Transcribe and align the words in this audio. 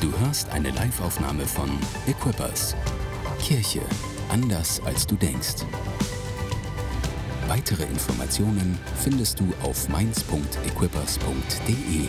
Du 0.00 0.10
hörst 0.20 0.48
eine 0.48 0.70
Live-Aufnahme 0.70 1.46
von 1.46 1.78
Equippers. 2.06 2.74
Kirche 3.38 3.82
anders 4.30 4.80
als 4.86 5.06
du 5.06 5.14
denkst. 5.14 5.66
Weitere 7.48 7.82
Informationen 7.82 8.78
findest 9.04 9.40
du 9.40 9.52
auf 9.62 9.90
mainz.equippers.de. 9.90 12.08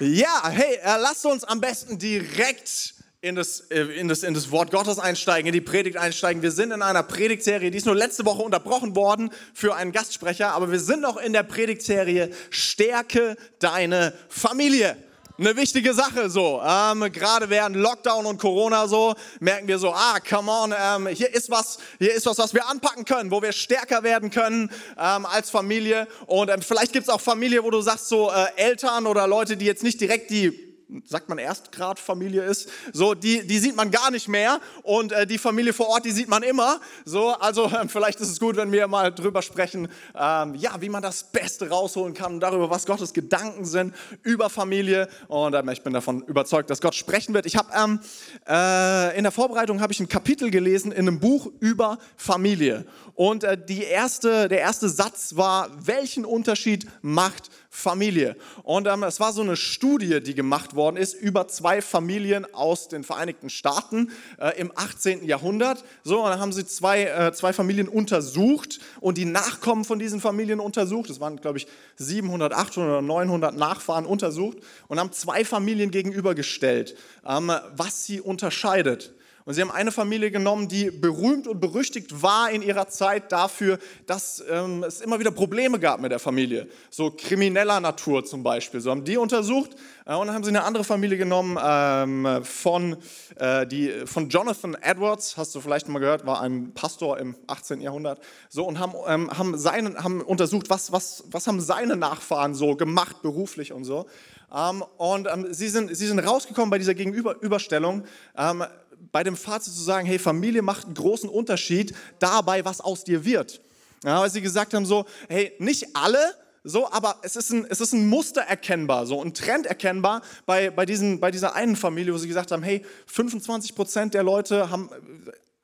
Ja, 0.00 0.50
hey, 0.50 0.74
äh, 0.82 0.98
lasst 1.00 1.24
uns 1.24 1.44
am 1.44 1.62
besten 1.62 1.98
direkt 1.98 2.95
in 3.20 3.34
das, 3.34 3.60
äh, 3.70 3.82
in, 3.82 4.08
das, 4.08 4.22
in 4.22 4.34
das 4.34 4.50
Wort 4.50 4.70
Gottes 4.70 4.98
einsteigen, 4.98 5.48
in 5.48 5.52
die 5.52 5.60
Predigt 5.60 5.96
einsteigen. 5.96 6.42
Wir 6.42 6.52
sind 6.52 6.72
in 6.72 6.82
einer 6.82 7.02
Predigtserie, 7.02 7.70
die 7.70 7.78
ist 7.78 7.86
nur 7.86 7.94
letzte 7.94 8.24
Woche 8.24 8.42
unterbrochen 8.42 8.94
worden 8.94 9.30
für 9.54 9.74
einen 9.74 9.92
Gastsprecher, 9.92 10.52
aber 10.52 10.70
wir 10.70 10.80
sind 10.80 11.00
noch 11.00 11.16
in 11.16 11.32
der 11.32 11.42
Predigtserie 11.42 12.30
Stärke 12.50 13.36
deine 13.58 14.12
Familie 14.28 14.96
eine 15.38 15.56
wichtige 15.56 15.92
Sache 15.92 16.30
so. 16.30 16.62
Ähm, 16.64 17.12
Gerade 17.12 17.50
während 17.50 17.76
Lockdown 17.76 18.26
und 18.26 18.38
Corona 18.38 18.88
so 18.88 19.14
merken 19.40 19.68
wir 19.68 19.78
so, 19.78 19.92
ah, 19.92 20.18
come 20.26 20.50
on, 20.50 20.74
ähm, 20.78 21.08
hier 21.08 21.32
ist 21.34 21.50
was, 21.50 21.78
hier 21.98 22.14
ist 22.14 22.26
was, 22.26 22.38
was 22.38 22.54
wir 22.54 22.66
anpacken 22.68 23.04
können, 23.04 23.30
wo 23.30 23.42
wir 23.42 23.52
stärker 23.52 24.02
werden 24.02 24.30
können 24.30 24.70
ähm, 24.98 25.26
als 25.26 25.50
Familie. 25.50 26.08
Und 26.26 26.50
ähm, 26.50 26.62
vielleicht 26.62 26.92
gibt 26.92 27.08
es 27.08 27.10
auch 27.10 27.20
Familie, 27.20 27.62
wo 27.64 27.70
du 27.70 27.80
sagst 27.80 28.08
so 28.08 28.30
äh, 28.30 28.46
Eltern 28.56 29.06
oder 29.06 29.26
Leute, 29.26 29.56
die 29.56 29.66
jetzt 29.66 29.82
nicht 29.82 30.00
direkt 30.00 30.30
die 30.30 30.65
sagt 31.04 31.28
man 31.28 31.38
Erstgradfamilie 31.38 32.42
ist, 32.42 32.68
so 32.92 33.14
die, 33.14 33.46
die 33.46 33.58
sieht 33.58 33.74
man 33.74 33.90
gar 33.90 34.10
nicht 34.10 34.28
mehr 34.28 34.60
und 34.82 35.12
äh, 35.12 35.26
die 35.26 35.38
Familie 35.38 35.72
vor 35.72 35.88
Ort, 35.88 36.04
die 36.04 36.12
sieht 36.12 36.28
man 36.28 36.42
immer. 36.42 36.80
So, 37.04 37.30
also 37.30 37.66
äh, 37.66 37.88
vielleicht 37.88 38.20
ist 38.20 38.30
es 38.30 38.38
gut, 38.38 38.56
wenn 38.56 38.70
wir 38.70 38.86
mal 38.86 39.12
drüber 39.12 39.42
sprechen, 39.42 39.88
ähm, 40.14 40.54
ja, 40.54 40.80
wie 40.80 40.88
man 40.88 41.02
das 41.02 41.24
Beste 41.24 41.68
rausholen 41.68 42.14
kann 42.14 42.38
darüber, 42.38 42.70
was 42.70 42.86
Gottes 42.86 43.12
Gedanken 43.12 43.64
sind 43.64 43.94
über 44.22 44.48
Familie. 44.48 45.08
Und 45.28 45.54
äh, 45.54 45.72
ich 45.72 45.82
bin 45.82 45.92
davon 45.92 46.22
überzeugt, 46.22 46.70
dass 46.70 46.80
Gott 46.80 46.94
sprechen 46.94 47.34
wird. 47.34 47.46
Ich 47.46 47.56
habe 47.56 47.70
ähm, 47.76 48.00
äh, 48.48 49.16
in 49.16 49.24
der 49.24 49.32
Vorbereitung 49.32 49.80
habe 49.80 49.92
ich 49.92 50.00
ein 50.00 50.08
Kapitel 50.08 50.50
gelesen 50.50 50.92
in 50.92 51.08
einem 51.08 51.18
Buch 51.18 51.50
über 51.60 51.98
Familie 52.16 52.86
und 53.16 53.44
äh, 53.44 53.58
die 53.58 53.82
erste, 53.82 54.48
der 54.48 54.60
erste 54.60 54.88
Satz 54.88 55.36
war, 55.36 55.70
welchen 55.84 56.24
Unterschied 56.24 56.86
macht 57.00 57.50
Familie. 57.76 58.36
Und 58.62 58.86
ähm, 58.86 59.02
es 59.02 59.20
war 59.20 59.34
so 59.34 59.42
eine 59.42 59.54
Studie, 59.54 60.22
die 60.22 60.34
gemacht 60.34 60.74
worden 60.74 60.96
ist 60.96 61.12
über 61.12 61.46
zwei 61.46 61.82
Familien 61.82 62.46
aus 62.54 62.88
den 62.88 63.04
Vereinigten 63.04 63.50
Staaten 63.50 64.10
äh, 64.38 64.58
im 64.58 64.72
18. 64.74 65.26
Jahrhundert. 65.26 65.84
So, 66.02 66.22
und 66.24 66.30
dann 66.30 66.40
haben 66.40 66.54
sie 66.54 66.64
zwei, 66.64 67.04
äh, 67.04 67.34
zwei 67.34 67.52
Familien 67.52 67.86
untersucht 67.86 68.80
und 69.00 69.18
die 69.18 69.26
Nachkommen 69.26 69.84
von 69.84 69.98
diesen 69.98 70.22
Familien 70.22 70.58
untersucht. 70.58 71.10
Es 71.10 71.20
waren, 71.20 71.36
glaube 71.36 71.58
ich, 71.58 71.66
700, 71.96 72.54
800 72.54 72.90
oder 72.90 73.02
900 73.02 73.54
Nachfahren 73.54 74.06
untersucht 74.06 74.56
und 74.88 74.98
haben 74.98 75.12
zwei 75.12 75.44
Familien 75.44 75.90
gegenübergestellt, 75.90 76.96
ähm, 77.26 77.52
was 77.76 78.06
sie 78.06 78.22
unterscheidet. 78.22 79.12
Und 79.46 79.54
sie 79.54 79.60
haben 79.60 79.70
eine 79.70 79.92
Familie 79.92 80.32
genommen, 80.32 80.66
die 80.66 80.90
berühmt 80.90 81.46
und 81.46 81.60
berüchtigt 81.60 82.20
war 82.20 82.50
in 82.50 82.62
ihrer 82.62 82.88
Zeit 82.88 83.30
dafür, 83.30 83.78
dass 84.04 84.42
ähm, 84.50 84.82
es 84.82 85.00
immer 85.00 85.20
wieder 85.20 85.30
Probleme 85.30 85.78
gab 85.78 86.00
mit 86.00 86.10
der 86.10 86.18
Familie. 86.18 86.68
So 86.90 87.12
krimineller 87.12 87.78
Natur 87.78 88.24
zum 88.24 88.42
Beispiel. 88.42 88.80
So 88.80 88.90
haben 88.90 89.04
die 89.04 89.16
untersucht 89.16 89.76
äh, 90.04 90.16
und 90.16 90.26
dann 90.26 90.34
haben 90.34 90.42
sie 90.42 90.50
eine 90.50 90.64
andere 90.64 90.82
Familie 90.82 91.16
genommen 91.16 91.56
ähm, 91.62 92.40
von, 92.42 92.96
äh, 93.36 93.64
die, 93.68 93.92
von 94.04 94.28
Jonathan 94.30 94.76
Edwards, 94.80 95.36
hast 95.36 95.54
du 95.54 95.60
vielleicht 95.60 95.88
mal 95.88 96.00
gehört, 96.00 96.26
war 96.26 96.40
ein 96.40 96.74
Pastor 96.74 97.16
im 97.18 97.36
18. 97.46 97.80
Jahrhundert. 97.80 98.18
So 98.48 98.66
und 98.66 98.80
haben, 98.80 98.94
ähm, 99.06 99.30
haben, 99.38 99.56
seinen, 99.56 100.02
haben 100.02 100.22
untersucht, 100.22 100.70
was, 100.70 100.90
was, 100.90 101.22
was 101.30 101.46
haben 101.46 101.60
seine 101.60 101.94
Nachfahren 101.94 102.56
so 102.56 102.74
gemacht 102.74 103.22
beruflich 103.22 103.72
und 103.72 103.84
so. 103.84 104.06
Ähm, 104.52 104.82
und 104.96 105.28
ähm, 105.32 105.46
sie, 105.50 105.68
sind, 105.68 105.96
sie 105.96 106.06
sind 106.06 106.18
rausgekommen 106.18 106.70
bei 106.70 106.78
dieser 106.78 106.94
Gegenüberstellung 106.94 108.04
ähm, 108.36 108.64
bei 109.12 109.22
dem 109.24 109.36
Fazit 109.36 109.74
zu 109.74 109.82
sagen, 109.82 110.06
hey, 110.06 110.18
Familie 110.18 110.62
macht 110.62 110.84
einen 110.84 110.94
großen 110.94 111.28
Unterschied 111.28 111.94
dabei, 112.18 112.64
was 112.64 112.80
aus 112.80 113.04
dir 113.04 113.24
wird. 113.24 113.60
Ja, 114.04 114.20
weil 114.20 114.30
sie 114.30 114.40
gesagt 114.40 114.74
haben 114.74 114.86
so, 114.86 115.06
hey, 115.28 115.52
nicht 115.58 115.96
alle, 115.96 116.18
so, 116.62 116.90
aber 116.90 117.16
es 117.22 117.36
ist 117.36 117.50
ein, 117.50 117.64
es 117.68 117.80
ist 117.80 117.92
ein 117.92 118.08
Muster 118.08 118.42
erkennbar, 118.42 119.06
so 119.06 119.22
ein 119.22 119.32
Trend 119.34 119.66
erkennbar 119.66 120.20
bei, 120.46 120.70
bei, 120.70 120.84
diesen, 120.84 121.20
bei 121.20 121.30
dieser 121.30 121.54
einen 121.54 121.76
Familie, 121.76 122.12
wo 122.12 122.18
sie 122.18 122.28
gesagt 122.28 122.50
haben, 122.50 122.62
hey, 122.62 122.84
25 123.06 123.74
Prozent 123.74 124.14
der 124.14 124.24
Leute 124.24 124.68
haben 124.68 124.90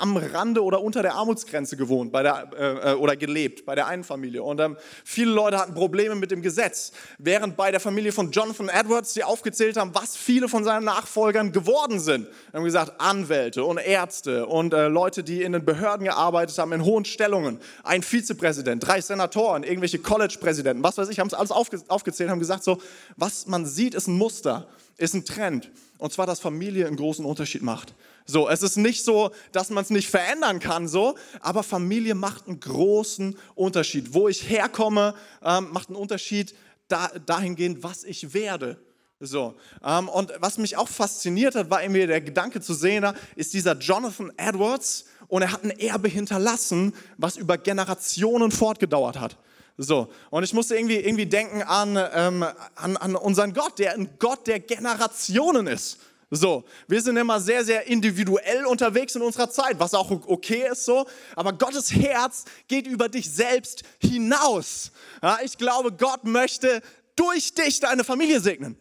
am 0.02 0.16
Rande 0.16 0.64
oder 0.64 0.82
unter 0.82 1.00
der 1.02 1.14
Armutsgrenze 1.14 1.76
gewohnt 1.76 2.10
bei 2.10 2.24
der, 2.24 2.50
äh, 2.58 2.90
äh, 2.90 2.94
oder 2.94 3.14
gelebt 3.14 3.64
bei 3.64 3.76
der 3.76 3.86
einen 3.86 4.02
Familie. 4.02 4.42
Und 4.42 4.60
ähm, 4.60 4.76
viele 5.04 5.30
Leute 5.30 5.58
hatten 5.58 5.74
Probleme 5.74 6.16
mit 6.16 6.32
dem 6.32 6.42
Gesetz. 6.42 6.90
Während 7.18 7.56
bei 7.56 7.70
der 7.70 7.78
Familie 7.78 8.10
von 8.10 8.32
Jonathan 8.32 8.68
Edwards, 8.68 9.14
die 9.14 9.22
aufgezählt 9.22 9.76
haben, 9.76 9.94
was 9.94 10.16
viele 10.16 10.48
von 10.48 10.64
seinen 10.64 10.84
Nachfolgern 10.84 11.52
geworden 11.52 12.00
sind. 12.00 12.26
Haben 12.52 12.64
gesagt, 12.64 13.00
Anwälte 13.00 13.62
und 13.62 13.78
Ärzte 13.78 14.46
und 14.46 14.74
äh, 14.74 14.88
Leute, 14.88 15.22
die 15.22 15.40
in 15.40 15.52
den 15.52 15.64
Behörden 15.64 16.04
gearbeitet 16.04 16.58
haben, 16.58 16.72
in 16.72 16.84
hohen 16.84 17.04
Stellungen. 17.04 17.60
Ein 17.84 18.02
Vizepräsident, 18.02 18.84
drei 18.84 19.00
Senatoren, 19.00 19.62
irgendwelche 19.62 20.00
College-Präsidenten, 20.00 20.82
was 20.82 20.98
weiß 20.98 21.10
ich, 21.10 21.20
haben 21.20 21.28
es 21.28 21.34
alles 21.34 21.52
aufge 21.52 21.80
aufgezählt, 21.86 22.28
haben 22.28 22.40
gesagt, 22.40 22.64
so, 22.64 22.82
was 23.16 23.46
man 23.46 23.66
sieht, 23.66 23.94
ist 23.94 24.08
ein 24.08 24.18
Muster, 24.18 24.66
ist 24.96 25.14
ein 25.14 25.24
Trend. 25.24 25.70
Und 25.98 26.12
zwar, 26.12 26.26
dass 26.26 26.40
Familie 26.40 26.88
einen 26.88 26.96
großen 26.96 27.24
Unterschied 27.24 27.62
macht. 27.62 27.94
So, 28.24 28.48
es 28.48 28.62
ist 28.62 28.76
nicht 28.76 29.04
so, 29.04 29.30
dass 29.52 29.70
man 29.70 29.84
es 29.84 29.90
nicht 29.90 30.08
verändern 30.08 30.58
kann, 30.58 30.88
so, 30.88 31.16
aber 31.40 31.62
Familie 31.62 32.14
macht 32.14 32.46
einen 32.46 32.60
großen 32.60 33.36
Unterschied. 33.54 34.14
Wo 34.14 34.28
ich 34.28 34.48
herkomme, 34.48 35.14
ähm, 35.42 35.68
macht 35.72 35.88
einen 35.88 35.96
Unterschied 35.96 36.54
da, 36.88 37.10
dahingehend, 37.26 37.82
was 37.82 38.04
ich 38.04 38.34
werde. 38.34 38.78
So, 39.24 39.54
ähm, 39.84 40.08
und 40.08 40.32
was 40.40 40.58
mich 40.58 40.76
auch 40.76 40.88
fasziniert 40.88 41.54
hat, 41.54 41.70
war 41.70 41.82
irgendwie 41.82 42.06
der 42.06 42.20
Gedanke 42.20 42.60
zu 42.60 42.74
sehen, 42.74 43.06
ist 43.36 43.54
dieser 43.54 43.78
Jonathan 43.78 44.32
Edwards 44.36 45.04
und 45.28 45.42
er 45.42 45.52
hat 45.52 45.62
ein 45.62 45.70
Erbe 45.70 46.08
hinterlassen, 46.08 46.92
was 47.18 47.36
über 47.36 47.56
Generationen 47.56 48.50
fortgedauert 48.50 49.20
hat. 49.20 49.38
So, 49.78 50.08
und 50.30 50.42
ich 50.42 50.52
musste 50.52 50.76
irgendwie, 50.76 50.96
irgendwie 50.96 51.26
denken 51.26 51.62
an, 51.62 51.96
ähm, 52.12 52.44
an, 52.74 52.96
an 52.96 53.16
unseren 53.16 53.54
Gott, 53.54 53.78
der 53.78 53.94
ein 53.94 54.10
Gott 54.18 54.46
der 54.46 54.60
Generationen 54.60 55.66
ist. 55.66 55.98
So, 56.34 56.64
wir 56.88 57.02
sind 57.02 57.18
immer 57.18 57.38
sehr, 57.40 57.62
sehr 57.62 57.86
individuell 57.86 58.64
unterwegs 58.64 59.14
in 59.14 59.20
unserer 59.20 59.50
Zeit, 59.50 59.78
was 59.78 59.92
auch 59.92 60.10
okay 60.10 60.66
ist 60.72 60.86
so, 60.86 61.06
aber 61.36 61.52
Gottes 61.52 61.92
Herz 61.92 62.46
geht 62.68 62.86
über 62.86 63.10
dich 63.10 63.30
selbst 63.30 63.82
hinaus. 63.98 64.92
Ja, 65.22 65.40
ich 65.44 65.58
glaube, 65.58 65.92
Gott 65.92 66.24
möchte 66.24 66.80
durch 67.16 67.52
dich 67.52 67.80
deine 67.80 68.02
Familie 68.02 68.40
segnen. 68.40 68.78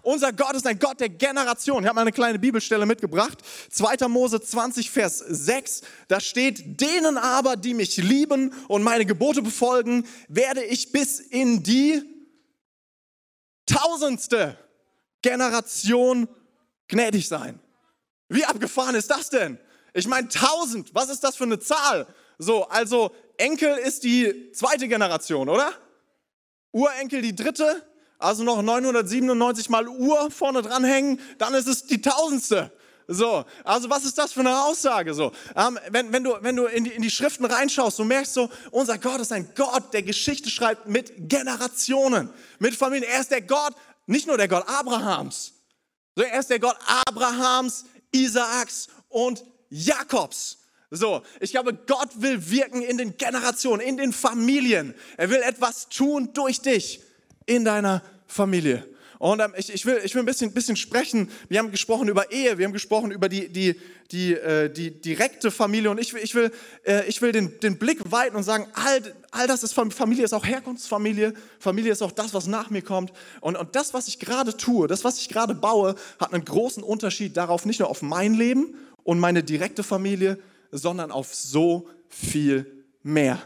Unser 0.00 0.32
Gott 0.32 0.54
ist 0.54 0.66
ein 0.66 0.78
Gott 0.78 0.98
der 0.98 1.10
Generation. 1.10 1.82
Ich 1.82 1.86
habe 1.86 1.96
mal 1.96 2.00
eine 2.00 2.12
kleine 2.12 2.38
Bibelstelle 2.38 2.86
mitgebracht. 2.86 3.40
2. 3.72 4.08
Mose 4.08 4.40
20, 4.40 4.90
Vers 4.90 5.18
6. 5.18 5.82
Da 6.08 6.18
steht, 6.18 6.80
denen 6.80 7.18
aber, 7.18 7.56
die 7.56 7.74
mich 7.74 7.98
lieben 7.98 8.54
und 8.68 8.82
meine 8.82 9.04
Gebote 9.04 9.42
befolgen, 9.42 10.06
werde 10.28 10.64
ich 10.64 10.92
bis 10.92 11.20
in 11.20 11.62
die 11.62 12.02
tausendste 13.66 14.56
Generation 15.20 16.26
gnädig 16.88 17.28
sein. 17.28 17.60
Wie 18.28 18.44
abgefahren 18.44 18.94
ist 18.94 19.10
das 19.10 19.30
denn? 19.30 19.58
Ich 19.92 20.06
meine, 20.06 20.28
1000, 20.28 20.94
was 20.94 21.08
ist 21.08 21.24
das 21.24 21.36
für 21.36 21.44
eine 21.44 21.58
Zahl? 21.58 22.06
So, 22.38 22.68
also 22.68 23.14
Enkel 23.38 23.76
ist 23.78 24.04
die 24.04 24.52
zweite 24.52 24.88
Generation, 24.88 25.48
oder? 25.48 25.72
Urenkel 26.72 27.22
die 27.22 27.34
dritte, 27.34 27.82
also 28.18 28.44
noch 28.44 28.60
997 28.60 29.70
mal 29.70 29.88
Uhr 29.88 30.30
vorne 30.30 30.62
dranhängen, 30.62 31.20
dann 31.38 31.54
ist 31.54 31.66
es 31.66 31.86
die 31.86 32.00
tausendste. 32.00 32.70
So, 33.08 33.44
also 33.62 33.88
was 33.88 34.04
ist 34.04 34.18
das 34.18 34.32
für 34.32 34.40
eine 34.40 34.64
Aussage? 34.64 35.14
So, 35.14 35.32
ähm, 35.54 35.78
wenn, 35.90 36.12
wenn, 36.12 36.24
du, 36.24 36.36
wenn 36.40 36.56
du 36.56 36.66
in 36.66 36.84
die, 36.84 36.90
in 36.90 37.02
die 37.02 37.10
Schriften 37.10 37.44
reinschaust, 37.44 37.98
du 37.98 38.04
merkst 38.04 38.34
so, 38.34 38.50
unser 38.72 38.98
Gott 38.98 39.20
ist 39.20 39.32
ein 39.32 39.48
Gott, 39.54 39.94
der 39.94 40.02
Geschichte 40.02 40.50
schreibt 40.50 40.88
mit 40.88 41.28
Generationen, 41.28 42.30
mit 42.58 42.74
Familien. 42.74 43.08
Er 43.08 43.20
ist 43.20 43.30
der 43.30 43.42
Gott, 43.42 43.74
nicht 44.06 44.26
nur 44.26 44.36
der 44.36 44.48
Gott 44.48 44.68
Abrahams, 44.68 45.52
so, 46.16 46.22
er 46.22 46.40
ist 46.40 46.48
der 46.48 46.58
Gott 46.58 46.76
Abrahams, 47.06 47.84
Isaaks 48.10 48.88
und 49.10 49.44
Jakobs. 49.68 50.58
So, 50.90 51.22
ich 51.40 51.50
glaube, 51.50 51.74
Gott 51.74 52.22
will 52.22 52.50
wirken 52.50 52.80
in 52.80 52.96
den 52.96 53.18
Generationen, 53.18 53.80
in 53.80 53.98
den 53.98 54.12
Familien. 54.12 54.94
Er 55.18 55.28
will 55.28 55.42
etwas 55.42 55.88
tun 55.88 56.32
durch 56.32 56.60
dich 56.62 57.02
in 57.44 57.64
deiner 57.64 58.02
Familie. 58.26 58.88
Und 59.18 59.40
ähm, 59.40 59.52
ich, 59.56 59.72
ich, 59.72 59.86
will, 59.86 60.00
ich 60.04 60.14
will 60.14 60.22
ein 60.22 60.26
bisschen, 60.26 60.52
bisschen 60.52 60.76
sprechen. 60.76 61.30
Wir 61.48 61.58
haben 61.58 61.70
gesprochen 61.70 62.08
über 62.08 62.30
Ehe, 62.32 62.58
wir 62.58 62.66
haben 62.66 62.72
gesprochen 62.72 63.10
über 63.10 63.28
die, 63.28 63.48
die, 63.48 63.80
die, 64.10 64.34
äh, 64.34 64.70
die 64.70 64.90
direkte 64.90 65.50
Familie. 65.50 65.90
Und 65.90 65.98
ich 65.98 66.12
will, 66.12 66.22
ich 66.22 66.34
will, 66.34 66.50
äh, 66.84 67.06
ich 67.06 67.22
will 67.22 67.32
den, 67.32 67.58
den 67.60 67.78
Blick 67.78 68.00
weiten 68.10 68.36
und 68.36 68.42
sagen, 68.42 68.66
all, 68.74 69.14
all 69.30 69.46
das 69.46 69.62
ist 69.62 69.72
Familie, 69.72 70.24
ist 70.24 70.34
auch 70.34 70.44
Herkunftsfamilie. 70.44 71.34
Familie 71.58 71.92
ist 71.92 72.02
auch 72.02 72.12
das, 72.12 72.34
was 72.34 72.46
nach 72.46 72.70
mir 72.70 72.82
kommt. 72.82 73.12
Und, 73.40 73.56
und 73.56 73.74
das, 73.74 73.94
was 73.94 74.08
ich 74.08 74.18
gerade 74.18 74.56
tue, 74.56 74.86
das, 74.86 75.04
was 75.04 75.18
ich 75.18 75.28
gerade 75.28 75.54
baue, 75.54 75.94
hat 76.18 76.32
einen 76.32 76.44
großen 76.44 76.82
Unterschied 76.82 77.36
darauf, 77.36 77.64
nicht 77.64 77.80
nur 77.80 77.88
auf 77.88 78.02
mein 78.02 78.34
Leben 78.34 78.74
und 79.02 79.18
meine 79.18 79.42
direkte 79.42 79.82
Familie, 79.82 80.38
sondern 80.72 81.10
auf 81.10 81.34
so 81.34 81.88
viel 82.08 82.84
mehr. 83.02 83.42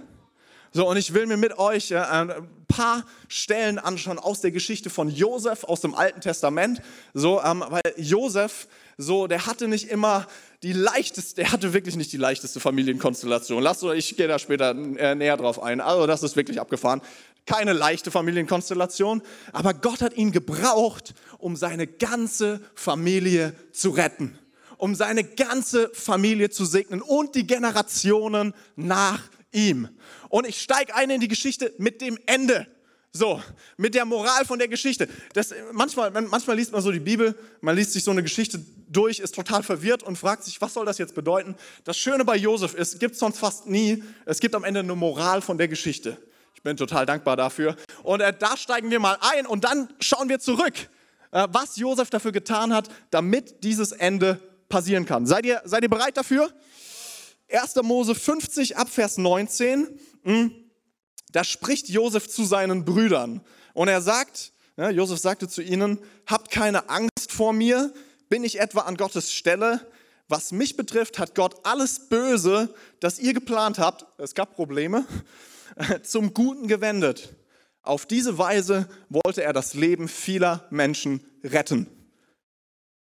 So, 0.72 0.88
und 0.88 0.96
ich 0.96 1.14
will 1.14 1.26
mir 1.26 1.36
mit 1.36 1.58
euch 1.58 1.90
äh, 1.90 1.96
ein 1.96 2.32
paar 2.68 3.04
Stellen 3.28 3.80
anschauen 3.80 4.20
aus 4.20 4.40
der 4.40 4.52
Geschichte 4.52 4.88
von 4.88 5.10
Josef 5.10 5.64
aus 5.64 5.80
dem 5.80 5.94
Alten 5.94 6.20
Testament. 6.20 6.80
So, 7.12 7.42
ähm, 7.42 7.64
weil 7.68 7.82
Josef, 7.96 8.68
so, 8.96 9.26
der 9.26 9.46
hatte 9.46 9.66
nicht 9.66 9.88
immer 9.88 10.28
die 10.62 10.72
leichteste, 10.72 11.36
der 11.36 11.50
hatte 11.50 11.72
wirklich 11.72 11.96
nicht 11.96 12.12
die 12.12 12.18
leichteste 12.18 12.60
Familienkonstellation. 12.60 13.60
Lasst 13.62 13.82
euch, 13.82 13.98
ich 13.98 14.16
gehe 14.16 14.28
da 14.28 14.38
später 14.38 14.70
äh, 14.70 15.16
näher 15.16 15.36
drauf 15.36 15.60
ein. 15.60 15.80
Also, 15.80 16.06
das 16.06 16.22
ist 16.22 16.36
wirklich 16.36 16.60
abgefahren. 16.60 17.00
Keine 17.46 17.72
leichte 17.72 18.12
Familienkonstellation, 18.12 19.22
aber 19.52 19.74
Gott 19.74 20.02
hat 20.02 20.16
ihn 20.16 20.30
gebraucht, 20.30 21.14
um 21.38 21.56
seine 21.56 21.88
ganze 21.88 22.60
Familie 22.76 23.54
zu 23.72 23.90
retten, 23.90 24.38
um 24.76 24.94
seine 24.94 25.24
ganze 25.24 25.90
Familie 25.92 26.50
zu 26.50 26.64
segnen 26.64 27.02
und 27.02 27.34
die 27.34 27.46
Generationen 27.46 28.54
nach 28.76 29.22
ihm. 29.52 29.88
Und 30.30 30.46
ich 30.46 30.62
steige 30.62 30.94
ein 30.94 31.10
in 31.10 31.20
die 31.20 31.28
Geschichte 31.28 31.74
mit 31.76 32.00
dem 32.00 32.18
Ende. 32.24 32.66
So, 33.12 33.42
mit 33.76 33.96
der 33.96 34.04
Moral 34.04 34.44
von 34.44 34.60
der 34.60 34.68
Geschichte. 34.68 35.08
Das, 35.32 35.52
manchmal, 35.72 36.12
manchmal 36.12 36.56
liest 36.56 36.70
man 36.70 36.80
so 36.80 36.92
die 36.92 37.00
Bibel, 37.00 37.36
man 37.60 37.74
liest 37.74 37.92
sich 37.92 38.04
so 38.04 38.12
eine 38.12 38.22
Geschichte 38.22 38.64
durch, 38.88 39.18
ist 39.18 39.34
total 39.34 39.64
verwirrt 39.64 40.04
und 40.04 40.16
fragt 40.16 40.44
sich, 40.44 40.60
was 40.60 40.74
soll 40.74 40.86
das 40.86 40.98
jetzt 40.98 41.16
bedeuten? 41.16 41.56
Das 41.82 41.98
Schöne 41.98 42.24
bei 42.24 42.36
Josef 42.36 42.74
ist, 42.74 43.00
gibt 43.00 43.14
es 43.14 43.20
sonst 43.20 43.38
fast 43.38 43.66
nie, 43.66 44.04
es 44.26 44.38
gibt 44.38 44.54
am 44.54 44.62
Ende 44.62 44.80
eine 44.80 44.94
Moral 44.94 45.42
von 45.42 45.58
der 45.58 45.66
Geschichte. 45.66 46.16
Ich 46.54 46.62
bin 46.62 46.76
total 46.76 47.04
dankbar 47.04 47.36
dafür. 47.36 47.74
Und 48.04 48.20
äh, 48.20 48.32
da 48.38 48.56
steigen 48.56 48.90
wir 48.92 49.00
mal 49.00 49.18
ein 49.20 49.44
und 49.44 49.64
dann 49.64 49.92
schauen 49.98 50.28
wir 50.28 50.38
zurück, 50.38 50.74
äh, 51.32 51.48
was 51.50 51.76
Josef 51.76 52.10
dafür 52.10 52.30
getan 52.30 52.72
hat, 52.72 52.88
damit 53.10 53.64
dieses 53.64 53.90
Ende 53.90 54.38
passieren 54.68 55.04
kann. 55.04 55.26
Seid 55.26 55.46
ihr, 55.46 55.62
seid 55.64 55.82
ihr 55.82 55.90
bereit 55.90 56.16
dafür? 56.16 56.48
1. 57.52 57.74
Mose 57.82 58.14
50 58.14 58.76
ab 58.76 58.88
Vers 58.88 59.18
19. 59.18 59.88
Hm, 60.24 60.52
da 61.32 61.44
spricht 61.44 61.88
Josef 61.88 62.28
zu 62.28 62.44
seinen 62.44 62.84
Brüdern 62.84 63.40
und 63.72 63.88
er 63.88 64.02
sagt, 64.02 64.52
ja, 64.76 64.90
Josef 64.90 65.18
sagte 65.18 65.48
zu 65.48 65.62
ihnen, 65.62 65.98
habt 66.26 66.50
keine 66.50 66.88
Angst 66.88 67.30
vor 67.30 67.52
mir, 67.52 67.92
bin 68.28 68.44
ich 68.44 68.60
etwa 68.60 68.80
an 68.80 68.96
Gottes 68.96 69.32
Stelle? 69.32 69.86
Was 70.28 70.52
mich 70.52 70.76
betrifft, 70.76 71.18
hat 71.18 71.34
Gott 71.34 71.66
alles 71.66 72.08
Böse, 72.08 72.72
das 73.00 73.18
ihr 73.18 73.34
geplant 73.34 73.78
habt, 73.78 74.06
es 74.18 74.34
gab 74.34 74.54
Probleme, 74.54 75.04
zum 76.02 76.34
Guten 76.34 76.68
gewendet. 76.68 77.34
Auf 77.82 78.06
diese 78.06 78.38
Weise 78.38 78.88
wollte 79.08 79.42
er 79.42 79.52
das 79.52 79.74
Leben 79.74 80.08
vieler 80.08 80.66
Menschen 80.70 81.24
retten. 81.42 81.86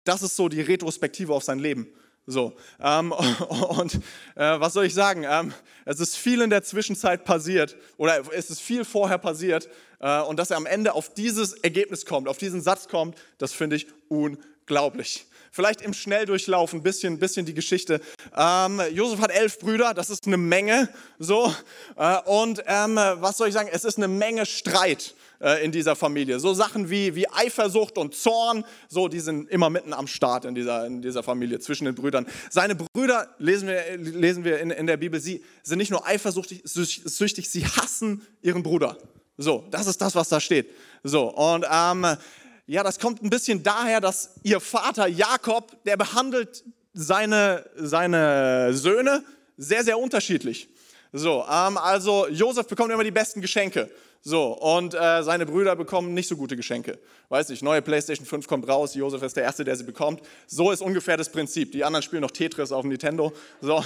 Das 0.04 0.22
ist 0.22 0.36
so 0.36 0.48
die 0.48 0.60
Retrospektive 0.60 1.32
auf 1.32 1.44
sein 1.44 1.58
Leben. 1.58 1.88
So, 2.26 2.54
ähm, 2.80 3.12
und 3.48 3.94
äh, 4.34 4.60
was 4.60 4.72
soll 4.72 4.86
ich 4.86 4.94
sagen? 4.94 5.24
Ähm, 5.28 5.54
es 5.84 6.00
ist 6.00 6.16
viel 6.16 6.40
in 6.40 6.50
der 6.50 6.64
Zwischenzeit 6.64 7.24
passiert 7.24 7.76
oder 7.96 8.20
es 8.32 8.50
ist 8.50 8.60
viel 8.60 8.84
vorher 8.84 9.18
passiert 9.18 9.68
äh, 10.00 10.20
und 10.22 10.36
dass 10.38 10.50
er 10.50 10.56
am 10.56 10.66
Ende 10.66 10.94
auf 10.94 11.14
dieses 11.14 11.52
Ergebnis 11.52 12.04
kommt, 12.04 12.28
auf 12.28 12.38
diesen 12.38 12.60
Satz 12.60 12.88
kommt, 12.88 13.16
das 13.38 13.52
finde 13.52 13.76
ich 13.76 13.86
unglaublich. 14.08 15.26
Vielleicht 15.52 15.80
im 15.80 15.94
Schnelldurchlauf 15.94 16.74
ein 16.74 16.82
bisschen, 16.82 17.18
bisschen 17.18 17.46
die 17.46 17.54
Geschichte. 17.54 18.00
Ähm, 18.36 18.82
Josef 18.92 19.20
hat 19.20 19.30
elf 19.30 19.58
Brüder, 19.58 19.94
das 19.94 20.10
ist 20.10 20.26
eine 20.26 20.36
Menge. 20.36 20.88
So, 21.18 21.54
äh, 21.96 22.18
und 22.26 22.62
ähm, 22.66 22.96
was 22.96 23.38
soll 23.38 23.48
ich 23.48 23.54
sagen? 23.54 23.70
Es 23.72 23.84
ist 23.84 23.96
eine 23.96 24.08
Menge 24.08 24.44
Streit 24.44 25.14
äh, 25.40 25.64
in 25.64 25.72
dieser 25.72 25.96
Familie. 25.96 26.40
So 26.40 26.54
Sachen 26.54 26.90
wie, 26.90 27.14
wie 27.14 27.28
Eifersucht 27.28 27.98
und 27.98 28.14
Zorn, 28.14 28.64
so, 28.88 29.08
die 29.08 29.20
sind 29.20 29.50
immer 29.50 29.70
mitten 29.70 29.92
am 29.92 30.06
Start 30.06 30.44
in 30.44 30.54
dieser, 30.54 30.86
in 30.86 31.02
dieser 31.02 31.22
Familie, 31.22 31.58
zwischen 31.60 31.84
den 31.84 31.94
Brüdern. 31.94 32.26
Seine 32.50 32.74
Brüder, 32.74 33.28
lesen 33.38 33.68
wir, 33.68 33.96
lesen 33.96 34.44
wir 34.44 34.58
in, 34.60 34.70
in 34.70 34.86
der 34.86 34.96
Bibel, 34.96 35.20
sie 35.20 35.42
sind 35.62 35.78
nicht 35.78 35.90
nur 35.90 36.06
eifersüchtig, 36.06 36.62
süchtig, 36.64 37.50
sie 37.50 37.66
hassen 37.66 38.26
ihren 38.42 38.62
Bruder. 38.62 38.96
So, 39.38 39.66
das 39.70 39.86
ist 39.86 40.00
das, 40.00 40.14
was 40.14 40.28
da 40.28 40.40
steht. 40.40 40.70
So, 41.02 41.32
und 41.34 41.66
ähm, 41.70 42.06
ja, 42.66 42.82
das 42.82 42.98
kommt 42.98 43.22
ein 43.22 43.30
bisschen 43.30 43.62
daher, 43.62 44.00
dass 44.00 44.34
ihr 44.42 44.60
Vater 44.60 45.06
Jakob, 45.06 45.84
der 45.84 45.96
behandelt 45.96 46.64
seine, 46.94 47.64
seine 47.76 48.72
Söhne 48.72 49.22
sehr, 49.56 49.84
sehr 49.84 49.98
unterschiedlich. 49.98 50.68
So, 51.12 51.44
ähm, 51.48 51.78
also 51.78 52.26
Josef 52.28 52.66
bekommt 52.66 52.92
immer 52.92 53.04
die 53.04 53.10
besten 53.10 53.40
Geschenke. 53.40 53.90
So, 54.22 54.52
und 54.58 54.94
äh, 54.94 55.22
seine 55.22 55.46
Brüder 55.46 55.76
bekommen 55.76 56.14
nicht 56.14 56.28
so 56.28 56.36
gute 56.36 56.56
Geschenke. 56.56 56.98
Weiß 57.28 57.48
nicht, 57.48 57.62
neue 57.62 57.82
PlayStation 57.82 58.26
5 58.26 58.46
kommt 58.48 58.68
raus, 58.68 58.94
Josef 58.94 59.22
ist 59.22 59.36
der 59.36 59.44
Erste, 59.44 59.64
der 59.64 59.76
sie 59.76 59.84
bekommt. 59.84 60.20
So 60.46 60.70
ist 60.70 60.82
ungefähr 60.82 61.16
das 61.16 61.30
Prinzip. 61.30 61.72
Die 61.72 61.84
anderen 61.84 62.02
spielen 62.02 62.22
noch 62.22 62.30
Tetris 62.30 62.72
auf 62.72 62.82
dem 62.82 62.90
Nintendo. 62.90 63.32
So, 63.60 63.82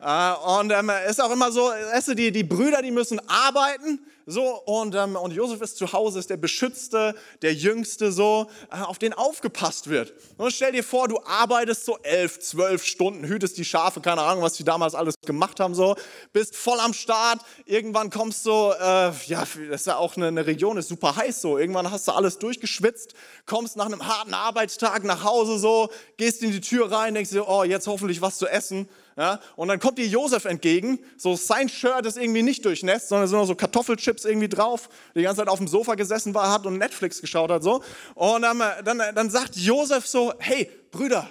äh, 0.00 0.32
und 0.58 0.72
ähm, 0.72 0.90
ist 1.08 1.20
auch 1.20 1.30
immer 1.30 1.52
so, 1.52 1.62
weißt 1.62 2.08
du, 2.08 2.14
die, 2.14 2.32
die 2.32 2.44
Brüder, 2.44 2.82
die 2.82 2.90
müssen 2.90 3.20
arbeiten, 3.28 4.00
so, 4.28 4.60
und, 4.64 4.96
ähm, 4.96 5.14
und 5.14 5.32
Josef 5.32 5.60
ist 5.60 5.76
zu 5.76 5.92
Hause, 5.92 6.18
ist 6.18 6.30
der 6.30 6.36
Beschützte, 6.36 7.14
der 7.42 7.54
Jüngste, 7.54 8.10
so, 8.10 8.48
äh, 8.72 8.82
auf 8.82 8.98
den 8.98 9.12
aufgepasst 9.12 9.88
wird. 9.88 10.14
Und 10.36 10.52
stell 10.52 10.72
dir 10.72 10.82
vor, 10.82 11.06
du 11.06 11.20
arbeitest 11.24 11.84
so 11.84 11.96
elf, 12.02 12.40
zwölf 12.40 12.84
Stunden, 12.84 13.24
hütest 13.24 13.56
die 13.56 13.64
Schafe, 13.64 14.00
keine 14.00 14.22
Ahnung, 14.22 14.42
was 14.42 14.54
die 14.54 14.64
damals 14.64 14.96
alles 14.96 15.14
gemacht 15.24 15.60
haben, 15.60 15.76
so, 15.76 15.94
bist 16.32 16.56
voll 16.56 16.80
am 16.80 16.92
Start, 16.92 17.38
irgendwann 17.66 18.10
kommst 18.10 18.44
du, 18.46 18.50
äh, 18.50 19.12
ja, 19.26 19.46
das 19.68 19.82
ist 19.82 19.86
ja 19.86 19.96
auch 19.96 20.16
eine, 20.16 20.26
eine 20.26 20.44
Region, 20.44 20.76
ist 20.76 20.88
super 20.88 21.14
heiß, 21.14 21.40
so, 21.40 21.56
irgendwann 21.56 21.88
hast 21.92 22.08
du 22.08 22.12
alles 22.12 22.38
durchgeschwitzt, 22.38 23.14
kommst 23.46 23.76
nach 23.76 23.86
einem 23.86 24.08
harten 24.08 24.34
Arbeitstag 24.34 25.04
nach 25.04 25.22
Hause, 25.22 25.60
so, 25.60 25.88
gehst 26.16 26.42
in 26.42 26.50
die 26.50 26.60
Tür 26.60 26.90
rein, 26.90 27.14
denkst 27.14 27.30
dir, 27.30 27.48
oh, 27.48 27.62
jetzt 27.62 27.86
hoffentlich 27.86 28.20
was 28.20 28.38
zu 28.38 28.48
essen, 28.48 28.88
ja, 29.16 29.40
und 29.56 29.68
dann 29.68 29.80
kommt 29.80 29.96
dir 29.96 30.06
Josef 30.06 30.44
entgegen, 30.44 30.98
so 31.16 31.36
sein 31.36 31.70
Shirt 31.70 32.04
ist 32.04 32.18
irgendwie 32.18 32.42
nicht 32.42 32.62
durchnässt, 32.66 33.08
sondern 33.08 33.26
sind 33.26 33.38
noch 33.38 33.46
so 33.46 33.54
Kartoffelchips 33.54 34.26
irgendwie 34.26 34.48
drauf, 34.48 34.90
die 35.14 35.22
ganze 35.22 35.40
Zeit 35.40 35.48
auf 35.48 35.58
dem 35.58 35.68
Sofa 35.68 35.94
gesessen 35.94 36.34
war, 36.34 36.52
hat 36.52 36.66
und 36.66 36.76
Netflix 36.76 37.22
geschaut 37.22 37.50
hat 37.50 37.62
so. 37.62 37.82
Und 38.14 38.42
dann, 38.42 38.62
dann, 38.84 38.98
dann 39.14 39.30
sagt 39.30 39.56
Josef 39.56 40.06
so, 40.06 40.34
hey 40.38 40.70
Brüder, 40.90 41.30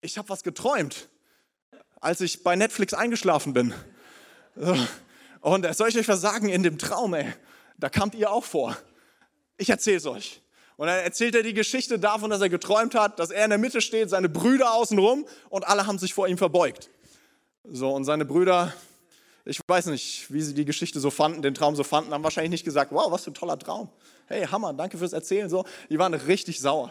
ich 0.00 0.16
habe 0.16 0.28
was 0.28 0.44
geträumt, 0.44 1.08
als 2.00 2.20
ich 2.20 2.44
bei 2.44 2.54
Netflix 2.54 2.94
eingeschlafen 2.94 3.52
bin. 3.52 3.74
Und 5.40 5.74
soll 5.74 5.88
ich 5.88 5.98
euch 5.98 6.08
was 6.08 6.20
sagen, 6.20 6.48
in 6.50 6.62
dem 6.62 6.78
Traum, 6.78 7.14
ey, 7.14 7.32
da 7.78 7.88
kamt 7.88 8.14
ihr 8.14 8.30
auch 8.30 8.44
vor. 8.44 8.76
Ich 9.56 9.70
erzähle 9.70 9.96
es 9.96 10.06
euch. 10.06 10.40
Und 10.82 10.88
dann 10.88 10.98
erzählt 10.98 11.36
er 11.36 11.44
die 11.44 11.54
Geschichte 11.54 11.96
davon, 11.96 12.28
dass 12.28 12.40
er 12.40 12.48
geträumt 12.48 12.96
hat, 12.96 13.20
dass 13.20 13.30
er 13.30 13.44
in 13.44 13.50
der 13.50 13.58
Mitte 13.60 13.80
steht, 13.80 14.10
seine 14.10 14.28
Brüder 14.28 14.74
außenrum 14.74 15.24
und 15.48 15.64
alle 15.64 15.86
haben 15.86 15.96
sich 15.96 16.12
vor 16.12 16.26
ihm 16.26 16.36
verbeugt. 16.36 16.90
So, 17.62 17.94
und 17.94 18.02
seine 18.02 18.24
Brüder, 18.24 18.74
ich 19.44 19.60
weiß 19.64 19.86
nicht, 19.86 20.32
wie 20.32 20.42
sie 20.42 20.54
die 20.54 20.64
Geschichte 20.64 20.98
so 20.98 21.10
fanden, 21.10 21.40
den 21.40 21.54
Traum 21.54 21.76
so 21.76 21.84
fanden, 21.84 22.12
haben 22.12 22.24
wahrscheinlich 22.24 22.50
nicht 22.50 22.64
gesagt, 22.64 22.90
wow, 22.90 23.12
was 23.12 23.22
für 23.22 23.30
ein 23.30 23.34
toller 23.34 23.56
Traum. 23.60 23.90
Hey, 24.26 24.44
Hammer, 24.44 24.72
danke 24.72 24.98
fürs 24.98 25.12
Erzählen. 25.12 25.48
So, 25.48 25.64
die 25.88 26.00
waren 26.00 26.14
richtig 26.14 26.60
sauer. 26.60 26.90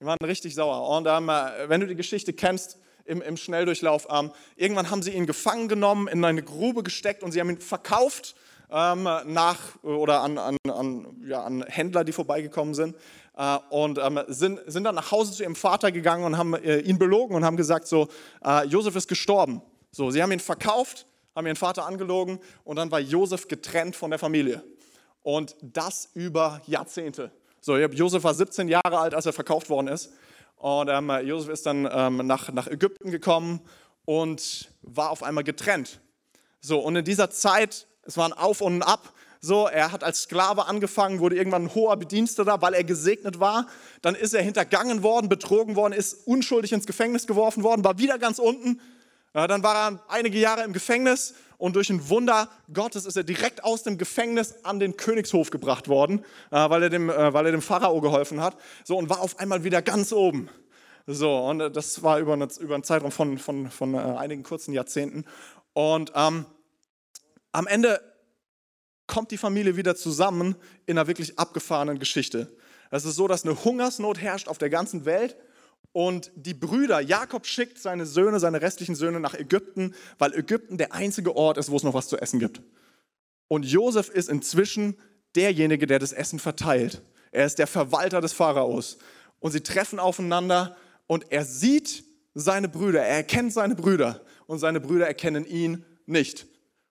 Die 0.00 0.06
waren 0.06 0.18
richtig 0.24 0.54
sauer. 0.54 0.88
Und 0.96 1.08
ähm, 1.08 1.26
wenn 1.68 1.80
du 1.80 1.88
die 1.88 1.96
Geschichte 1.96 2.32
kennst, 2.32 2.78
im, 3.04 3.20
im 3.20 3.36
Schnelldurchlauf, 3.36 4.06
ähm, 4.10 4.30
irgendwann 4.54 4.90
haben 4.90 5.02
sie 5.02 5.10
ihn 5.10 5.26
gefangen 5.26 5.66
genommen, 5.66 6.06
in 6.06 6.24
eine 6.24 6.44
Grube 6.44 6.84
gesteckt 6.84 7.24
und 7.24 7.32
sie 7.32 7.40
haben 7.40 7.50
ihn 7.50 7.58
verkauft 7.58 8.36
ähm, 8.70 9.02
nach 9.26 9.82
oder 9.82 10.22
an, 10.22 10.38
an, 10.38 10.56
an, 10.68 11.06
ja, 11.26 11.42
an 11.42 11.62
Händler, 11.62 12.04
die 12.04 12.12
vorbeigekommen 12.12 12.74
sind. 12.74 12.96
Äh, 13.36 13.58
und 13.70 13.98
ähm, 13.98 14.20
sind, 14.28 14.60
sind 14.66 14.84
dann 14.84 14.94
nach 14.94 15.10
Hause 15.10 15.32
zu 15.32 15.42
ihrem 15.42 15.56
Vater 15.56 15.92
gegangen 15.92 16.24
und 16.24 16.36
haben 16.36 16.54
äh, 16.54 16.78
ihn 16.80 16.98
belogen 16.98 17.34
und 17.36 17.44
haben 17.44 17.56
gesagt, 17.56 17.86
so, 17.86 18.08
äh, 18.44 18.66
Josef 18.66 18.96
ist 18.96 19.08
gestorben. 19.08 19.62
So, 19.90 20.10
sie 20.10 20.22
haben 20.22 20.32
ihn 20.32 20.40
verkauft, 20.40 21.06
haben 21.34 21.46
ihren 21.46 21.56
Vater 21.56 21.86
angelogen 21.86 22.40
und 22.64 22.76
dann 22.76 22.90
war 22.90 23.00
Josef 23.00 23.48
getrennt 23.48 23.96
von 23.96 24.10
der 24.10 24.18
Familie. 24.18 24.62
Und 25.22 25.56
das 25.62 26.10
über 26.14 26.60
Jahrzehnte. 26.66 27.32
So, 27.60 27.76
Josef 27.76 28.22
war 28.24 28.34
17 28.34 28.68
Jahre 28.68 28.98
alt, 28.98 29.14
als 29.14 29.26
er 29.26 29.32
verkauft 29.32 29.68
worden 29.68 29.88
ist. 29.88 30.12
Und 30.56 30.88
ähm, 30.88 31.10
Josef 31.24 31.50
ist 31.50 31.66
dann 31.66 31.88
ähm, 31.90 32.26
nach, 32.26 32.52
nach 32.52 32.66
Ägypten 32.66 33.10
gekommen 33.10 33.60
und 34.04 34.70
war 34.82 35.10
auf 35.10 35.22
einmal 35.22 35.44
getrennt. 35.44 36.00
So, 36.60 36.80
und 36.80 36.96
in 36.96 37.04
dieser 37.04 37.30
Zeit 37.30 37.87
es 38.08 38.16
war 38.16 38.26
ein 38.26 38.32
Auf 38.32 38.62
und 38.62 38.78
ein 38.78 38.82
Ab. 38.82 39.12
So, 39.40 39.68
er 39.68 39.92
hat 39.92 40.02
als 40.02 40.22
Sklave 40.22 40.66
angefangen, 40.66 41.20
wurde 41.20 41.36
irgendwann 41.36 41.66
ein 41.66 41.74
hoher 41.74 41.96
Bediensteter, 41.96 42.60
weil 42.60 42.74
er 42.74 42.82
gesegnet 42.82 43.38
war. 43.38 43.68
Dann 44.02 44.16
ist 44.16 44.34
er 44.34 44.42
hintergangen 44.42 45.04
worden, 45.04 45.28
betrogen 45.28 45.76
worden, 45.76 45.92
ist 45.92 46.26
unschuldig 46.26 46.72
ins 46.72 46.86
Gefängnis 46.86 47.26
geworfen 47.26 47.62
worden, 47.62 47.84
war 47.84 47.98
wieder 47.98 48.18
ganz 48.18 48.40
unten. 48.40 48.80
Dann 49.32 49.62
war 49.62 49.92
er 49.92 50.02
einige 50.08 50.38
Jahre 50.38 50.64
im 50.64 50.72
Gefängnis 50.72 51.34
und 51.58 51.76
durch 51.76 51.90
ein 51.90 52.08
Wunder 52.08 52.48
Gottes 52.72 53.04
ist 53.04 53.16
er 53.16 53.24
direkt 53.24 53.62
aus 53.62 53.82
dem 53.82 53.98
Gefängnis 53.98 54.54
an 54.62 54.80
den 54.80 54.96
Königshof 54.96 55.50
gebracht 55.50 55.88
worden, 55.88 56.24
äh, 56.50 56.70
weil 56.70 56.84
er 56.84 56.90
dem, 56.90 57.10
äh, 57.10 57.34
weil 57.34 57.46
er 57.46 57.52
dem 57.52 57.62
Pharao 57.62 58.00
geholfen 58.00 58.40
hat. 58.40 58.56
So, 58.84 58.96
und 58.96 59.10
war 59.10 59.20
auf 59.20 59.38
einmal 59.38 59.64
wieder 59.64 59.82
ganz 59.82 60.12
oben. 60.12 60.48
So, 61.06 61.36
und 61.36 61.60
äh, 61.60 61.70
das 61.70 62.02
war 62.02 62.20
über, 62.20 62.32
eine, 62.32 62.48
über 62.60 62.74
einen 62.74 62.84
Zeitraum 62.84 63.10
von, 63.10 63.38
von, 63.38 63.70
von 63.70 63.94
einigen 63.96 64.44
kurzen 64.44 64.72
Jahrzehnten. 64.72 65.24
Und 65.72 66.12
ähm, 66.14 66.46
am 67.52 67.66
Ende 67.66 68.00
kommt 69.06 69.30
die 69.30 69.38
Familie 69.38 69.76
wieder 69.76 69.96
zusammen 69.96 70.54
in 70.86 70.98
einer 70.98 71.06
wirklich 71.08 71.38
abgefahrenen 71.38 71.98
Geschichte. 71.98 72.54
Es 72.90 73.04
ist 73.04 73.16
so, 73.16 73.28
dass 73.28 73.44
eine 73.44 73.64
Hungersnot 73.64 74.18
herrscht 74.18 74.48
auf 74.48 74.58
der 74.58 74.70
ganzen 74.70 75.04
Welt 75.04 75.36
und 75.92 76.30
die 76.36 76.54
Brüder, 76.54 77.00
Jakob 77.00 77.46
schickt 77.46 77.78
seine 77.78 78.06
Söhne, 78.06 78.38
seine 78.40 78.60
restlichen 78.60 78.94
Söhne 78.94 79.20
nach 79.20 79.34
Ägypten, 79.34 79.94
weil 80.18 80.34
Ägypten 80.34 80.78
der 80.78 80.92
einzige 80.92 81.34
Ort 81.34 81.58
ist, 81.58 81.70
wo 81.70 81.76
es 81.76 81.82
noch 81.82 81.94
was 81.94 82.08
zu 82.08 82.18
essen 82.18 82.38
gibt. 82.38 82.60
Und 83.48 83.64
Josef 83.64 84.08
ist 84.10 84.28
inzwischen 84.28 84.98
derjenige, 85.34 85.86
der 85.86 85.98
das 85.98 86.12
Essen 86.12 86.38
verteilt. 86.38 87.02
Er 87.32 87.46
ist 87.46 87.58
der 87.58 87.66
Verwalter 87.66 88.20
des 88.20 88.32
Pharaos. 88.32 88.98
Und 89.40 89.52
sie 89.52 89.62
treffen 89.62 89.98
aufeinander 89.98 90.76
und 91.06 91.32
er 91.32 91.44
sieht 91.44 92.04
seine 92.34 92.68
Brüder, 92.68 93.02
er 93.02 93.16
erkennt 93.16 93.52
seine 93.52 93.74
Brüder 93.74 94.20
und 94.46 94.58
seine 94.58 94.80
Brüder 94.80 95.06
erkennen 95.06 95.44
ihn 95.46 95.84
nicht. 96.06 96.46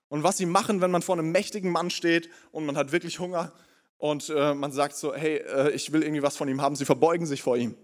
Und 0.09 0.23
was 0.23 0.37
sie 0.37 0.45
machen, 0.45 0.81
wenn 0.81 0.91
man 0.91 1.01
vor 1.01 1.17
einem 1.17 1.31
mächtigen 1.31 1.71
Mann 1.71 1.89
steht 1.89 2.29
und 2.51 2.65
man 2.65 2.77
hat 2.77 2.91
wirklich 2.91 3.19
Hunger 3.19 3.51
und 3.97 4.29
äh, 4.29 4.53
man 4.53 4.71
sagt 4.71 4.95
so, 4.95 5.13
hey, 5.13 5.37
äh, 5.37 5.71
ich 5.71 5.91
will 5.91 6.03
irgendwie 6.03 6.23
was 6.23 6.37
von 6.37 6.47
ihm 6.47 6.61
haben, 6.61 6.75
sie 6.75 6.85
verbeugen 6.85 7.25
sich 7.25 7.41
vor 7.41 7.57
ihm. 7.57 7.75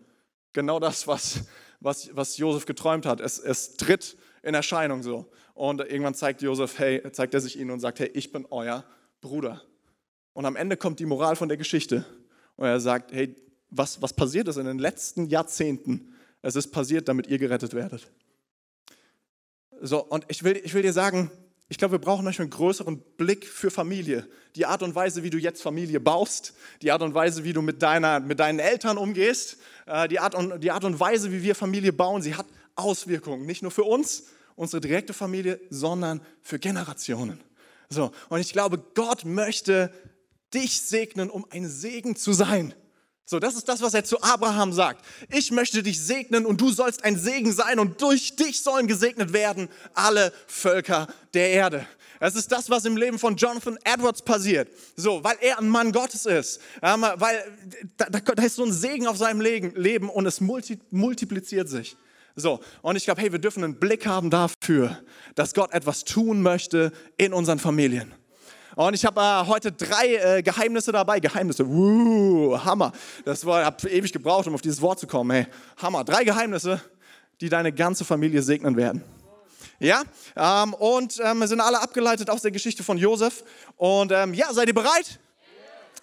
Genau 0.54 0.80
das, 0.80 1.08
was, 1.08 1.46
was, 1.80 2.16
was 2.16 2.38
Josef 2.38 2.66
geträumt 2.66 3.06
hat. 3.06 3.20
Es, 3.20 3.40
es 3.40 3.76
tritt 3.76 4.18
in 4.42 4.54
Erscheinung 4.54 5.04
so. 5.04 5.30
Und 5.54 5.82
irgendwann 5.82 6.14
zeigt 6.14 6.42
Josef, 6.42 6.80
hey, 6.80 7.04
zeigt 7.12 7.34
er 7.34 7.42
sich 7.42 7.60
ihnen 7.60 7.72
und 7.72 7.80
sagt, 7.80 8.00
hey, 8.00 8.10
ich 8.14 8.32
bin 8.32 8.46
euer 8.50 8.86
Bruder. 9.22 9.62
Und 10.34 10.46
am 10.46 10.56
Ende 10.56 10.78
kommt 10.78 11.00
die 11.00 11.06
Moral 11.06 11.36
von 11.36 11.48
der 11.48 11.58
Geschichte. 11.58 12.06
Und 12.56 12.68
er 12.68 12.80
sagt, 12.80 13.12
hey, 13.12 13.36
was, 13.70 14.02
was 14.02 14.14
passiert 14.14 14.48
ist 14.48 14.58
in 14.58 14.66
den 14.66 14.80
letzten 14.80 15.28
Jahrzehnten? 15.28 16.14
Es 16.42 16.56
ist 16.56 16.72
passiert, 16.72 17.08
damit 17.08 17.28
ihr 17.28 17.40
gerettet 17.40 17.74
werdet. 17.74 18.08
So, 19.82 20.04
und 20.04 20.26
ich 20.28 20.44
will, 20.44 20.60
ich 20.64 20.74
will 20.74 20.82
dir 20.82 20.94
sagen, 20.94 21.32
ich 21.70 21.78
glaube, 21.78 21.94
wir 21.94 22.00
brauchen 22.00 22.24
manchmal 22.24 22.44
einen 22.44 22.52
größeren 22.52 23.02
Blick 23.18 23.48
für 23.48 23.72
Familie. 23.72 24.28
Die 24.56 24.66
Art 24.66 24.84
und 24.84 24.94
Weise, 24.94 25.24
wie 25.24 25.30
du 25.30 25.38
jetzt 25.38 25.62
Familie 25.62 26.00
baust, 26.00 26.54
die 26.82 26.92
Art 26.92 27.02
und 27.02 27.14
Weise, 27.14 27.44
wie 27.44 27.54
du 27.54 27.62
mit, 27.62 27.82
deiner, 27.82 28.20
mit 28.20 28.40
deinen 28.40 28.60
Eltern 28.60 28.98
umgehst, 28.98 29.58
äh, 29.88 30.08
die 30.08 30.20
Art, 30.20 30.36
und, 30.36 30.64
die 30.64 30.72
Art 30.72 30.84
und 30.84 31.00
Weise, 31.00 31.32
wie 31.32 31.42
wir 31.42 31.56
Familie 31.56 31.94
bauen, 31.94 32.22
sie 32.22 32.36
hat 32.36 32.46
Auswirkungen. 32.76 33.46
Nicht 33.46 33.62
nur 33.62 33.72
für 33.72 33.84
uns, 33.84 34.26
unsere 34.56 34.82
direkte 34.82 35.14
Familie, 35.14 35.60
sondern 35.70 36.22
für 36.42 36.60
Generationen. 36.60 37.40
So, 37.90 38.12
und 38.30 38.40
ich 38.40 38.52
glaube, 38.52 38.84
Gott 38.94 39.26
möchte 39.26 39.92
dich 40.54 40.82
segnen, 40.82 41.30
um 41.30 41.46
ein 41.50 41.68
Segen 41.68 42.16
zu 42.16 42.34
sein. 42.34 42.74
So, 43.26 43.40
das 43.40 43.56
ist 43.56 43.70
das, 43.70 43.82
was 43.82 43.94
er 43.94 44.04
zu 44.04 44.22
Abraham 44.22 44.74
sagt. 44.74 45.04
Ich 45.32 45.52
möchte 45.52 45.82
dich 45.82 46.02
segnen 46.02 46.46
und 46.46 46.60
du 46.60 46.72
sollst 46.72 47.06
ein 47.06 47.18
Segen 47.18 47.54
sein 47.54 47.80
und 47.80 48.02
durch 48.02 48.36
dich 48.36 48.62
sollen 48.62 48.86
gesegnet 48.86 49.32
werden 49.32 49.70
alle 49.94 50.34
Völker 50.48 51.08
der 51.34 51.52
Erde. 51.52 51.88
Das 52.20 52.36
ist 52.36 52.52
das, 52.52 52.70
was 52.70 52.86
im 52.86 52.98
Leben 52.98 53.20
von 53.20 53.36
Jonathan 53.36 53.78
Edwards 53.84 54.22
passiert. 54.22 54.70
So, 54.96 55.24
weil 55.24 55.38
er 55.42 55.60
ein 55.60 55.70
Mann 55.70 55.92
Gottes 55.92 56.26
ist. 56.26 56.62
weil 56.82 57.44
da, 57.98 58.06
da 58.08 58.44
ist 58.44 58.56
so 58.56 58.66
ein 58.66 58.74
Segen 58.74 59.08
auf 59.08 59.18
seinem 59.18 59.42
Leben 59.42 60.10
und 60.10 60.26
es 60.26 60.42
multi, 60.42 60.80
multipliziert 60.92 61.70
sich. 61.70 61.96
So, 62.36 62.62
und 62.82 62.96
ich 62.96 63.06
glaube, 63.06 63.22
hey, 63.22 63.32
wir 63.32 63.40
dürfen 63.40 63.64
einen 63.64 63.80
Blick 63.80 64.06
haben 64.06 64.30
dafür, 64.30 65.00
dass 65.36 65.54
Gott 65.54 65.72
etwas 65.72 66.04
tun 66.04 66.42
möchte 66.42 66.92
in 67.18 67.34
unseren 67.34 67.60
Familien. 67.60 68.14
Und 68.76 68.96
ich 68.96 69.06
habe 69.06 69.22
äh, 69.22 69.48
heute 69.48 69.72
drei 69.72 70.16
äh, 70.16 70.42
Geheimnisse 70.42 70.92
dabei. 70.92 71.20
Geheimnisse, 71.20 71.66
uh, 71.66 72.58
Hammer. 72.64 72.92
Das 73.24 73.46
habe 73.46 73.90
ewig 73.90 74.12
gebraucht, 74.12 74.48
um 74.48 74.56
auf 74.56 74.62
dieses 74.62 74.82
Wort 74.82 75.00
zu 75.00 75.08
kommen. 75.08 75.32
Hey, 75.32 75.48
Hammer. 75.78 76.04
Drei 76.04 76.24
Geheimnisse, 76.24 76.82
die 77.40 77.50
deine 77.50 77.72
ganze 77.72 78.04
Familie 78.04 78.42
segnen 78.42 78.76
werden. 78.76 79.04
Ja, 79.80 80.04
ähm, 80.36 80.74
und 80.76 81.20
ähm, 81.24 81.46
sind 81.46 81.60
alle 81.60 81.82
abgeleitet 81.82 82.30
aus 82.30 82.42
der 82.42 82.52
Geschichte 82.52 82.84
von 82.84 82.98
Josef. 82.98 83.44
Und 83.76 84.12
ähm, 84.12 84.34
ja, 84.34 84.54
seid 84.54 84.68
ihr 84.68 84.74
bereit? 84.74 85.20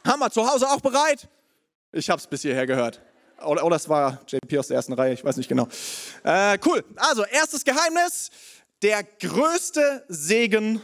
Hammer. 0.07 0.31
Zu 0.31 0.47
Hause 0.47 0.69
auch 0.69 0.81
bereit? 0.81 1.29
Ich 1.93 2.09
habe 2.09 2.21
es 2.21 2.27
bis 2.27 2.43
hierher 2.43 2.67
gehört. 2.67 3.01
Oder, 3.45 3.65
oder 3.65 3.77
es 3.77 3.89
war 3.89 4.21
JP 4.29 4.59
aus 4.59 4.69
der 4.69 4.77
ersten 4.77 4.93
Reihe, 4.93 5.15
ich 5.15 5.25
weiß 5.25 5.37
nicht 5.39 5.49
genau. 5.49 5.67
Äh, 6.23 6.59
cool. 6.67 6.85
Also, 6.97 7.25
erstes 7.25 7.65
Geheimnis. 7.65 8.31
Der 8.83 9.03
größte 9.03 10.05
Segen 10.09 10.81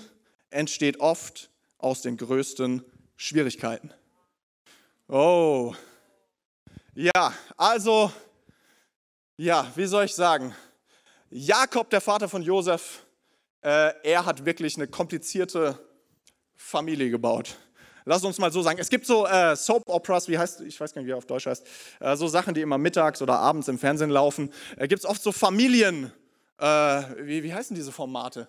entsteht 0.51 1.01
oft 1.01 1.51
aus 1.79 2.03
den 2.03 2.17
größten 2.17 2.85
Schwierigkeiten. 3.17 3.93
Oh, 5.09 5.75
ja, 6.95 7.33
also, 7.57 8.11
ja, 9.37 9.71
wie 9.75 9.87
soll 9.87 10.07
ich 10.07 10.15
sagen? 10.15 10.55
Jakob, 11.31 11.91
der 11.91 12.01
Vater 12.01 12.29
von 12.29 12.43
Josef, 12.43 13.05
äh, 13.61 13.93
er 14.03 14.25
hat 14.25 14.45
wirklich 14.45 14.77
eine 14.77 14.87
komplizierte 14.87 15.79
Familie 16.55 17.11
gebaut. 17.11 17.57
Lass 18.05 18.25
uns 18.25 18.39
mal 18.39 18.53
so 18.53 18.63
sagen. 18.63 18.79
Es 18.79 18.89
gibt 18.89 19.05
so 19.05 19.27
äh, 19.27 19.57
Soap 19.57 19.83
Operas, 19.87 20.29
wie 20.29 20.39
heißt, 20.39 20.61
ich 20.61 20.81
weiß 20.81 20.95
gar 20.95 21.03
nicht, 21.03 21.09
wie 21.09 21.13
er 21.13 21.19
auf 21.19 21.27
Deutsch 21.27 21.47
heißt, 21.47 21.67
äh, 22.01 22.17
so 22.17 22.29
Sachen, 22.29 22.55
die 22.55 22.61
immer 22.61 22.79
mittags 22.79 23.21
oder 23.21 23.39
abends 23.41 23.69
im 23.69 23.79
Fernsehen 23.79 24.11
laufen. 24.11 24.53
Äh, 24.77 24.87
gibt 24.87 25.01
es 25.01 25.07
oft 25.07 25.23
so 25.23 25.33
Familien, 25.33 26.13
äh, 26.59 26.67
wie, 27.19 27.43
wie 27.43 27.53
heißen 27.53 27.75
diese 27.75 27.93
Formate? 27.93 28.49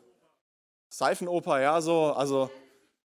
Seifenoper, 0.90 1.60
ja, 1.60 1.82
so, 1.82 2.14
also 2.14 2.52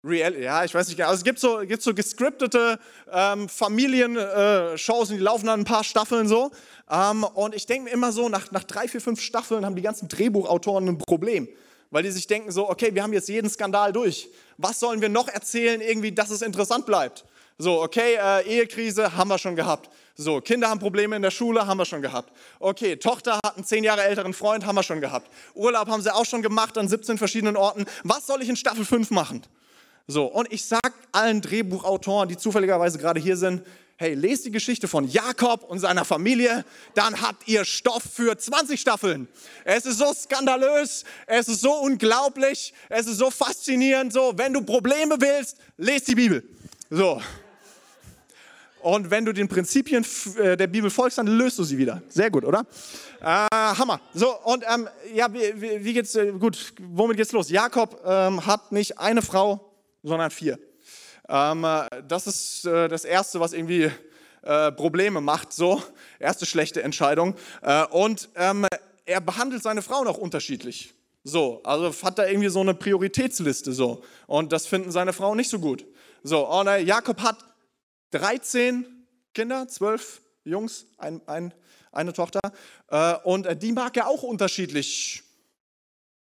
Real, 0.08 0.36
ja, 0.40 0.64
ich 0.64 0.74
weiß 0.74 0.88
nicht 0.88 0.98
genau. 0.98 1.10
Also 1.10 1.20
es 1.20 1.24
gibt 1.24 1.40
so, 1.40 1.60
gibt 1.60 1.82
so 1.82 1.94
gescriptete 1.94 2.80
ähm, 3.12 3.50
Familienshows, 3.50 5.10
äh, 5.10 5.14
die 5.14 5.20
laufen 5.20 5.48
dann 5.48 5.62
ein 5.62 5.66
paar 5.66 5.84
Staffeln 5.84 6.28
so. 6.28 6.52
Ähm, 6.90 7.24
und 7.24 7.54
ich 7.54 7.66
denke 7.66 7.86
mir 7.86 7.92
immer 7.92 8.12
so, 8.12 8.30
nach, 8.30 8.52
nach 8.52 8.64
drei, 8.64 8.88
vier, 8.88 9.02
fünf 9.02 9.20
Staffeln 9.20 9.66
haben 9.66 9.76
die 9.76 9.82
ganzen 9.82 10.08
Drehbuchautoren 10.08 10.88
ein 10.88 10.98
Problem. 10.98 11.48
Weil 11.92 12.04
die 12.04 12.12
sich 12.12 12.28
denken 12.28 12.52
so, 12.52 12.70
okay, 12.70 12.94
wir 12.94 13.04
haben 13.04 13.14
jetzt 13.14 13.30
jeden 13.30 13.50
Skandal 13.50 13.94
durch. 13.94 14.30
Was 14.58 14.80
sollen 14.80 15.02
wir 15.02 15.10
noch 15.10 15.28
erzählen, 15.28 15.82
irgendwie, 15.82 16.12
dass 16.12 16.30
es 16.30 16.42
interessant 16.42 16.86
bleibt? 16.86 17.26
So, 17.58 17.82
okay, 17.82 18.18
äh, 18.22 18.46
Ehekrise 18.46 19.16
haben 19.18 19.30
wir 19.30 19.38
schon 19.38 19.56
gehabt. 19.56 19.90
So, 20.16 20.42
Kinder 20.42 20.70
haben 20.70 20.80
Probleme 20.80 21.16
in 21.16 21.22
der 21.22 21.32
Schule, 21.32 21.66
haben 21.66 21.78
wir 21.78 21.86
schon 21.86 22.02
gehabt. 22.02 22.32
Okay, 22.60 22.98
Tochter 22.98 23.40
hat 23.44 23.56
einen 23.56 23.66
zehn 23.66 23.84
Jahre 23.84 24.04
älteren 24.04 24.34
Freund, 24.34 24.66
haben 24.66 24.76
wir 24.76 24.84
schon 24.84 25.02
gehabt. 25.02 25.32
Urlaub 25.56 25.88
haben 25.88 26.02
sie 26.02 26.14
auch 26.14 26.26
schon 26.26 26.42
gemacht 26.42 26.78
an 26.78 26.88
17 26.88 27.18
verschiedenen 27.18 27.56
Orten. 27.56 27.86
Was 28.04 28.28
soll 28.28 28.42
ich 28.42 28.50
in 28.50 28.56
Staffel 28.56 28.86
5 28.86 29.10
machen? 29.12 29.44
So, 30.10 30.26
und 30.26 30.52
ich 30.54 30.66
sag 30.66 30.94
allen 31.12 31.42
Drehbuchautoren, 31.42 32.30
die 32.30 32.38
zufälligerweise 32.38 32.98
gerade 32.98 33.20
hier 33.20 33.36
sind, 33.36 33.64
hey, 33.98 34.14
lest 34.14 34.46
die 34.46 34.52
Geschichte 34.52 34.88
von 34.88 35.06
Jakob 35.06 35.64
und 35.64 35.80
seiner 35.80 36.06
Familie, 36.06 36.64
dann 36.94 37.20
habt 37.22 37.48
ihr 37.48 37.66
Stoff 37.66 38.04
für 38.14 38.38
20 38.38 38.80
Staffeln. 38.80 39.28
Es 39.66 39.86
ist 39.86 39.98
so 39.98 40.14
skandalös, 40.14 41.04
es 41.26 41.50
ist 41.50 41.62
so 41.62 41.74
unglaublich, 41.74 42.74
es 42.88 43.08
ist 43.08 43.18
so 43.18 43.30
faszinierend, 43.30 44.14
so, 44.14 44.34
wenn 44.38 44.54
du 44.54 44.62
Probleme 44.62 45.18
willst, 45.20 45.58
lest 45.78 46.08
die 46.08 46.16
Bibel. 46.16 46.44
So. 46.90 47.22
Und 48.82 49.10
wenn 49.10 49.26
du 49.26 49.34
den 49.34 49.50
Prinzipien 49.50 50.06
äh, 50.38 50.56
der 50.56 50.68
Bibel 50.68 50.90
folgst, 50.90 51.18
dann 51.18 51.28
löst 51.28 51.60
du 51.60 51.64
sie 51.64 51.78
wieder. 51.78 52.02
Sehr 52.08 52.30
gut, 52.30 52.46
oder? 52.46 52.66
Äh, 53.20 53.26
Hammer. 53.52 54.00
So, 54.14 54.38
und 54.44 54.64
ähm, 54.72 54.88
ja, 55.14 55.28
wie, 55.34 55.84
wie, 55.84 55.94
geht's, 55.94 56.16
äh, 56.16 56.32
gut, 56.32 56.74
womit 56.80 57.18
geht's 57.18 57.34
los? 57.34 57.50
Jakob 57.50 58.00
ähm, 58.06 58.46
hat 58.46 58.72
nicht 58.72 59.00
eine 59.00 59.22
Frau, 59.22 59.67
sondern 60.08 60.32
vier. 60.32 60.60
Ähm, 61.30 61.64
äh, 61.64 61.88
das 62.08 62.28
ist 62.28 62.66
äh, 62.66 62.88
das 62.88 63.06
Erste, 63.06 63.40
was 63.40 63.54
irgendwie 63.54 63.92
äh, 64.42 64.72
Probleme 64.72 65.22
macht, 65.22 65.52
so. 65.52 65.84
Erste 66.20 66.46
schlechte 66.46 66.82
Entscheidung. 66.82 67.36
Äh, 67.62 67.86
und 67.88 68.30
ähm, 68.36 68.66
er 69.06 69.22
behandelt 69.22 69.64
seine 69.64 69.82
Frauen 69.82 70.08
auch 70.08 70.18
unterschiedlich. 70.18 70.94
So, 71.24 71.62
also 71.64 71.94
hat 72.04 72.20
er 72.20 72.30
irgendwie 72.30 72.48
so 72.48 72.62
eine 72.62 72.74
Prioritätsliste 72.74 73.74
so. 73.74 74.04
Und 74.28 74.54
das 74.54 74.66
finden 74.66 74.92
seine 74.92 75.12
Frauen 75.12 75.38
nicht 75.38 75.50
so 75.50 75.60
gut. 75.60 75.86
So, 76.24 76.48
und 76.48 76.68
äh, 76.68 76.80
Jakob 76.80 77.22
hat 77.22 77.38
13 78.12 78.86
Kinder, 79.34 79.68
12 79.68 80.22
Jungs, 80.46 80.86
ein, 80.98 81.22
ein, 81.28 81.54
eine 81.92 82.14
Tochter. 82.14 82.40
Äh, 82.90 83.16
und 83.24 83.62
die 83.62 83.74
mag 83.74 83.98
er 83.98 84.08
auch 84.08 84.24
unterschiedlich 84.24 85.24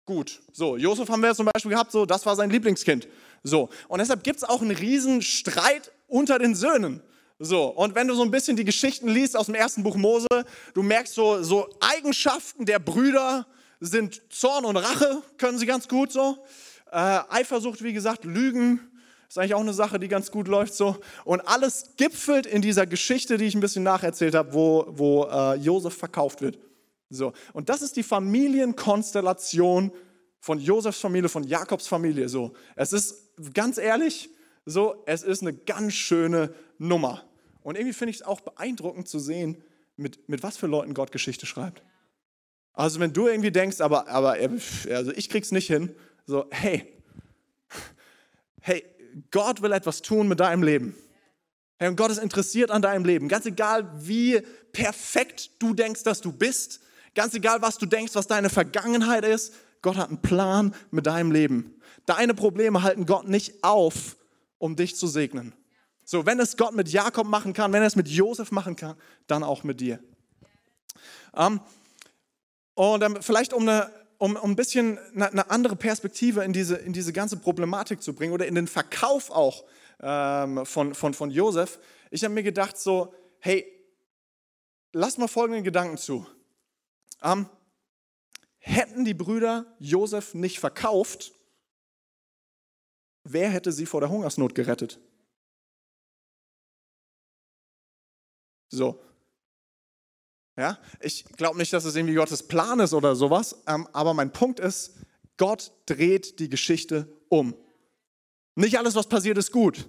gut. 0.04 0.40
So, 0.52 0.76
Josef 0.76 1.08
haben 1.08 1.22
wir 1.22 1.34
zum 1.34 1.48
Beispiel 1.52 1.72
gehabt, 1.72 1.92
so, 1.92 2.06
das 2.06 2.26
war 2.26 2.34
sein 2.34 2.50
Lieblingskind. 2.50 3.06
So, 3.46 3.68
und 3.86 4.00
deshalb 4.00 4.24
gibt 4.24 4.38
es 4.38 4.44
auch 4.44 4.60
einen 4.60 4.76
riesen 4.76 5.22
Streit 5.22 5.92
unter 6.08 6.38
den 6.38 6.54
Söhnen. 6.54 7.00
So, 7.38 7.66
und 7.66 7.94
wenn 7.94 8.08
du 8.08 8.14
so 8.14 8.22
ein 8.22 8.30
bisschen 8.30 8.56
die 8.56 8.64
Geschichten 8.64 9.08
liest 9.08 9.36
aus 9.36 9.46
dem 9.46 9.54
ersten 9.54 9.82
Buch 9.82 9.96
Mose, 9.96 10.26
du 10.74 10.82
merkst 10.82 11.14
so, 11.14 11.42
so 11.42 11.68
Eigenschaften 11.80 12.64
der 12.64 12.78
Brüder 12.78 13.46
sind 13.78 14.20
Zorn 14.30 14.64
und 14.64 14.76
Rache, 14.76 15.22
können 15.36 15.58
sie 15.58 15.66
ganz 15.66 15.86
gut 15.86 16.10
so. 16.10 16.38
Äh, 16.90 17.20
Eifersucht, 17.28 17.84
wie 17.84 17.92
gesagt, 17.92 18.24
Lügen, 18.24 18.80
ist 19.28 19.38
eigentlich 19.38 19.54
auch 19.54 19.60
eine 19.60 19.74
Sache, 19.74 20.00
die 20.00 20.08
ganz 20.08 20.30
gut 20.30 20.48
läuft 20.48 20.74
so. 20.74 20.96
Und 21.24 21.40
alles 21.46 21.90
gipfelt 21.96 22.46
in 22.46 22.62
dieser 22.62 22.86
Geschichte, 22.86 23.36
die 23.36 23.44
ich 23.44 23.54
ein 23.54 23.60
bisschen 23.60 23.84
nacherzählt 23.84 24.34
habe, 24.34 24.54
wo, 24.54 24.86
wo 24.88 25.24
äh, 25.24 25.54
Josef 25.56 25.96
verkauft 25.96 26.40
wird. 26.40 26.58
So, 27.10 27.32
und 27.52 27.68
das 27.68 27.82
ist 27.82 27.96
die 27.96 28.02
Familienkonstellation 28.02 29.92
von 30.40 30.58
Josefs 30.58 30.98
Familie, 30.98 31.28
von 31.28 31.44
Jakobs 31.44 31.86
Familie. 31.86 32.28
So, 32.28 32.52
es 32.74 32.92
ist 32.92 33.25
ganz 33.54 33.78
ehrlich, 33.78 34.30
so, 34.64 35.02
es 35.06 35.22
ist 35.22 35.42
eine 35.42 35.54
ganz 35.54 35.94
schöne 35.94 36.54
Nummer. 36.78 37.24
Und 37.62 37.76
irgendwie 37.76 37.94
finde 37.94 38.10
ich 38.10 38.16
es 38.16 38.22
auch 38.22 38.40
beeindruckend 38.40 39.08
zu 39.08 39.18
sehen, 39.18 39.62
mit, 39.96 40.28
mit 40.28 40.42
was 40.42 40.56
für 40.56 40.66
Leuten 40.66 40.94
Gott 40.94 41.12
Geschichte 41.12 41.46
schreibt. 41.46 41.82
Also 42.72 43.00
wenn 43.00 43.12
du 43.12 43.26
irgendwie 43.26 43.50
denkst, 43.50 43.80
aber, 43.80 44.08
aber 44.08 44.36
also 44.90 45.12
ich 45.12 45.30
krieg's 45.30 45.50
nicht 45.50 45.66
hin, 45.66 45.94
so, 46.26 46.46
hey, 46.50 46.92
hey, 48.60 48.84
Gott 49.30 49.62
will 49.62 49.72
etwas 49.72 50.02
tun 50.02 50.28
mit 50.28 50.40
deinem 50.40 50.62
Leben. 50.62 50.94
Hey, 51.78 51.88
und 51.88 51.96
Gott 51.96 52.10
ist 52.10 52.18
interessiert 52.18 52.70
an 52.70 52.82
deinem 52.82 53.04
Leben. 53.04 53.28
Ganz 53.28 53.46
egal, 53.46 53.90
wie 53.96 54.42
perfekt 54.72 55.50
du 55.58 55.74
denkst, 55.74 56.02
dass 56.02 56.20
du 56.20 56.32
bist, 56.32 56.80
ganz 57.14 57.34
egal, 57.34 57.62
was 57.62 57.78
du 57.78 57.86
denkst, 57.86 58.14
was 58.14 58.26
deine 58.26 58.50
Vergangenheit 58.50 59.24
ist, 59.24 59.54
Gott 59.82 59.96
hat 59.96 60.08
einen 60.08 60.22
Plan 60.22 60.74
mit 60.90 61.06
deinem 61.06 61.32
Leben. 61.32 61.75
Deine 62.06 62.34
Probleme 62.34 62.82
halten 62.82 63.04
Gott 63.04 63.28
nicht 63.28 63.62
auf, 63.62 64.16
um 64.58 64.76
dich 64.76 64.96
zu 64.96 65.06
segnen. 65.06 65.54
So, 66.04 66.24
wenn 66.24 66.38
es 66.38 66.56
Gott 66.56 66.74
mit 66.74 66.88
Jakob 66.88 67.26
machen 67.26 67.52
kann, 67.52 67.72
wenn 67.72 67.82
er 67.82 67.88
es 67.88 67.96
mit 67.96 68.08
Josef 68.08 68.52
machen 68.52 68.76
kann, 68.76 68.96
dann 69.26 69.42
auch 69.42 69.64
mit 69.64 69.80
dir. 69.80 69.98
Ähm, 71.34 71.60
und 72.74 73.02
um, 73.02 73.22
vielleicht 73.22 73.52
um, 73.52 73.62
eine, 73.62 73.90
um, 74.18 74.36
um 74.36 74.52
ein 74.52 74.56
bisschen 74.56 74.98
eine, 75.14 75.32
eine, 75.32 75.50
andere 75.50 75.74
Perspektive 75.74 76.44
in 76.44 76.52
diese, 76.52 76.76
in 76.76 76.92
diese 76.92 77.12
ganze 77.12 77.38
Problematik 77.38 78.02
zu 78.02 78.14
bringen 78.14 78.32
oder 78.32 78.46
in 78.46 78.54
den 78.54 78.68
Verkauf 78.68 79.30
auch 79.30 79.64
ähm, 80.00 80.64
von, 80.64 80.94
von, 80.94 81.12
von 81.12 81.30
Josef. 81.30 81.80
Ich 82.12 82.22
habe 82.22 82.34
mir 82.34 82.44
gedacht 82.44 82.78
so, 82.78 83.12
hey, 83.40 83.66
lass 84.92 85.18
mal 85.18 85.26
folgenden 85.26 85.64
Gedanken 85.64 85.98
zu. 85.98 86.24
Um, 87.20 87.48
hätten 88.58 89.04
die 89.04 89.14
Brüder 89.14 89.66
Josef 89.78 90.34
nicht 90.34 90.60
verkauft, 90.60 91.32
wer 93.32 93.48
hätte 93.48 93.72
sie 93.72 93.86
vor 93.86 94.00
der 94.00 94.10
Hungersnot 94.10 94.54
gerettet? 94.54 94.98
So. 98.68 99.00
Ja, 100.56 100.78
ich 101.00 101.24
glaube 101.36 101.58
nicht, 101.58 101.72
dass 101.72 101.84
es 101.84 101.96
irgendwie 101.96 102.14
Gottes 102.14 102.42
Plan 102.42 102.80
ist 102.80 102.94
oder 102.94 103.14
sowas, 103.14 103.62
ähm, 103.66 103.86
aber 103.92 104.14
mein 104.14 104.32
Punkt 104.32 104.58
ist, 104.58 104.94
Gott 105.36 105.72
dreht 105.84 106.38
die 106.38 106.48
Geschichte 106.48 107.06
um. 107.28 107.54
Nicht 108.54 108.78
alles, 108.78 108.94
was 108.94 109.06
passiert, 109.06 109.36
ist 109.36 109.52
gut. 109.52 109.86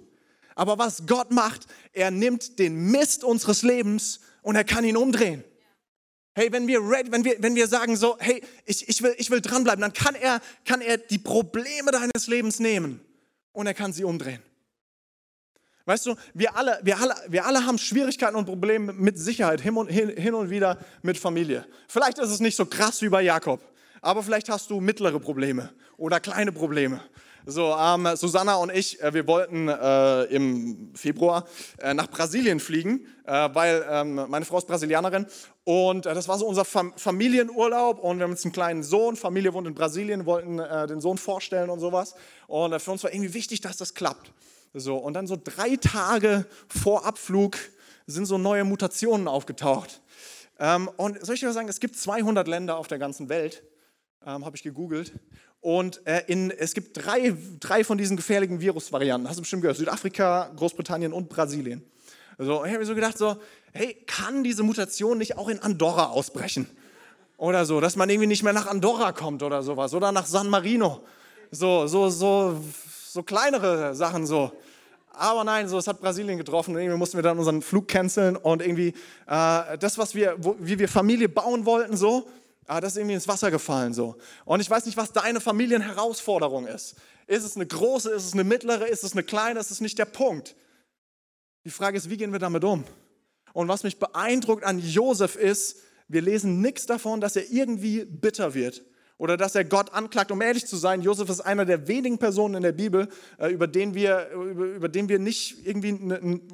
Aber 0.54 0.76
was 0.76 1.06
Gott 1.06 1.30
macht, 1.30 1.66
er 1.92 2.10
nimmt 2.10 2.58
den 2.58 2.90
Mist 2.90 3.24
unseres 3.24 3.62
Lebens 3.62 4.20
und 4.42 4.56
er 4.56 4.64
kann 4.64 4.84
ihn 4.84 4.96
umdrehen. 4.96 5.42
Hey, 6.34 6.52
wenn 6.52 6.66
wir, 6.66 6.80
wenn 6.82 7.24
wir, 7.24 7.42
wenn 7.42 7.54
wir 7.54 7.66
sagen 7.66 7.96
so, 7.96 8.16
hey, 8.18 8.44
ich, 8.66 8.88
ich, 8.88 9.02
will, 9.02 9.14
ich 9.16 9.30
will 9.30 9.40
dranbleiben, 9.40 9.80
dann 9.80 9.94
kann 9.94 10.14
er, 10.14 10.42
kann 10.66 10.82
er 10.82 10.98
die 10.98 11.18
Probleme 11.18 11.90
deines 11.92 12.26
Lebens 12.26 12.60
nehmen 12.60 13.07
und 13.58 13.66
er 13.66 13.74
kann 13.74 13.92
sie 13.92 14.04
umdrehen. 14.04 14.40
Weißt 15.84 16.06
du, 16.06 16.14
wir 16.32 16.56
alle, 16.56 16.78
wir 16.82 17.00
alle, 17.00 17.14
wir 17.26 17.44
alle 17.44 17.66
haben 17.66 17.76
Schwierigkeiten 17.76 18.36
und 18.36 18.44
Probleme 18.44 18.92
mit 18.92 19.18
Sicherheit 19.18 19.60
hin 19.60 19.76
und, 19.76 19.88
hin, 19.88 20.10
hin 20.10 20.34
und 20.34 20.48
wieder 20.48 20.78
mit 21.02 21.18
Familie. 21.18 21.66
Vielleicht 21.88 22.18
ist 22.18 22.30
es 22.30 22.38
nicht 22.38 22.54
so 22.54 22.66
krass 22.66 23.02
wie 23.02 23.08
bei 23.08 23.22
Jakob, 23.22 23.60
aber 24.00 24.22
vielleicht 24.22 24.48
hast 24.48 24.70
du 24.70 24.80
mittlere 24.80 25.18
Probleme 25.18 25.70
oder 25.96 26.20
kleine 26.20 26.52
Probleme. 26.52 27.00
So, 27.46 27.74
ähm, 27.74 28.06
Susanna 28.14 28.56
und 28.56 28.70
ich, 28.70 29.02
äh, 29.02 29.12
wir 29.12 29.26
wollten 29.26 29.68
äh, 29.68 30.24
im 30.24 30.92
Februar 30.94 31.48
äh, 31.78 31.94
nach 31.94 32.08
Brasilien 32.08 32.60
fliegen, 32.60 33.06
äh, 33.24 33.48
weil 33.54 33.84
ähm, 33.90 34.26
meine 34.28 34.44
Frau 34.44 34.58
ist 34.58 34.68
Brasilianerin 34.68 35.26
und 35.68 36.06
äh, 36.06 36.14
das 36.14 36.28
war 36.28 36.38
so 36.38 36.46
unser 36.46 36.64
Fam 36.64 36.94
Familienurlaub 36.96 37.98
und 37.98 38.16
wir 38.16 38.24
haben 38.24 38.30
jetzt 38.30 38.46
einen 38.46 38.52
kleinen 38.52 38.82
Sohn, 38.82 39.16
Familie 39.16 39.52
wohnt 39.52 39.66
in 39.66 39.74
Brasilien, 39.74 40.24
wollten 40.24 40.58
äh, 40.58 40.86
den 40.86 41.02
Sohn 41.02 41.18
vorstellen 41.18 41.68
und 41.68 41.78
sowas 41.78 42.14
und 42.46 42.80
für 42.80 42.90
uns 42.90 43.04
war 43.04 43.12
irgendwie 43.12 43.34
wichtig, 43.34 43.60
dass 43.60 43.76
das 43.76 43.92
klappt. 43.92 44.32
So, 44.72 44.96
und 44.96 45.12
dann 45.12 45.26
so 45.26 45.36
drei 45.36 45.76
Tage 45.76 46.46
vor 46.68 47.04
Abflug 47.04 47.58
sind 48.06 48.24
so 48.24 48.38
neue 48.38 48.64
Mutationen 48.64 49.28
aufgetaucht. 49.28 50.00
Ähm, 50.58 50.88
und 50.96 51.22
soll 51.22 51.34
ich 51.34 51.40
dir 51.40 51.48
mal 51.48 51.52
sagen, 51.52 51.68
es 51.68 51.80
gibt 51.80 51.96
200 51.98 52.48
Länder 52.48 52.78
auf 52.78 52.88
der 52.88 52.98
ganzen 52.98 53.28
Welt, 53.28 53.62
ähm, 54.24 54.46
habe 54.46 54.56
ich 54.56 54.62
gegoogelt. 54.62 55.12
Und 55.60 56.00
äh, 56.06 56.22
in, 56.28 56.50
es 56.50 56.72
gibt 56.72 56.96
drei, 56.96 57.36
drei 57.60 57.84
von 57.84 57.98
diesen 57.98 58.16
gefährlichen 58.16 58.62
Virusvarianten. 58.62 59.28
Hast 59.28 59.36
du 59.36 59.42
bestimmt 59.42 59.60
gehört? 59.60 59.76
Südafrika, 59.76 60.50
Großbritannien 60.56 61.12
und 61.12 61.28
Brasilien. 61.28 61.84
So, 62.38 62.64
ich 62.64 62.70
habe 62.70 62.78
mir 62.78 62.86
so 62.86 62.94
gedacht, 62.94 63.18
so, 63.18 63.36
hey, 63.72 63.94
kann 64.06 64.44
diese 64.44 64.62
Mutation 64.62 65.18
nicht 65.18 65.36
auch 65.36 65.48
in 65.48 65.60
Andorra 65.60 66.06
ausbrechen? 66.06 66.68
Oder 67.36 67.64
so, 67.64 67.80
dass 67.80 67.94
man 67.94 68.10
irgendwie 68.10 68.26
nicht 68.26 68.42
mehr 68.42 68.52
nach 68.52 68.66
Andorra 68.66 69.12
kommt 69.12 69.42
oder 69.42 69.62
sowas. 69.62 69.94
Oder 69.94 70.10
nach 70.10 70.26
San 70.26 70.48
Marino. 70.48 71.02
So, 71.50 71.86
so, 71.86 72.10
so, 72.10 72.60
so 73.06 73.22
kleinere 73.22 73.94
Sachen 73.94 74.26
so. 74.26 74.52
Aber 75.12 75.44
nein, 75.44 75.68
so, 75.68 75.78
es 75.78 75.86
hat 75.86 76.00
Brasilien 76.00 76.38
getroffen 76.38 76.74
und 76.74 76.80
irgendwie 76.80 76.98
mussten 76.98 77.16
wir 77.18 77.22
dann 77.22 77.38
unseren 77.38 77.62
Flug 77.62 77.88
canceln 77.88 78.36
und 78.36 78.62
irgendwie 78.62 78.94
äh, 79.26 79.78
das, 79.78 79.98
was 79.98 80.14
wir, 80.14 80.36
wo, 80.38 80.54
wie 80.60 80.78
wir 80.78 80.88
Familie 80.88 81.28
bauen 81.28 81.64
wollten, 81.64 81.96
so, 81.96 82.28
äh, 82.68 82.80
das 82.80 82.92
ist 82.92 82.98
irgendwie 82.98 83.14
ins 83.14 83.26
Wasser 83.26 83.50
gefallen 83.50 83.94
so. 83.94 84.16
Und 84.44 84.60
ich 84.60 84.70
weiß 84.70 84.86
nicht, 84.86 84.96
was 84.96 85.12
deine 85.12 85.40
Familienherausforderung 85.40 86.66
ist. 86.66 86.96
Ist 87.26 87.44
es 87.44 87.56
eine 87.56 87.66
große, 87.66 88.10
ist 88.10 88.26
es 88.26 88.32
eine 88.32 88.44
mittlere, 88.44 88.86
ist 88.86 89.02
es 89.02 89.12
eine 89.12 89.24
kleine, 89.24 89.58
ist 89.58 89.70
es 89.70 89.80
nicht 89.80 89.98
der 89.98 90.04
Punkt. 90.04 90.54
Die 91.64 91.70
Frage 91.70 91.96
ist, 91.96 92.08
wie 92.08 92.16
gehen 92.16 92.32
wir 92.32 92.38
damit 92.38 92.62
um? 92.64 92.84
Und 93.52 93.68
was 93.68 93.82
mich 93.82 93.98
beeindruckt 93.98 94.64
an 94.64 94.78
Josef 94.78 95.36
ist, 95.36 95.78
wir 96.08 96.22
lesen 96.22 96.60
nichts 96.60 96.86
davon, 96.86 97.20
dass 97.20 97.36
er 97.36 97.50
irgendwie 97.50 98.04
bitter 98.04 98.54
wird 98.54 98.82
oder 99.18 99.36
dass 99.36 99.54
er 99.54 99.64
Gott 99.64 99.92
anklagt. 99.92 100.30
Um 100.30 100.40
ehrlich 100.40 100.66
zu 100.66 100.76
sein, 100.76 101.02
Josef 101.02 101.28
ist 101.28 101.40
einer 101.40 101.64
der 101.64 101.88
wenigen 101.88 102.18
Personen 102.18 102.54
in 102.54 102.62
der 102.62 102.72
Bibel, 102.72 103.08
äh, 103.38 103.48
über 103.48 103.66
den 103.66 103.94
wir, 103.94 104.30
über, 104.30 104.64
über 104.64 104.88
den 104.88 105.08
wir 105.08 105.18
nicht 105.18 105.66
irgendwie, 105.66 105.90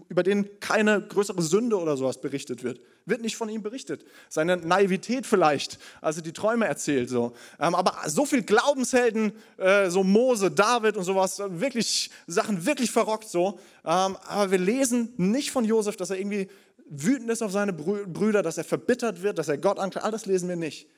über 0.08 0.22
den 0.22 0.48
keine 0.60 1.00
größere 1.02 1.42
Sünde 1.42 1.78
oder 1.78 1.96
sowas 1.96 2.20
berichtet 2.20 2.64
wird. 2.64 2.80
Wird 3.06 3.20
nicht 3.20 3.36
von 3.36 3.50
ihm 3.50 3.62
berichtet. 3.62 4.04
Seine 4.30 4.56
Naivität 4.56 5.26
vielleicht, 5.26 5.78
als 6.00 6.16
er 6.16 6.22
die 6.22 6.32
Träume 6.32 6.66
erzählt. 6.66 7.10
So. 7.10 7.34
Ähm, 7.60 7.74
aber 7.74 7.96
so 8.06 8.24
viel 8.24 8.42
Glaubenshelden, 8.42 9.32
äh, 9.58 9.90
so 9.90 10.02
Mose, 10.02 10.50
David 10.50 10.96
und 10.96 11.04
sowas, 11.04 11.42
wirklich 11.46 12.10
Sachen 12.26 12.64
wirklich 12.64 12.90
verrockt 12.90 13.28
so. 13.28 13.58
Ähm, 13.84 14.16
aber 14.26 14.50
wir 14.50 14.58
lesen 14.58 15.12
nicht 15.18 15.50
von 15.50 15.66
Josef, 15.66 15.96
dass 15.96 16.08
er 16.08 16.18
irgendwie 16.18 16.48
wütend 16.86 17.30
ist 17.30 17.42
auf 17.42 17.52
seine 17.52 17.72
Brüder, 17.72 18.42
dass 18.42 18.58
er 18.58 18.64
verbittert 18.64 19.22
wird, 19.22 19.38
dass 19.38 19.48
er 19.48 19.58
Gott 19.58 19.78
anklagt. 19.78 20.04
All 20.04 20.12
das 20.12 20.26
lesen 20.26 20.48
wir 20.48 20.56
nicht 20.56 20.88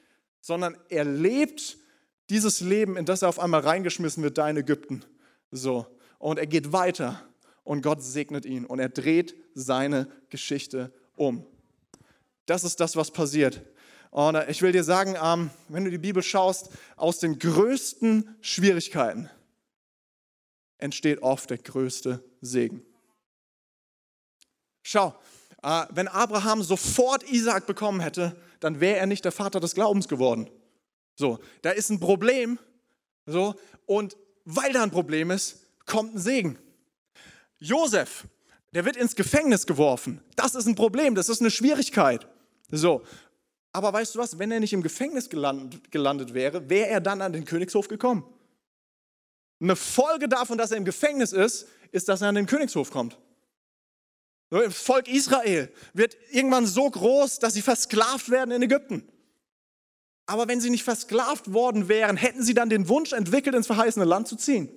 sondern 0.46 0.76
er 0.90 1.04
lebt 1.04 1.76
dieses 2.30 2.60
Leben, 2.60 2.96
in 2.96 3.04
das 3.04 3.22
er 3.22 3.28
auf 3.28 3.40
einmal 3.40 3.62
reingeschmissen 3.62 4.22
wird, 4.22 4.38
da 4.38 4.48
in 4.48 4.56
Ägypten. 4.56 5.04
So. 5.50 5.86
Und 6.20 6.38
er 6.38 6.46
geht 6.46 6.72
weiter 6.72 7.20
und 7.64 7.82
Gott 7.82 8.00
segnet 8.00 8.46
ihn 8.46 8.64
und 8.64 8.78
er 8.78 8.88
dreht 8.88 9.34
seine 9.54 10.06
Geschichte 10.30 10.92
um. 11.16 11.44
Das 12.46 12.62
ist 12.62 12.78
das, 12.78 12.94
was 12.94 13.10
passiert. 13.10 13.60
Und 14.10 14.36
ich 14.48 14.62
will 14.62 14.70
dir 14.70 14.84
sagen, 14.84 15.16
ähm, 15.20 15.50
wenn 15.68 15.84
du 15.84 15.90
die 15.90 15.98
Bibel 15.98 16.22
schaust, 16.22 16.70
aus 16.94 17.18
den 17.18 17.40
größten 17.40 18.36
Schwierigkeiten 18.40 19.28
entsteht 20.78 21.22
oft 21.22 21.50
der 21.50 21.58
größte 21.58 22.22
Segen. 22.40 22.82
Schau, 24.84 25.12
wenn 25.90 26.06
Abraham 26.06 26.62
sofort 26.62 27.24
Isaak 27.24 27.66
bekommen 27.66 28.00
hätte, 28.00 28.36
dann 28.60 28.80
wäre 28.80 28.98
er 28.98 29.06
nicht 29.06 29.24
der 29.24 29.32
Vater 29.32 29.58
des 29.58 29.74
Glaubens 29.74 30.06
geworden. 30.06 30.48
So, 31.16 31.40
da 31.62 31.70
ist 31.70 31.90
ein 31.90 31.98
Problem. 31.98 32.58
So, 33.26 33.56
und 33.86 34.16
weil 34.44 34.72
da 34.72 34.82
ein 34.82 34.92
Problem 34.92 35.30
ist, 35.32 35.66
kommt 35.84 36.14
ein 36.14 36.18
Segen. 36.18 36.58
Josef, 37.58 38.28
der 38.74 38.84
wird 38.84 38.96
ins 38.96 39.16
Gefängnis 39.16 39.66
geworfen. 39.66 40.22
Das 40.36 40.54
ist 40.54 40.66
ein 40.66 40.76
Problem, 40.76 41.16
das 41.16 41.28
ist 41.28 41.40
eine 41.40 41.50
Schwierigkeit. 41.50 42.28
So, 42.70 43.02
aber 43.72 43.92
weißt 43.92 44.14
du 44.14 44.20
was, 44.20 44.38
wenn 44.38 44.52
er 44.52 44.60
nicht 44.60 44.72
im 44.72 44.82
Gefängnis 44.82 45.28
gelandet, 45.28 45.90
gelandet 45.90 46.32
wäre, 46.32 46.70
wäre 46.70 46.88
er 46.88 47.00
dann 47.00 47.20
an 47.22 47.32
den 47.32 47.44
Königshof 47.44 47.88
gekommen. 47.88 48.24
Eine 49.60 49.74
Folge 49.74 50.28
davon, 50.28 50.58
dass 50.58 50.70
er 50.70 50.76
im 50.76 50.84
Gefängnis 50.84 51.32
ist, 51.32 51.66
ist, 51.90 52.08
dass 52.08 52.22
er 52.22 52.28
an 52.28 52.36
den 52.36 52.46
Königshof 52.46 52.90
kommt. 52.90 53.18
Das 54.50 54.76
Volk 54.76 55.08
Israel 55.08 55.72
wird 55.92 56.16
irgendwann 56.30 56.66
so 56.66 56.88
groß, 56.88 57.40
dass 57.40 57.54
sie 57.54 57.62
versklavt 57.62 58.30
werden 58.30 58.52
in 58.52 58.62
Ägypten. 58.62 59.08
Aber 60.26 60.48
wenn 60.48 60.60
sie 60.60 60.70
nicht 60.70 60.84
versklavt 60.84 61.52
worden 61.52 61.88
wären, 61.88 62.16
hätten 62.16 62.42
sie 62.42 62.54
dann 62.54 62.68
den 62.68 62.88
Wunsch 62.88 63.12
entwickelt, 63.12 63.54
ins 63.54 63.66
verheißene 63.66 64.04
Land 64.04 64.28
zu 64.28 64.36
ziehen. 64.36 64.68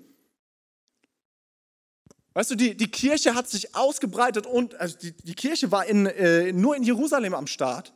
Weißt 2.33 2.51
du, 2.51 2.55
die, 2.55 2.77
die 2.77 2.89
Kirche 2.89 3.33
hat 3.33 3.49
sich 3.49 3.75
ausgebreitet 3.75 4.45
und 4.45 4.75
also 4.75 4.97
die, 4.97 5.11
die 5.11 5.33
Kirche 5.33 5.71
war 5.71 5.85
in, 5.85 6.05
äh, 6.05 6.53
nur 6.53 6.75
in 6.75 6.83
Jerusalem 6.83 7.33
am 7.33 7.47
Start, 7.47 7.93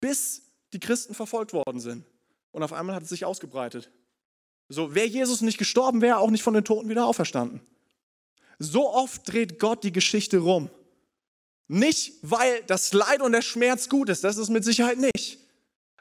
bis 0.00 0.42
die 0.72 0.80
Christen 0.80 1.14
verfolgt 1.14 1.52
worden 1.52 1.80
sind. 1.80 2.04
Und 2.52 2.62
auf 2.62 2.72
einmal 2.72 2.94
hat 2.94 3.02
es 3.02 3.08
sich 3.08 3.24
ausgebreitet. 3.24 3.90
So, 4.68 4.94
wäre 4.94 5.06
Jesus 5.06 5.40
nicht 5.40 5.58
gestorben, 5.58 6.00
wäre 6.00 6.16
er 6.16 6.20
auch 6.20 6.30
nicht 6.30 6.44
von 6.44 6.54
den 6.54 6.64
Toten 6.64 6.88
wieder 6.88 7.06
auferstanden. 7.06 7.60
So 8.60 8.88
oft 8.88 9.30
dreht 9.30 9.58
Gott 9.58 9.82
die 9.82 9.92
Geschichte 9.92 10.38
rum. 10.38 10.70
Nicht, 11.72 12.14
weil 12.22 12.64
das 12.66 12.92
Leid 12.92 13.22
und 13.22 13.30
der 13.30 13.42
Schmerz 13.42 13.88
gut 13.88 14.08
ist, 14.08 14.24
das 14.24 14.38
ist 14.38 14.48
mit 14.48 14.64
Sicherheit 14.64 14.98
nicht. 14.98 15.38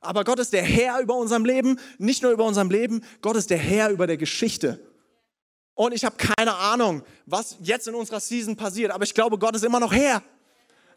Aber 0.01 0.23
Gott 0.23 0.39
ist 0.39 0.51
der 0.51 0.63
Herr 0.63 0.99
über 0.99 1.15
unserem 1.15 1.45
Leben, 1.45 1.79
nicht 1.99 2.23
nur 2.23 2.32
über 2.32 2.43
unserem 2.43 2.71
Leben, 2.71 3.03
Gott 3.21 3.36
ist 3.36 3.51
der 3.51 3.60
Herr 3.60 3.91
über 3.91 4.08
der 4.08 4.17
Geschichte. 4.17 4.79
Und 5.75 5.93
ich 5.93 6.03
habe 6.03 6.15
keine 6.17 6.55
Ahnung, 6.55 7.03
was 7.27 7.55
jetzt 7.62 7.88
in 7.88 7.93
unserer 7.93 8.19
Season 8.19 8.55
passiert, 8.55 8.89
aber 8.89 9.03
ich 9.03 9.13
glaube, 9.13 9.38
Gott 9.38 9.55
ist 9.55 9.63
immer 9.63 9.79
noch 9.79 9.93
Herr. 9.93 10.23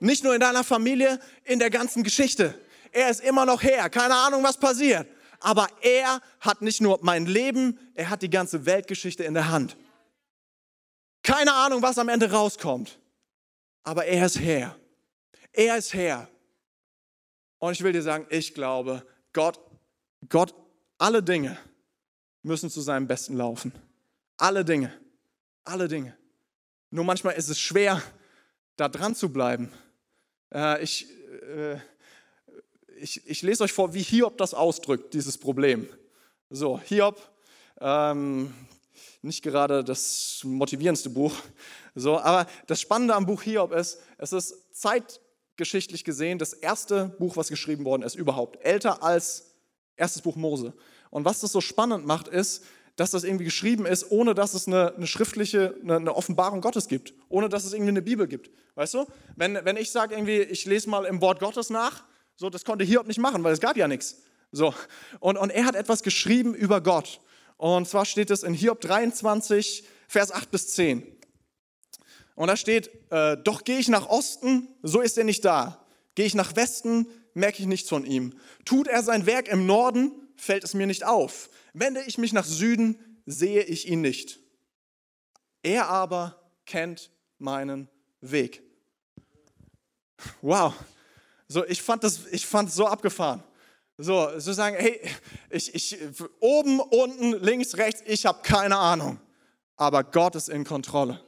Nicht 0.00 0.24
nur 0.24 0.32
in 0.32 0.40
deiner 0.40 0.64
Familie, 0.64 1.20
in 1.44 1.58
der 1.58 1.68
ganzen 1.68 2.02
Geschichte. 2.02 2.58
Er 2.92 3.10
ist 3.10 3.20
immer 3.20 3.44
noch 3.44 3.62
Herr. 3.62 3.90
Keine 3.90 4.14
Ahnung, 4.14 4.42
was 4.42 4.56
passiert. 4.56 5.06
Aber 5.40 5.66
er 5.82 6.22
hat 6.40 6.62
nicht 6.62 6.80
nur 6.80 6.98
mein 7.02 7.26
Leben, 7.26 7.78
er 7.94 8.08
hat 8.08 8.22
die 8.22 8.30
ganze 8.30 8.64
Weltgeschichte 8.64 9.22
in 9.22 9.34
der 9.34 9.50
Hand. 9.50 9.76
Keine 11.22 11.52
Ahnung, 11.52 11.82
was 11.82 11.98
am 11.98 12.08
Ende 12.08 12.32
rauskommt 12.32 13.01
aber 13.82 14.04
er 14.06 14.26
ist 14.26 14.38
Herr. 14.38 14.76
Er 15.52 15.76
ist 15.76 15.92
Herr. 15.94 16.28
Und 17.58 17.72
ich 17.72 17.82
will 17.82 17.92
dir 17.92 18.02
sagen, 18.02 18.26
ich 18.30 18.54
glaube, 18.54 19.06
Gott, 19.32 19.60
Gott 20.28 20.54
alle 20.98 21.22
Dinge 21.22 21.58
müssen 22.42 22.70
zu 22.70 22.80
seinem 22.80 23.06
Besten 23.06 23.36
laufen. 23.36 23.72
Alle 24.36 24.64
Dinge, 24.64 24.92
alle 25.64 25.88
Dinge. 25.88 26.16
Nur 26.90 27.04
manchmal 27.04 27.34
ist 27.34 27.48
es 27.48 27.58
schwer, 27.60 28.02
da 28.76 28.88
dran 28.88 29.14
zu 29.14 29.32
bleiben. 29.32 29.72
Äh, 30.52 30.82
ich, 30.82 31.06
äh, 31.56 31.76
ich, 32.98 33.26
ich 33.26 33.42
lese 33.42 33.64
euch 33.64 33.72
vor, 33.72 33.94
wie 33.94 34.02
Hiob 34.02 34.38
das 34.38 34.54
ausdrückt, 34.54 35.14
dieses 35.14 35.38
Problem. 35.38 35.88
So, 36.50 36.80
Hiob, 36.80 37.20
ähm, 37.80 38.52
nicht 39.22 39.42
gerade 39.42 39.84
das 39.84 40.40
motivierendste 40.44 41.10
Buch, 41.10 41.34
so, 41.94 42.18
aber 42.18 42.46
das 42.66 42.80
Spannende 42.80 43.14
am 43.14 43.26
Buch 43.26 43.42
Hiob 43.42 43.72
ist, 43.72 44.00
es 44.18 44.32
ist 44.32 44.74
zeitgeschichtlich 44.74 46.04
gesehen 46.04 46.38
das 46.38 46.52
erste 46.52 47.08
Buch, 47.18 47.36
was 47.36 47.48
geschrieben 47.48 47.84
worden 47.84 48.02
ist 48.02 48.14
überhaupt, 48.14 48.64
älter 48.64 49.02
als 49.02 49.54
erstes 49.96 50.22
Buch 50.22 50.36
Mose. 50.36 50.74
Und 51.10 51.24
was 51.24 51.40
das 51.40 51.52
so 51.52 51.60
spannend 51.60 52.06
macht, 52.06 52.28
ist, 52.28 52.64
dass 52.96 53.10
das 53.10 53.24
irgendwie 53.24 53.44
geschrieben 53.44 53.86
ist, 53.86 54.10
ohne 54.10 54.34
dass 54.34 54.54
es 54.54 54.66
eine, 54.66 54.94
eine 54.94 55.06
schriftliche, 55.06 55.74
eine, 55.82 55.96
eine, 55.96 56.14
Offenbarung 56.14 56.60
Gottes 56.60 56.88
gibt, 56.88 57.14
ohne 57.28 57.48
dass 57.48 57.64
es 57.64 57.72
irgendwie 57.72 57.90
eine 57.90 58.02
Bibel 58.02 58.26
gibt. 58.26 58.50
Weißt 58.74 58.94
du? 58.94 59.06
Wenn, 59.36 59.58
wenn 59.64 59.76
ich 59.76 59.90
sage 59.90 60.14
irgendwie, 60.14 60.40
ich 60.40 60.64
lese 60.66 60.90
mal 60.90 61.04
im 61.04 61.20
Wort 61.20 61.40
Gottes 61.40 61.70
nach, 61.70 62.04
so, 62.36 62.50
das 62.50 62.64
konnte 62.64 62.84
Hiob 62.84 63.06
nicht 63.06 63.20
machen, 63.20 63.44
weil 63.44 63.52
es 63.52 63.60
gab 63.60 63.76
ja 63.76 63.88
nichts. 63.88 64.22
So. 64.50 64.74
Und, 65.20 65.38
und 65.38 65.50
er 65.50 65.64
hat 65.64 65.74
etwas 65.74 66.02
geschrieben 66.02 66.54
über 66.54 66.80
Gott. 66.80 67.20
Und 67.56 67.88
zwar 67.88 68.04
steht 68.04 68.30
es 68.30 68.42
in 68.42 68.54
Hiob 68.54 68.80
23, 68.80 69.84
Vers 70.08 70.32
8 70.32 70.50
bis 70.50 70.68
10. 70.74 71.06
Und 72.34 72.48
da 72.48 72.56
steht, 72.56 72.90
äh, 73.10 73.36
doch 73.36 73.64
gehe 73.64 73.78
ich 73.78 73.88
nach 73.88 74.08
Osten, 74.08 74.68
so 74.82 75.00
ist 75.00 75.18
er 75.18 75.24
nicht 75.24 75.44
da. 75.44 75.84
Gehe 76.14 76.26
ich 76.26 76.34
nach 76.34 76.56
Westen, 76.56 77.06
merke 77.34 77.60
ich 77.60 77.66
nichts 77.66 77.88
von 77.88 78.04
ihm. 78.04 78.34
Tut 78.64 78.88
er 78.88 79.02
sein 79.02 79.26
Werk 79.26 79.48
im 79.48 79.66
Norden, 79.66 80.12
fällt 80.36 80.64
es 80.64 80.74
mir 80.74 80.86
nicht 80.86 81.04
auf. 81.04 81.50
Wende 81.72 82.02
ich 82.06 82.18
mich 82.18 82.32
nach 82.32 82.44
Süden, 82.44 82.98
sehe 83.26 83.62
ich 83.62 83.88
ihn 83.88 84.00
nicht. 84.00 84.40
Er 85.62 85.88
aber 85.88 86.40
kennt 86.66 87.10
meinen 87.38 87.88
Weg. 88.20 88.62
Wow. 90.40 90.74
So, 91.48 91.64
ich 91.66 91.82
fand 91.82 92.04
das, 92.04 92.26
ich 92.30 92.46
fand 92.46 92.68
es 92.68 92.74
so 92.74 92.86
abgefahren. 92.86 93.42
So, 93.98 94.38
so 94.38 94.52
sagen, 94.52 94.76
hey, 94.78 95.00
ich, 95.50 95.74
ich, 95.74 95.98
oben, 96.40 96.80
unten, 96.80 97.32
links, 97.44 97.76
rechts, 97.76 98.02
ich 98.06 98.26
habe 98.26 98.40
keine 98.42 98.76
Ahnung. 98.76 99.20
Aber 99.76 100.02
Gott 100.02 100.34
ist 100.34 100.48
in 100.48 100.64
Kontrolle. 100.64 101.20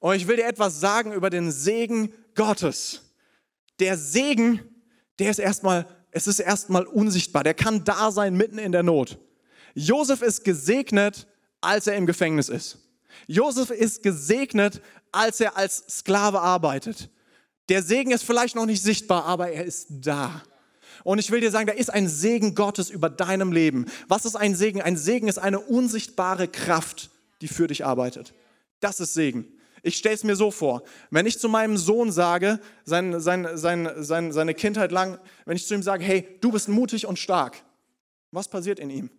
Und 0.00 0.14
ich 0.14 0.26
will 0.28 0.36
dir 0.36 0.46
etwas 0.46 0.80
sagen 0.80 1.12
über 1.12 1.30
den 1.30 1.50
Segen 1.50 2.12
Gottes. 2.34 3.02
Der 3.80 3.96
Segen, 3.96 4.60
der 5.18 5.30
ist 5.30 5.38
erstmal, 5.38 5.86
es 6.10 6.26
ist 6.26 6.38
erstmal 6.38 6.86
unsichtbar. 6.86 7.44
Der 7.44 7.54
kann 7.54 7.84
da 7.84 8.10
sein 8.10 8.36
mitten 8.36 8.58
in 8.58 8.72
der 8.72 8.82
Not. 8.82 9.18
Josef 9.74 10.22
ist 10.22 10.44
gesegnet, 10.44 11.26
als 11.60 11.86
er 11.86 11.96
im 11.96 12.06
Gefängnis 12.06 12.48
ist. 12.48 12.78
Josef 13.26 13.70
ist 13.70 14.02
gesegnet, 14.02 14.80
als 15.12 15.40
er 15.40 15.56
als 15.56 15.84
Sklave 15.88 16.40
arbeitet. 16.40 17.10
Der 17.68 17.82
Segen 17.82 18.12
ist 18.12 18.22
vielleicht 18.22 18.54
noch 18.54 18.66
nicht 18.66 18.82
sichtbar, 18.82 19.24
aber 19.24 19.50
er 19.50 19.64
ist 19.64 19.86
da. 19.90 20.42
Und 21.04 21.18
ich 21.18 21.30
will 21.30 21.40
dir 21.40 21.50
sagen, 21.50 21.66
da 21.66 21.72
ist 21.72 21.90
ein 21.92 22.08
Segen 22.08 22.54
Gottes 22.54 22.90
über 22.90 23.08
deinem 23.10 23.52
Leben. 23.52 23.86
Was 24.08 24.24
ist 24.24 24.36
ein 24.36 24.54
Segen? 24.54 24.82
Ein 24.82 24.96
Segen 24.96 25.28
ist 25.28 25.38
eine 25.38 25.60
unsichtbare 25.60 26.48
Kraft, 26.48 27.10
die 27.40 27.48
für 27.48 27.66
dich 27.66 27.84
arbeitet. 27.84 28.34
Das 28.80 29.00
ist 29.00 29.14
Segen. 29.14 29.57
Ich 29.88 29.96
stelle 29.96 30.14
es 30.14 30.22
mir 30.22 30.36
so 30.36 30.50
vor, 30.50 30.82
wenn 31.10 31.24
ich 31.24 31.38
zu 31.38 31.48
meinem 31.48 31.78
Sohn 31.78 32.12
sage, 32.12 32.60
sein, 32.84 33.20
sein, 33.20 33.56
sein, 33.56 33.90
sein, 33.96 34.32
seine 34.32 34.52
Kindheit 34.52 34.92
lang, 34.92 35.18
wenn 35.46 35.56
ich 35.56 35.66
zu 35.66 35.72
ihm 35.72 35.82
sage, 35.82 36.04
hey, 36.04 36.36
du 36.42 36.52
bist 36.52 36.68
mutig 36.68 37.06
und 37.06 37.18
stark, 37.18 37.64
was 38.30 38.48
passiert 38.48 38.80
in 38.80 38.90
ihm? 38.90 39.10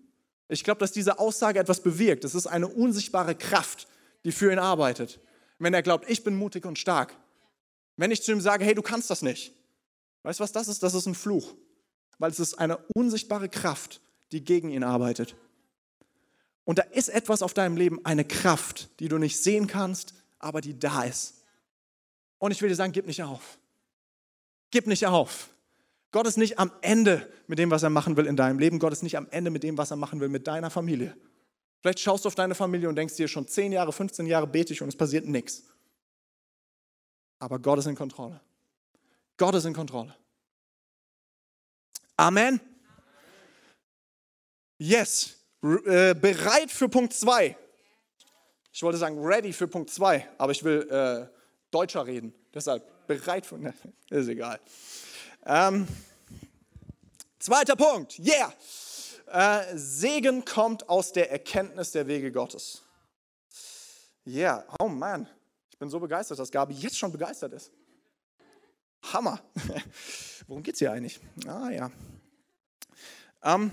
Ich 0.47 0.63
glaube, 0.63 0.79
dass 0.79 0.91
diese 0.91 1.17
Aussage 1.17 1.58
etwas 1.58 1.82
bewirkt. 1.82 2.23
Es 2.23 2.36
ist 2.36 2.45
eine 2.45 2.67
unsichtbare 2.67 3.34
Kraft, 3.34 3.88
die 4.23 4.32
für 4.32 4.51
ihn 4.51 4.60
arbeitet. 4.60 5.19
Wenn 5.58 5.73
er 5.73 5.82
glaubt, 5.82 6.08
ich 6.08 6.23
bin 6.23 6.36
mutig 6.36 6.67
und 6.67 6.77
stark. 6.77 7.17
Wenn 7.97 8.12
ich 8.12 8.21
zu 8.21 8.32
ihm 8.32 8.39
sage, 8.39 8.63
hey, 8.63 8.75
du 8.75 8.84
kannst 8.84 9.10
das 9.10 9.23
nicht. 9.23 9.51
Weißt 10.21 10.39
du, 10.39 10.43
was 10.43 10.51
das 10.51 10.67
ist? 10.67 10.84
Das 10.84 10.93
ist 10.93 11.08
ein 11.08 11.15
Fluch. 11.15 11.55
Weil 12.19 12.29
es 12.29 12.39
ist 12.39 12.60
eine 12.60 12.77
unsichtbare 12.93 13.49
Kraft, 13.49 14.01
die 14.32 14.43
gegen 14.43 14.69
ihn 14.69 14.84
arbeitet. 14.84 15.36
Und 16.63 16.77
da 16.77 16.84
ist 16.84 17.10
etwas 17.10 17.41
auf 17.41 17.55
deinem 17.55 17.75
Leben, 17.75 18.05
eine 18.05 18.23
Kraft, 18.23 18.91
die 18.99 19.08
du 19.08 19.17
nicht 19.17 19.41
sehen 19.41 19.65
kannst, 19.65 20.13
aber 20.39 20.62
die 20.62 20.78
da 20.78 21.04
ist. 21.04 21.43
Und 22.38 22.52
ich 22.52 22.62
will 22.62 22.69
dir 22.69 22.75
sagen, 22.75 22.91
gib 22.91 23.06
nicht 23.06 23.21
auf. 23.21 23.60
Gib 24.71 24.88
nicht 24.88 25.06
auf. 25.06 25.49
Gott 26.12 26.25
ist 26.25 26.38
nicht 26.38 26.58
am 26.58 26.71
Ende 26.82 27.32
mit 27.47 27.60
dem, 27.60 27.69
was 27.69 27.84
er 27.84 27.89
machen 27.89 28.17
will 28.17 28.25
in 28.25 28.36
deinem 28.36 28.58
Leben. 28.58 28.80
Gott 28.80 28.93
ist 28.93 29.04
nicht 29.04 29.17
am 29.17 29.28
Ende 29.30 29.52
mit 29.52 29.63
dem, 29.63 29.78
was 29.78 29.91
er 29.91 29.97
machen 29.97 30.19
will 30.19 30.30
mit 30.30 30.47
deiner 30.47 30.69
Familie. 30.69 31.15
Vielleicht 31.82 31.99
schaust 31.99 32.25
du 32.25 32.28
auf 32.28 32.36
deine 32.36 32.56
Familie 32.56 32.89
und 32.89 32.95
denkst 32.95 33.15
dir 33.15 33.28
schon 33.28 33.47
10 33.47 33.71
Jahre, 33.71 33.93
15 33.93 34.25
Jahre 34.25 34.47
bete 34.47 34.73
ich 34.73 34.82
und 34.82 34.89
es 34.89 34.95
passiert 34.95 35.28
nichts. 35.28 35.63
Aber 37.38 37.60
Gott 37.60 37.80
ist 37.80 37.86
in 37.86 37.95
Kontrolle. 37.95 38.41
Gott 39.38 39.56
ist 39.56 39.65
in 39.65 39.73
Kontrolle. 39.73 40.15
Amen. 42.17 42.60
Yes. 44.78 45.38
Äh, 45.62 46.15
bereit 46.15 46.71
für 46.71 46.89
Punkt 46.89 47.13
2. 47.13 47.56
Ich 48.71 48.84
wollte 48.84 48.97
sagen 48.97 49.17
ready 49.19 49.51
für 49.51 49.67
Punkt 49.67 49.89
2, 49.89 50.29
aber 50.38 50.51
ich 50.51 50.63
will 50.63 50.88
äh, 50.89 51.27
deutscher 51.71 52.05
reden. 52.05 52.34
Deshalb 52.53 53.08
bereit 53.08 53.45
für. 53.45 53.58
Ne, 53.60 53.73
ist 54.10 54.27
egal. 54.27 54.60
Ähm, 55.45 55.88
zweiter 57.39 57.75
Punkt, 57.75 58.19
yeah. 58.19 58.53
Äh, 59.27 59.77
Segen 59.77 60.43
kommt 60.45 60.89
aus 60.89 61.12
der 61.12 61.32
Erkenntnis 61.32 61.91
der 61.91 62.08
Wege 62.08 62.32
Gottes. 62.32 62.82
Yeah, 64.25 64.65
oh 64.79 64.88
man, 64.88 65.27
ich 65.69 65.77
bin 65.77 65.89
so 65.89 65.99
begeistert, 65.99 66.39
dass 66.39 66.51
Gabi 66.51 66.73
jetzt 66.73 66.97
schon 66.97 67.12
begeistert 67.12 67.53
ist. 67.53 67.71
Hammer. 69.13 69.39
Worum 70.47 70.62
geht 70.62 70.73
es 70.73 70.79
hier 70.79 70.91
eigentlich? 70.91 71.19
Ah 71.47 71.69
ja. 71.69 71.91
Ähm, 73.43 73.71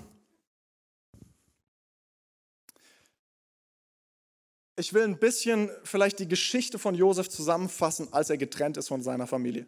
ich 4.76 4.92
will 4.92 5.02
ein 5.02 5.18
bisschen 5.18 5.70
vielleicht 5.84 6.18
die 6.18 6.28
Geschichte 6.28 6.78
von 6.78 6.94
Josef 6.94 7.28
zusammenfassen, 7.28 8.08
als 8.12 8.30
er 8.30 8.36
getrennt 8.36 8.76
ist 8.76 8.88
von 8.88 9.02
seiner 9.02 9.26
Familie. 9.26 9.66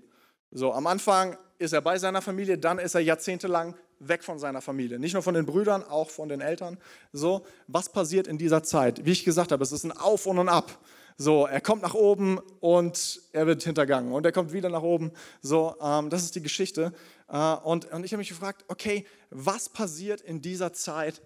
So, 0.50 0.72
am 0.72 0.86
Anfang 0.86 1.36
ist 1.58 1.72
er 1.72 1.80
bei 1.80 1.98
seiner 1.98 2.22
Familie, 2.22 2.58
dann 2.58 2.78
ist 2.78 2.94
er 2.94 3.00
jahrzehntelang 3.00 3.74
weg 4.00 4.22
von 4.22 4.38
seiner 4.38 4.60
Familie. 4.60 4.98
Nicht 4.98 5.14
nur 5.14 5.22
von 5.22 5.34
den 5.34 5.44
Brüdern, 5.44 5.82
auch 5.82 6.10
von 6.10 6.28
den 6.28 6.40
Eltern. 6.40 6.78
So, 7.12 7.44
was 7.66 7.88
passiert 7.88 8.26
in 8.26 8.38
dieser 8.38 8.62
Zeit? 8.62 9.04
Wie 9.04 9.12
ich 9.12 9.24
gesagt 9.24 9.50
habe, 9.50 9.62
es 9.62 9.72
ist 9.72 9.84
ein 9.84 9.92
Auf 9.92 10.26
und 10.26 10.38
ein 10.38 10.48
Ab. 10.48 10.78
So, 11.16 11.46
er 11.46 11.60
kommt 11.60 11.82
nach 11.82 11.94
oben 11.94 12.38
und 12.60 13.20
er 13.32 13.46
wird 13.46 13.64
hintergangen 13.64 14.12
und 14.12 14.24
er 14.24 14.30
kommt 14.30 14.52
wieder 14.52 14.68
nach 14.68 14.82
oben. 14.82 15.10
So, 15.42 15.74
ähm, 15.82 16.10
das 16.10 16.22
ist 16.22 16.36
die 16.36 16.42
Geschichte. 16.42 16.92
Äh, 17.28 17.54
und, 17.54 17.90
und 17.92 18.04
ich 18.04 18.12
habe 18.12 18.18
mich 18.18 18.28
gefragt, 18.28 18.64
okay, 18.68 19.04
was 19.30 19.68
passiert 19.68 20.20
in 20.20 20.40
dieser 20.40 20.72
Zeit 20.72 21.20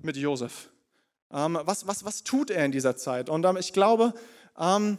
mit 0.00 0.16
Josef? 0.16 0.68
Ähm, 1.32 1.58
was, 1.62 1.86
was, 1.86 2.04
was 2.04 2.24
tut 2.24 2.50
er 2.50 2.64
in 2.64 2.72
dieser 2.72 2.96
Zeit? 2.96 3.28
Und 3.28 3.44
ähm, 3.44 3.56
ich 3.56 3.72
glaube, 3.72 4.14
ähm, 4.58 4.98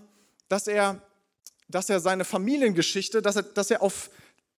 dass 0.49 0.67
er 0.67 1.01
dass 1.67 1.89
er 1.89 1.99
seine 1.99 2.25
Familiengeschichte, 2.25 3.21
dass 3.21 3.35
er, 3.35 3.43
dass 3.43 3.71
er 3.71 3.81
auf 3.81 4.09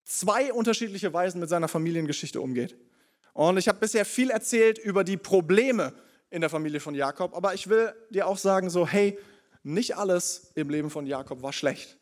zwei 0.03 0.53
unterschiedliche 0.53 1.11
Weisen 1.13 1.39
mit 1.39 1.49
seiner 1.49 1.67
Familiengeschichte 1.67 2.41
umgeht. 2.41 2.77
Und 3.33 3.57
ich 3.57 3.67
habe 3.67 3.79
bisher 3.79 4.05
viel 4.05 4.29
erzählt 4.29 4.77
über 4.77 5.03
die 5.03 5.17
Probleme 5.17 5.93
in 6.29 6.41
der 6.41 6.49
Familie 6.49 6.79
von 6.79 6.93
Jakob, 6.93 7.35
aber 7.35 7.53
ich 7.53 7.69
will 7.69 7.93
dir 8.09 8.27
auch 8.27 8.37
sagen, 8.37 8.69
so, 8.69 8.87
hey, 8.87 9.17
nicht 9.63 9.97
alles 9.97 10.51
im 10.55 10.69
Leben 10.69 10.89
von 10.89 11.05
Jakob 11.05 11.41
war 11.41 11.53
schlecht. 11.53 11.97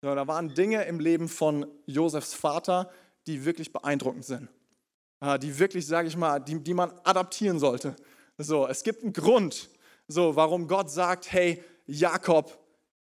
da 0.00 0.26
waren 0.26 0.54
Dinge 0.54 0.84
im 0.84 1.00
Leben 1.00 1.28
von 1.28 1.66
Josefs 1.86 2.34
Vater, 2.34 2.90
die 3.26 3.44
wirklich 3.44 3.72
beeindruckend 3.72 4.24
sind. 4.24 4.48
Die 5.42 5.58
wirklich, 5.58 5.86
sage 5.86 6.08
ich 6.08 6.16
mal, 6.16 6.38
die, 6.38 6.62
die 6.62 6.72
man 6.72 6.92
adaptieren 7.04 7.58
sollte. 7.58 7.94
So, 8.42 8.66
es 8.66 8.82
gibt 8.82 9.02
einen 9.02 9.12
Grund, 9.12 9.68
so, 10.08 10.34
warum 10.34 10.66
Gott 10.66 10.90
sagt, 10.90 11.30
hey, 11.30 11.62
Jakob, 11.86 12.58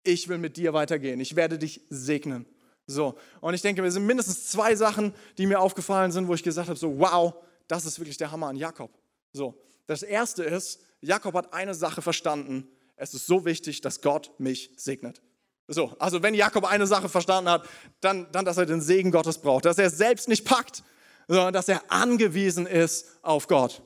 ich 0.03 0.27
will 0.27 0.37
mit 0.37 0.57
dir 0.57 0.73
weitergehen, 0.73 1.21
ich 1.21 1.37
werde 1.37 1.57
dich 1.57 1.79
segnen. 1.89 2.45
So, 2.87 3.15
und 3.39 3.53
ich 3.53 3.61
denke, 3.61 3.81
es 3.85 3.93
sind 3.93 4.05
mindestens 4.05 4.47
zwei 4.47 4.75
Sachen, 4.75 5.13
die 5.37 5.45
mir 5.45 5.61
aufgefallen 5.61 6.11
sind, 6.11 6.27
wo 6.27 6.33
ich 6.33 6.43
gesagt 6.43 6.67
habe, 6.67 6.77
so, 6.77 6.99
wow, 6.99 7.35
das 7.69 7.85
ist 7.85 7.99
wirklich 7.99 8.17
der 8.17 8.31
Hammer 8.31 8.47
an 8.47 8.57
Jakob. 8.57 8.91
So, 9.31 9.57
das 9.87 10.03
erste 10.03 10.43
ist, 10.43 10.81
Jakob 10.99 11.33
hat 11.35 11.53
eine 11.53 11.73
Sache 11.73 12.01
verstanden, 12.01 12.67
es 12.97 13.13
ist 13.13 13.25
so 13.25 13.45
wichtig, 13.45 13.79
dass 13.79 14.01
Gott 14.01 14.31
mich 14.39 14.71
segnet. 14.75 15.21
So, 15.69 15.95
also 15.99 16.21
wenn 16.21 16.33
Jakob 16.33 16.65
eine 16.65 16.85
Sache 16.85 17.07
verstanden 17.07 17.49
hat, 17.49 17.65
dann, 18.01 18.29
dann, 18.33 18.43
dass 18.43 18.57
er 18.57 18.65
den 18.65 18.81
Segen 18.81 19.11
Gottes 19.11 19.37
braucht, 19.37 19.63
dass 19.63 19.77
er 19.77 19.85
es 19.85 19.97
selbst 19.97 20.27
nicht 20.27 20.43
packt, 20.43 20.83
sondern 21.29 21.53
dass 21.53 21.69
er 21.69 21.89
angewiesen 21.89 22.67
ist 22.67 23.07
auf 23.21 23.47
Gott. 23.47 23.81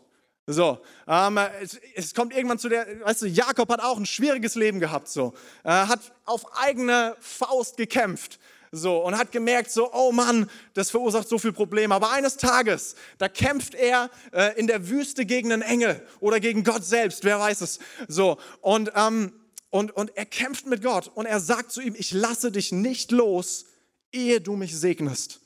So, 0.50 0.80
ähm, 1.08 1.38
es, 1.62 1.78
es, 1.94 2.14
kommt 2.14 2.34
irgendwann 2.34 2.58
zu 2.58 2.70
der, 2.70 2.88
weißt 3.02 3.24
du, 3.24 3.26
Jakob 3.28 3.70
hat 3.70 3.82
auch 3.82 3.98
ein 3.98 4.06
schwieriges 4.06 4.56
Leben 4.56 4.80
gehabt, 4.80 5.10
so, 5.10 5.34
äh, 5.66 5.70
hat 5.70 6.00
auf 6.24 6.46
eigene 6.58 7.18
Faust 7.20 7.76
gekämpft, 7.76 8.40
So, 8.72 8.98
und 9.06 9.18
hat 9.18 9.32
gemerkt, 9.32 9.72
so, 9.72 9.94
oh 9.94 10.12
Mann, 10.12 10.50
das 10.74 10.90
verursacht 10.90 11.28
so 11.28 11.38
viel 11.38 11.54
Probleme. 11.54 11.94
Aber 11.96 12.12
eines 12.12 12.38
Tages, 12.38 12.96
da 13.18 13.30
kämpft 13.30 13.76
er 13.76 14.10
äh, 14.32 14.58
in 14.60 14.68
der 14.68 14.90
Wüste 14.90 15.26
gegen 15.26 15.52
einen 15.52 15.62
Engel 15.62 16.06
oder 16.20 16.40
gegen 16.40 16.64
Gott 16.64 16.84
selbst, 16.84 17.24
wer 17.24 17.40
weiß 17.40 17.62
es. 17.62 17.80
So, 18.08 18.38
und, 18.62 18.92
ähm, 18.96 19.34
und, 19.70 19.92
und 19.92 20.16
er 20.16 20.26
kämpft 20.26 20.66
mit 20.66 20.82
Gott 20.82 21.12
und 21.14 21.26
er 21.26 21.40
sagt 21.40 21.72
zu 21.72 21.82
ihm, 21.82 21.96
ich 21.98 22.12
lasse 22.12 22.52
dich 22.52 22.72
nicht 22.72 23.12
los, 23.12 23.66
ehe 24.12 24.42
du 24.42 24.56
mich 24.56 24.78
segnest. 24.78 25.40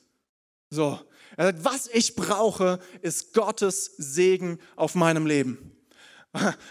So, 0.70 0.98
er 1.36 1.46
sagt, 1.46 1.64
was 1.64 1.86
ich 1.92 2.14
brauche, 2.14 2.78
ist 3.00 3.32
Gottes 3.34 3.92
Segen 3.96 4.58
auf 4.76 4.94
meinem 4.94 5.26
Leben. 5.26 5.72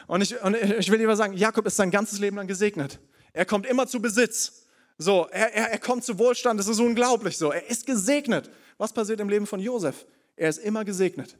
Und 0.08 0.21
ich, 0.21 0.41
und 0.41 0.56
ich 0.56 0.89
will 0.89 1.00
lieber 1.00 1.15
sagen, 1.15 1.34
Jakob 1.34 1.65
ist 1.67 1.76
sein 1.76 1.91
ganzes 1.91 2.19
Leben 2.19 2.38
lang 2.38 2.47
gesegnet. 2.47 3.00
Er 3.34 3.45
kommt 3.45 3.65
immer 3.65 3.88
zu 3.88 4.02
Besitz. 4.02 4.65
So, 4.97 5.28
er, 5.32 5.54
er, 5.54 5.71
er 5.71 5.80
kommt 5.80 6.04
zu 6.04 6.17
Wohlstand, 6.19 6.60
das 6.60 6.67
ist 6.67 6.80
unglaublich 6.80 7.38
so. 7.38 7.52
Er 7.52 7.69
ist 7.69 7.86
gesegnet. 7.86 8.50
Was 8.78 8.93
passiert 8.93 9.19
im 9.19 9.30
Leben 9.30 9.47
von 9.47 9.60
Josef? 9.60 10.06
Er 10.36 10.50
ist 10.50 10.58
immer 10.60 10.84
gesegnet. 10.84 11.38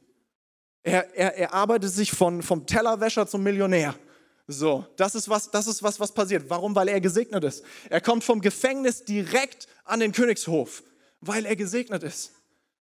Er, 0.82 1.14
er, 1.16 1.36
er 1.36 1.54
arbeitet 1.54 1.90
sich 1.90 2.10
von, 2.10 2.42
vom 2.42 2.66
Tellerwäscher 2.66 3.26
zum 3.26 3.42
Millionär. 3.42 3.94
So, 4.48 4.84
das 4.96 5.14
ist, 5.14 5.28
was, 5.28 5.50
das 5.50 5.66
ist 5.66 5.82
was, 5.82 6.00
was 6.00 6.12
passiert. 6.12 6.44
Warum? 6.48 6.74
Weil 6.74 6.88
er 6.88 7.00
gesegnet 7.00 7.44
ist. 7.44 7.62
Er 7.88 8.00
kommt 8.00 8.24
vom 8.24 8.40
Gefängnis 8.40 9.04
direkt 9.04 9.68
an 9.84 10.00
den 10.00 10.12
Königshof, 10.12 10.82
weil 11.20 11.46
er 11.46 11.56
gesegnet 11.56 12.02
ist. 12.02 12.32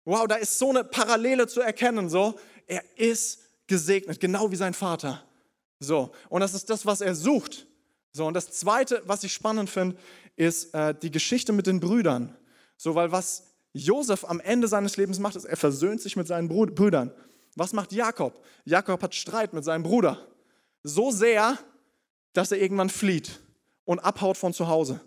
Wow, 0.06 0.28
da 0.28 0.36
ist 0.36 0.58
so 0.58 0.70
eine 0.70 0.84
Parallele 0.84 1.48
zu 1.48 1.62
erkennen. 1.62 2.10
So, 2.10 2.39
er 2.68 2.84
ist 2.96 3.39
gesegnet, 3.68 4.20
genau 4.20 4.52
wie 4.52 4.56
sein 4.56 4.74
Vater. 4.74 5.24
So, 5.80 6.12
und 6.30 6.41
das 6.41 6.54
ist 6.54 6.70
das, 6.70 6.86
was 6.86 7.02
er 7.02 7.15
sucht. 7.15 7.68
So, 8.12 8.26
und 8.26 8.34
das 8.34 8.52
Zweite, 8.52 9.02
was 9.06 9.24
ich 9.24 9.34
spannend 9.34 9.70
finde, 9.70 9.98
ist 10.36 10.74
äh, 10.74 10.94
die 10.94 11.12
Geschichte 11.12 11.52
mit 11.52 11.68
den 11.68 11.80
Brüdern. 11.80 12.36
So, 12.78 12.96
weil 12.96 13.12
was 13.12 13.44
Josef 13.74 14.24
am 14.24 14.39
Ende 14.39 14.68
seines 14.68 14.96
Lebens 14.96 15.20
macht, 15.20 15.36
ist, 15.36 15.46
er 15.46 15.58
versöhnt 15.58 16.02
sich 16.02 16.15
mit 16.15 16.28
seinen 16.28 16.48
Brüdern. 16.48 17.12
Was 17.56 17.74
macht 17.74 17.91
Jakob? 17.91 18.41
Jakob 18.63 19.02
hat 19.02 19.15
Streit 19.15 19.54
mit 19.54 19.65
seinem 19.65 19.84
Bruder. 19.84 20.26
So 20.84 21.12
sehr, 21.12 21.58
dass 22.34 22.52
er 22.52 22.62
irgendwann 22.62 22.89
flieht 22.89 23.39
und 23.86 24.00
abhaut 24.00 24.38
von 24.38 24.54
zu 24.54 24.68
Hause. 24.68 25.02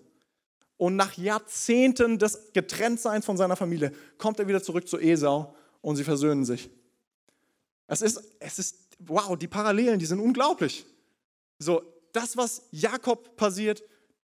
Und 0.79 0.97
nach 0.97 1.19
Jahrzehnten 1.19 2.19
des 2.19 2.53
Getrenntseins 2.55 3.27
von 3.27 3.37
seiner 3.37 3.57
Familie 3.57 3.93
kommt 4.17 4.38
er 4.38 4.49
wieder 4.49 4.62
zurück 4.62 4.88
zu 4.88 4.99
Esau 4.99 5.55
und 5.83 5.97
sie 5.97 6.05
versöhnen 6.05 6.45
sich. 6.45 6.71
Es 7.88 8.01
ist, 8.01 8.23
es 8.38 8.59
ist, 8.59 8.77
wow, 9.01 9.37
die 9.37 9.49
Parallelen, 9.49 9.99
die 9.99 10.07
sind 10.07 10.21
unglaublich. 10.21 10.87
So, 11.59 11.83
das, 12.12 12.37
was 12.37 12.62
Jakob 12.71 13.37
passiert, 13.37 13.83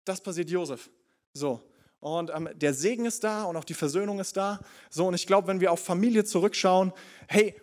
das 0.03 0.21
passiert 0.21 0.49
Josef. 0.49 0.89
So, 1.33 1.61
und 2.03 2.31
ähm, 2.35 2.49
der 2.55 2.73
Segen 2.73 3.05
ist 3.05 3.23
da 3.23 3.45
und 3.45 3.55
auch 3.55 3.63
die 3.63 3.73
Versöhnung 3.73 4.19
ist 4.19 4.35
da. 4.35 4.59
So, 4.89 5.07
und 5.07 5.13
ich 5.13 5.25
glaube, 5.25 5.47
wenn 5.47 5.61
wir 5.61 5.71
auf 5.71 5.79
Familie 5.79 6.25
zurückschauen, 6.25 6.91
hey, 7.29 7.55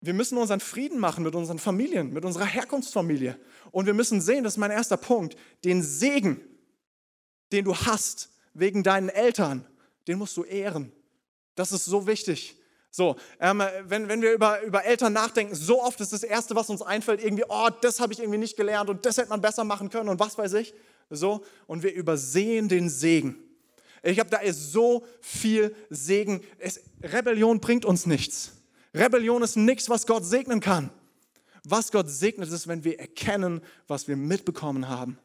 wir 0.00 0.14
müssen 0.14 0.38
unseren 0.38 0.60
Frieden 0.60 1.00
machen 1.00 1.24
mit 1.24 1.34
unseren 1.34 1.58
Familien, 1.58 2.12
mit 2.12 2.24
unserer 2.24 2.44
Herkunftsfamilie. 2.44 3.36
Und 3.72 3.86
wir 3.86 3.94
müssen 3.94 4.20
sehen, 4.20 4.44
das 4.44 4.54
ist 4.54 4.58
mein 4.58 4.70
erster 4.70 4.96
Punkt, 4.96 5.36
den 5.64 5.82
Segen, 5.82 6.40
den 7.52 7.64
du 7.64 7.74
hast 7.74 8.30
wegen 8.54 8.82
deinen 8.82 9.08
Eltern, 9.08 9.64
den 10.06 10.18
musst 10.18 10.36
du 10.36 10.44
ehren. 10.44 10.92
Das 11.54 11.72
ist 11.72 11.84
so 11.84 12.06
wichtig. 12.06 12.56
So, 12.90 13.16
ähm, 13.38 13.62
wenn, 13.84 14.08
wenn 14.08 14.22
wir 14.22 14.32
über, 14.32 14.62
über 14.62 14.84
Eltern 14.84 15.12
nachdenken, 15.12 15.54
so 15.54 15.82
oft 15.82 16.00
ist 16.00 16.12
das 16.12 16.22
Erste, 16.22 16.54
was 16.54 16.70
uns 16.70 16.82
einfällt, 16.82 17.22
irgendwie, 17.22 17.44
oh, 17.48 17.68
das 17.82 18.00
habe 18.00 18.12
ich 18.12 18.18
irgendwie 18.18 18.38
nicht 18.38 18.56
gelernt 18.56 18.88
und 18.88 19.04
das 19.04 19.18
hätte 19.18 19.28
man 19.28 19.40
besser 19.40 19.64
machen 19.64 19.90
können 19.90 20.08
und 20.08 20.18
was 20.18 20.38
weiß 20.38 20.54
ich. 20.54 20.74
So, 21.10 21.44
und 21.66 21.82
wir 21.82 21.92
übersehen 21.92 22.68
den 22.68 22.88
Segen. 22.88 23.36
Ich 24.02 24.14
glaube, 24.14 24.30
da 24.30 24.38
ist 24.38 24.72
so 24.72 25.06
viel 25.20 25.74
Segen. 25.90 26.42
Es, 26.58 26.80
Rebellion 27.02 27.60
bringt 27.60 27.84
uns 27.84 28.06
nichts. 28.06 28.52
Rebellion 28.94 29.42
ist 29.42 29.56
nichts, 29.56 29.88
was 29.88 30.06
Gott 30.06 30.24
segnen 30.24 30.60
kann. 30.60 30.90
Was 31.64 31.92
Gott 31.92 32.08
segnet, 32.08 32.50
ist, 32.50 32.68
wenn 32.68 32.84
wir 32.84 32.98
erkennen, 32.98 33.60
was 33.86 34.08
wir 34.08 34.16
mitbekommen 34.16 34.88
haben. 34.88 35.18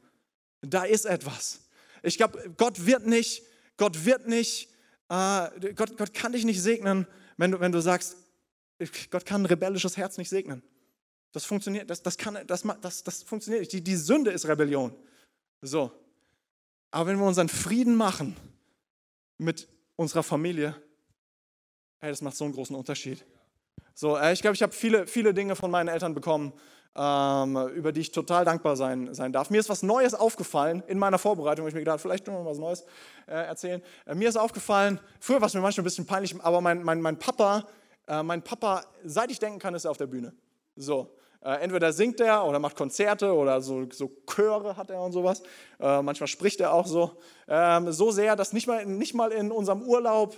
Da 0.61 0.83
ist 0.83 1.05
etwas. 1.05 1.61
Ich 2.03 2.17
glaube, 2.17 2.53
Gott 2.57 2.85
wird 2.85 3.07
nicht, 3.07 3.43
Gott 3.77 4.05
wird 4.05 4.27
nicht, 4.27 4.69
äh, 5.09 5.73
Gott, 5.73 5.97
Gott 5.97 6.13
kann 6.13 6.33
dich 6.33 6.45
nicht 6.45 6.61
segnen, 6.61 7.07
wenn 7.37 7.51
du, 7.51 7.59
wenn 7.59 7.71
du 7.71 7.81
sagst, 7.81 8.17
Gott 9.09 9.25
kann 9.25 9.41
ein 9.41 9.45
rebellisches 9.45 9.97
Herz 9.97 10.17
nicht 10.17 10.29
segnen. 10.29 10.61
Das 11.31 11.45
funktioniert, 11.45 11.89
das, 11.89 12.03
das, 12.03 12.17
kann, 12.17 12.37
das, 12.45 12.63
das, 12.81 13.03
das 13.03 13.23
funktioniert 13.23 13.61
nicht. 13.61 13.73
Die, 13.73 13.81
die 13.81 13.95
Sünde 13.95 14.31
ist 14.31 14.47
Rebellion. 14.47 14.95
So. 15.61 15.91
Aber 16.91 17.09
wenn 17.09 17.17
wir 17.17 17.25
unseren 17.25 17.49
Frieden 17.49 17.95
machen 17.95 18.35
mit 19.37 19.67
unserer 19.95 20.21
Familie, 20.21 20.79
hey, 21.99 22.11
das 22.11 22.21
macht 22.21 22.35
so 22.35 22.43
einen 22.43 22.53
großen 22.53 22.75
Unterschied. 22.75 23.25
So, 23.95 24.17
äh, 24.17 24.33
ich 24.33 24.41
glaube, 24.41 24.55
ich 24.55 24.61
habe 24.61 24.73
viele, 24.73 25.07
viele 25.07 25.33
Dinge 25.33 25.55
von 25.55 25.71
meinen 25.71 25.87
Eltern 25.87 26.13
bekommen, 26.13 26.53
über 26.95 27.91
die 27.91 28.01
ich 28.01 28.11
total 28.11 28.45
dankbar 28.45 28.75
sein, 28.75 29.15
sein 29.15 29.33
darf. 29.33 29.49
Mir 29.49 29.59
ist 29.59 29.69
was 29.69 29.81
Neues 29.81 30.13
aufgefallen 30.13 30.83
in 30.85 30.99
meiner 30.99 31.17
Vorbereitung, 31.17 31.63
wo 31.63 31.67
ich 31.67 31.73
mir 31.73 31.79
gedacht 31.79 31.99
vielleicht 31.99 32.27
noch 32.27 32.45
was 32.45 32.59
Neues 32.59 32.85
äh, 33.27 33.31
erzählen. 33.31 33.81
Äh, 34.05 34.13
mir 34.13 34.29
ist 34.29 34.37
aufgefallen, 34.37 34.99
früher 35.19 35.41
war 35.41 35.47
es 35.47 35.53
mir 35.55 35.61
manchmal 35.61 35.81
ein 35.81 35.85
bisschen 35.85 36.05
peinlich, 36.05 36.35
aber 36.39 36.61
mein, 36.61 36.83
mein, 36.83 37.01
mein 37.01 37.17
Papa, 37.17 37.65
äh, 38.07 38.21
mein 38.21 38.43
Papa, 38.43 38.83
seit 39.03 39.31
ich 39.31 39.39
denken 39.39 39.57
kann, 39.57 39.73
ist 39.73 39.85
er 39.85 39.91
auf 39.91 39.97
der 39.97 40.07
Bühne. 40.07 40.33
So, 40.75 41.15
äh, 41.41 41.61
entweder 41.61 41.91
singt 41.93 42.19
er 42.19 42.45
oder 42.45 42.59
macht 42.59 42.75
Konzerte 42.75 43.33
oder 43.33 43.61
so, 43.61 43.85
so 43.91 44.11
Chöre 44.27 44.77
hat 44.77 44.89
er 44.89 45.01
und 45.01 45.11
sowas. 45.11 45.41
Äh, 45.79 46.01
manchmal 46.01 46.27
spricht 46.27 46.61
er 46.61 46.73
auch 46.73 46.87
so. 46.87 47.17
Ähm, 47.47 47.91
so 47.91 48.11
sehr, 48.11 48.35
dass 48.35 48.53
nicht 48.53 48.67
mal, 48.67 48.85
nicht 48.85 49.13
mal 49.13 49.31
in 49.31 49.51
unserem 49.51 49.81
Urlaub 49.81 50.37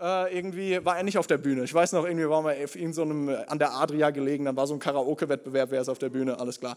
äh, 0.00 0.36
irgendwie 0.36 0.84
war 0.84 0.96
er 0.96 1.02
nicht 1.02 1.18
auf 1.18 1.26
der 1.26 1.38
Bühne. 1.38 1.64
Ich 1.64 1.74
weiß 1.74 1.92
noch, 1.92 2.04
irgendwie 2.04 2.28
waren 2.28 2.44
wir 2.44 2.76
in 2.76 2.92
so 2.92 3.02
einem, 3.02 3.28
äh, 3.28 3.44
an 3.46 3.58
der 3.58 3.72
Adria 3.72 4.10
gelegen, 4.10 4.44
dann 4.44 4.56
war 4.56 4.66
so 4.66 4.74
ein 4.74 4.80
Karaoke-Wettbewerb, 4.80 5.70
wer 5.70 5.80
ist 5.80 5.88
auf 5.88 5.98
der 5.98 6.08
Bühne, 6.08 6.38
alles 6.38 6.60
klar. 6.60 6.76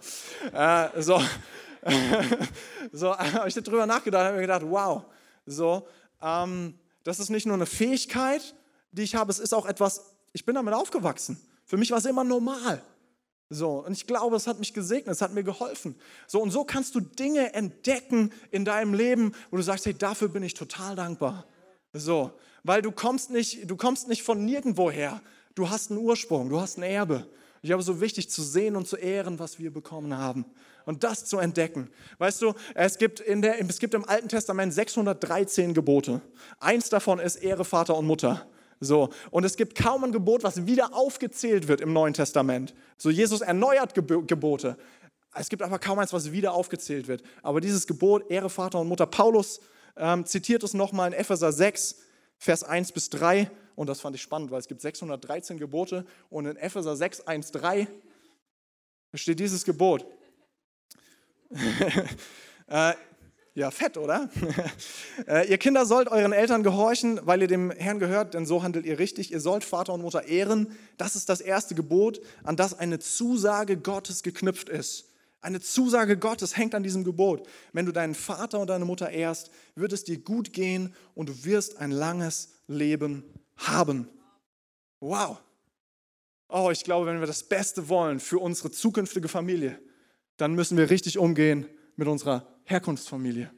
Äh, 0.54 1.02
so, 1.02 1.22
so 2.92 3.18
habe 3.18 3.48
ich 3.48 3.54
darüber 3.54 3.86
nachgedacht, 3.86 4.26
habe 4.26 4.36
mir 4.36 4.42
gedacht, 4.42 4.64
wow, 4.66 5.04
so, 5.46 5.88
ähm, 6.22 6.76
das 7.04 7.20
ist 7.20 7.30
nicht 7.30 7.46
nur 7.46 7.56
eine 7.56 7.66
Fähigkeit, 7.66 8.56
die 8.92 9.04
ich 9.04 9.16
habe, 9.16 9.32
es 9.32 9.40
ist 9.40 9.54
auch 9.54 9.66
etwas, 9.66 10.16
ich 10.34 10.46
bin 10.46 10.56
damit 10.56 10.74
aufgewachsen. 10.74 11.40
Für 11.66 11.78
mich 11.78 11.92
war 11.92 12.00
es 12.00 12.06
immer 12.06 12.24
normal. 12.24 12.82
So, 13.50 13.86
und 13.86 13.92
ich 13.92 14.08
glaube, 14.08 14.36
es 14.38 14.48
hat 14.48 14.60
mich 14.60 14.74
gesegnet, 14.74 15.14
es 15.14 15.22
hat 15.22 15.34
mir 15.34 15.44
geholfen. 15.44 15.96
So, 16.26 16.42
und 16.42 16.52
so 16.52 16.64
kannst 16.64 16.96
du 16.96 17.02
Dinge 17.02 17.54
entdecken 17.54 18.32
in 18.50 18.64
deinem 18.64 18.94
Leben, 18.94 19.34
wo 19.50 19.58
du 19.58 19.64
sagst, 19.64 19.86
hey, 19.86 19.94
dafür 19.94 20.30
bin 20.30 20.42
ich 20.42 20.54
total 20.54 20.96
dankbar. 20.96 21.46
So, 21.92 22.32
weil 22.64 22.82
du 22.82 22.92
kommst 22.92 23.30
nicht, 23.30 23.70
du 23.70 23.76
kommst 23.76 24.08
nicht 24.08 24.24
von 24.24 24.46
nirgendwoher. 24.46 25.22
Du 25.56 25.70
hast 25.70 25.92
einen 25.92 26.00
Ursprung, 26.00 26.50
du 26.50 26.60
hast 26.60 26.78
ein 26.78 26.84
Erbe. 26.84 27.28
Ich 27.62 27.68
glaube, 27.68 27.84
so 27.84 28.02
wichtig 28.02 28.30
zu 28.30 28.42
sehen 28.42 28.76
und 28.76 28.88
zu 28.88 28.96
ehren, 28.96 29.38
was 29.38 29.60
wir 29.60 29.72
bekommen 29.72 30.18
haben 30.18 30.46
und 30.86 31.04
das 31.04 31.26
zu 31.26 31.38
entdecken. 31.38 31.90
Weißt 32.18 32.42
du, 32.42 32.54
es 32.74 32.98
gibt, 32.98 33.20
in 33.20 33.42
der, 33.42 33.60
es 33.62 33.80
gibt 33.80 33.94
im 33.94 34.08
Alten 34.08 34.30
Testament 34.30 34.74
613 34.74 35.74
Gebote. 35.74 36.22
Eins 36.60 36.90
davon 36.90 37.20
ist 37.20 37.38
Ehre 37.38 37.66
Vater 37.66 37.98
und 37.98 38.06
Mutter. 38.06 38.48
So, 38.80 39.10
und 39.30 39.44
es 39.44 39.58
gibt 39.58 39.76
kaum 39.76 40.04
ein 40.04 40.12
Gebot, 40.12 40.44
was 40.44 40.66
wieder 40.66 40.96
aufgezählt 40.96 41.68
wird 41.68 41.82
im 41.82 41.94
Neuen 41.94 42.16
Testament. 42.16 42.74
So, 42.98 43.12
Jesus 43.12 43.42
erneuert 43.42 43.94
Gebote. 43.94 44.76
Es 45.36 45.50
gibt 45.50 45.62
aber 45.62 45.78
kaum 45.78 46.00
eins, 46.00 46.14
was 46.14 46.32
wieder 46.32 46.54
aufgezählt 46.54 47.08
wird. 47.08 47.22
Aber 47.44 47.62
dieses 47.62 47.86
Gebot, 47.86 48.30
Ehre 48.32 48.50
Vater 48.50 48.80
und 48.80 48.88
Mutter, 48.88 49.06
Paulus 49.06 49.62
ähm, 49.98 50.26
zitiert 50.26 50.64
es 50.64 50.74
nochmal 50.74 51.14
in 51.14 51.14
Epheser 51.14 51.52
6, 51.52 51.98
Vers 52.42 52.64
1 52.64 52.92
bis 52.92 53.12
3. 53.12 53.52
Und 53.76 53.88
das 53.88 54.02
fand 54.02 54.16
ich 54.16 54.22
spannend, 54.24 54.50
weil 54.50 54.60
es 54.60 54.68
gibt 54.68 54.82
613 54.82 55.60
Gebote. 55.60 56.08
Und 56.32 56.48
in 56.48 56.58
Epheser 56.58 56.96
6, 56.96 57.22
1, 57.22 57.52
3 57.52 57.88
steht 59.14 59.40
dieses 59.40 59.64
Gebot. 59.64 60.08
äh, 62.68 62.94
ja, 63.54 63.70
fett, 63.70 63.96
oder? 63.96 64.28
äh, 65.28 65.48
ihr 65.52 65.60
Kinder 65.60 65.86
sollt 65.86 66.08
euren 66.08 66.34
Eltern 66.34 66.64
gehorchen, 66.64 67.20
weil 67.26 67.44
ihr 67.44 67.48
dem 67.48 67.70
Herrn 67.70 68.00
gehört, 68.00 68.34
denn 68.34 68.48
so 68.48 68.64
handelt 68.64 68.88
ihr 68.88 68.98
richtig. 68.98 69.32
Ihr 69.32 69.40
sollt 69.40 69.64
Vater 69.64 69.94
und 69.94 70.02
Mutter 70.02 70.24
ehren. 70.24 70.76
Das 70.98 71.16
ist 71.16 71.30
das 71.30 71.42
erste 71.42 71.76
Gebot, 71.76 72.22
an 72.44 72.56
das 72.56 72.74
eine 72.74 72.98
Zusage 72.98 73.78
Gottes 73.78 74.24
geknüpft 74.24 74.68
ist. 74.68 75.11
Eine 75.42 75.60
Zusage 75.60 76.18
Gottes 76.18 76.56
hängt 76.56 76.76
an 76.76 76.84
diesem 76.84 77.04
Gebot. 77.04 77.48
Wenn 77.74 77.88
du 77.88 77.92
deinen 77.92 78.14
Vater 78.14 78.60
und 78.60 78.70
deine 78.70 78.86
Mutter 78.86 79.10
ehrst, 79.10 79.50
wird 79.74 79.92
es 79.92 80.04
dir 80.04 80.20
gut 80.20 80.54
gehen 80.54 80.94
und 81.16 81.30
du 81.30 81.46
wirst 81.46 81.78
ein 81.78 81.90
langes 81.90 82.54
Leben 82.68 83.24
haben. 83.58 84.08
Wow. 85.00 85.42
Oh, 86.48 86.70
ich 86.72 86.84
glaube, 86.84 87.08
wenn 87.08 87.20
wir 87.20 87.28
das 87.28 87.44
Beste 87.44 87.90
wollen 87.90 88.20
für 88.20 88.38
unsere 88.38 88.70
zukünftige 88.70 89.28
Familie, 89.28 89.80
dann 90.38 90.54
müssen 90.54 90.78
wir 90.78 90.90
richtig 90.92 91.18
umgehen 91.18 91.66
mit 91.96 92.08
unserer 92.08 92.46
Herkunftsfamilie. 92.66 93.50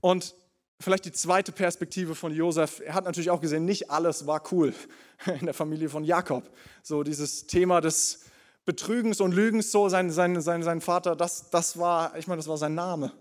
Und 0.00 0.34
vielleicht 0.80 1.04
die 1.04 1.12
zweite 1.12 1.52
Perspektive 1.52 2.14
von 2.14 2.32
Josef. 2.32 2.80
Er 2.80 2.94
hat 2.94 3.04
natürlich 3.04 3.30
auch 3.30 3.40
gesehen, 3.40 3.64
nicht 3.64 3.90
alles 3.90 4.26
war 4.26 4.42
cool 4.50 4.74
in 5.26 5.44
der 5.44 5.54
Familie 5.54 5.88
von 5.88 6.04
Jakob. 6.04 6.50
So 6.82 7.04
dieses 7.04 7.46
Thema 7.46 7.80
des 7.80 8.24
Betrügens 8.64 9.20
und 9.20 9.32
Lügens, 9.32 9.72
so 9.72 9.88
sein, 9.88 10.10
sein, 10.10 10.40
sein, 10.40 10.62
sein 10.62 10.80
Vater, 10.80 11.16
das, 11.16 11.50
das 11.50 11.78
war, 11.78 12.16
ich 12.16 12.26
meine, 12.26 12.38
das 12.38 12.48
war 12.48 12.56
sein 12.56 12.74
Name. 12.74 13.12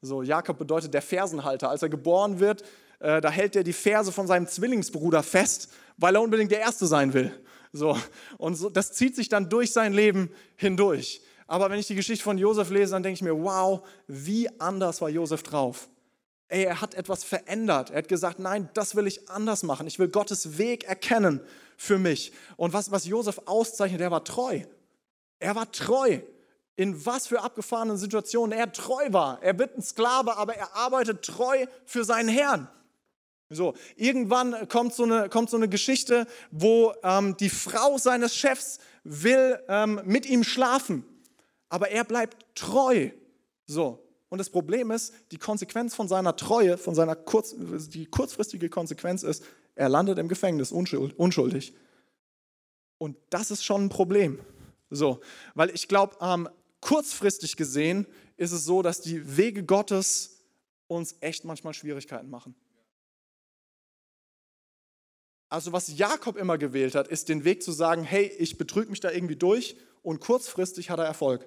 So, 0.00 0.22
Jakob 0.22 0.58
bedeutet 0.58 0.94
der 0.94 1.02
Fersenhalter. 1.02 1.70
Als 1.70 1.82
er 1.82 1.88
geboren 1.88 2.38
wird, 2.38 2.62
äh, 3.00 3.20
da 3.20 3.30
hält 3.30 3.56
er 3.56 3.64
die 3.64 3.72
Ferse 3.72 4.12
von 4.12 4.26
seinem 4.26 4.46
Zwillingsbruder 4.46 5.22
fest, 5.22 5.70
weil 5.96 6.14
er 6.14 6.22
unbedingt 6.22 6.50
der 6.50 6.60
Erste 6.60 6.86
sein 6.86 7.12
will. 7.12 7.32
So, 7.72 7.98
und 8.38 8.54
so, 8.54 8.70
das 8.70 8.92
zieht 8.92 9.16
sich 9.16 9.28
dann 9.28 9.48
durch 9.48 9.72
sein 9.72 9.92
Leben 9.92 10.30
hindurch. 10.56 11.22
Aber 11.46 11.70
wenn 11.70 11.78
ich 11.78 11.86
die 11.86 11.94
Geschichte 11.94 12.22
von 12.22 12.38
Josef 12.38 12.70
lese, 12.70 12.92
dann 12.92 13.02
denke 13.02 13.14
ich 13.14 13.22
mir, 13.22 13.42
wow, 13.42 13.86
wie 14.06 14.48
anders 14.60 15.00
war 15.00 15.10
Josef 15.10 15.42
drauf. 15.42 15.88
Ey, 16.48 16.64
er 16.64 16.80
hat 16.80 16.94
etwas 16.94 17.24
verändert. 17.24 17.90
Er 17.90 17.98
hat 17.98 18.08
gesagt, 18.08 18.38
nein, 18.38 18.68
das 18.74 18.94
will 18.94 19.06
ich 19.06 19.28
anders 19.28 19.62
machen. 19.62 19.86
Ich 19.86 19.98
will 19.98 20.08
Gottes 20.08 20.56
Weg 20.56 20.84
erkennen 20.84 21.40
für 21.76 21.98
mich. 21.98 22.32
Und 22.56 22.72
was, 22.72 22.90
was 22.90 23.06
Josef 23.06 23.40
auszeichnet, 23.46 24.00
er 24.00 24.10
war 24.10 24.24
treu. 24.24 24.60
Er 25.44 25.54
war 25.54 25.70
treu. 25.70 26.20
In 26.74 27.04
was 27.04 27.26
für 27.26 27.42
abgefahrenen 27.42 27.98
Situationen 27.98 28.58
er 28.58 28.72
treu 28.72 29.12
war. 29.12 29.42
Er 29.42 29.58
wird 29.58 29.76
ein 29.76 29.82
Sklave, 29.82 30.38
aber 30.38 30.56
er 30.56 30.74
arbeitet 30.74 31.22
treu 31.22 31.66
für 31.84 32.02
seinen 32.02 32.30
Herrn. 32.30 32.66
So, 33.50 33.74
irgendwann 33.94 34.68
kommt 34.68 34.94
so 34.94 35.02
eine, 35.02 35.28
kommt 35.28 35.50
so 35.50 35.58
eine 35.58 35.68
Geschichte, 35.68 36.26
wo 36.50 36.94
ähm, 37.02 37.36
die 37.36 37.50
Frau 37.50 37.98
seines 37.98 38.34
Chefs 38.34 38.78
will 39.04 39.60
ähm, 39.68 40.00
mit 40.06 40.24
ihm 40.24 40.42
schlafen, 40.44 41.04
aber 41.68 41.90
er 41.90 42.04
bleibt 42.04 42.56
treu. 42.56 43.10
So, 43.66 44.02
und 44.30 44.38
das 44.38 44.48
Problem 44.48 44.90
ist, 44.90 45.12
die 45.30 45.36
Konsequenz 45.36 45.94
von 45.94 46.08
seiner 46.08 46.36
Treue, 46.36 46.78
von 46.78 46.94
seiner 46.94 47.14
kurz, 47.16 47.54
die 47.90 48.06
kurzfristige 48.06 48.70
Konsequenz 48.70 49.22
ist, 49.22 49.44
er 49.74 49.90
landet 49.90 50.18
im 50.18 50.28
Gefängnis 50.28 50.72
unschuldig. 50.72 51.74
Und 52.96 53.18
das 53.28 53.50
ist 53.50 53.62
schon 53.62 53.84
ein 53.84 53.88
Problem. 53.90 54.40
So, 54.94 55.20
weil 55.54 55.70
ich 55.70 55.88
glaube, 55.88 56.16
ähm, 56.20 56.48
kurzfristig 56.80 57.56
gesehen 57.56 58.06
ist 58.36 58.52
es 58.52 58.64
so, 58.64 58.82
dass 58.82 59.00
die 59.00 59.36
Wege 59.36 59.64
Gottes 59.64 60.44
uns 60.86 61.16
echt 61.20 61.44
manchmal 61.44 61.74
Schwierigkeiten 61.74 62.28
machen. 62.28 62.54
Also 65.48 65.72
was 65.72 65.96
Jakob 65.96 66.36
immer 66.36 66.58
gewählt 66.58 66.94
hat, 66.94 67.08
ist 67.08 67.28
den 67.28 67.44
Weg 67.44 67.62
zu 67.62 67.70
sagen, 67.72 68.02
hey, 68.02 68.26
ich 68.38 68.58
betrüge 68.58 68.90
mich 68.90 69.00
da 69.00 69.10
irgendwie 69.10 69.36
durch 69.36 69.76
und 70.02 70.20
kurzfristig 70.20 70.90
hat 70.90 70.98
er 70.98 71.04
Erfolg. 71.04 71.46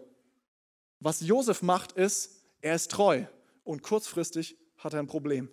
Was 0.99 1.21
Josef 1.21 1.61
macht, 1.61 1.91
ist, 1.91 2.43
er 2.61 2.75
ist 2.75 2.91
treu 2.91 3.25
und 3.63 3.83
kurzfristig 3.83 4.57
hat 4.77 4.93
er 4.93 4.99
ein 4.99 5.07
Problem. 5.07 5.49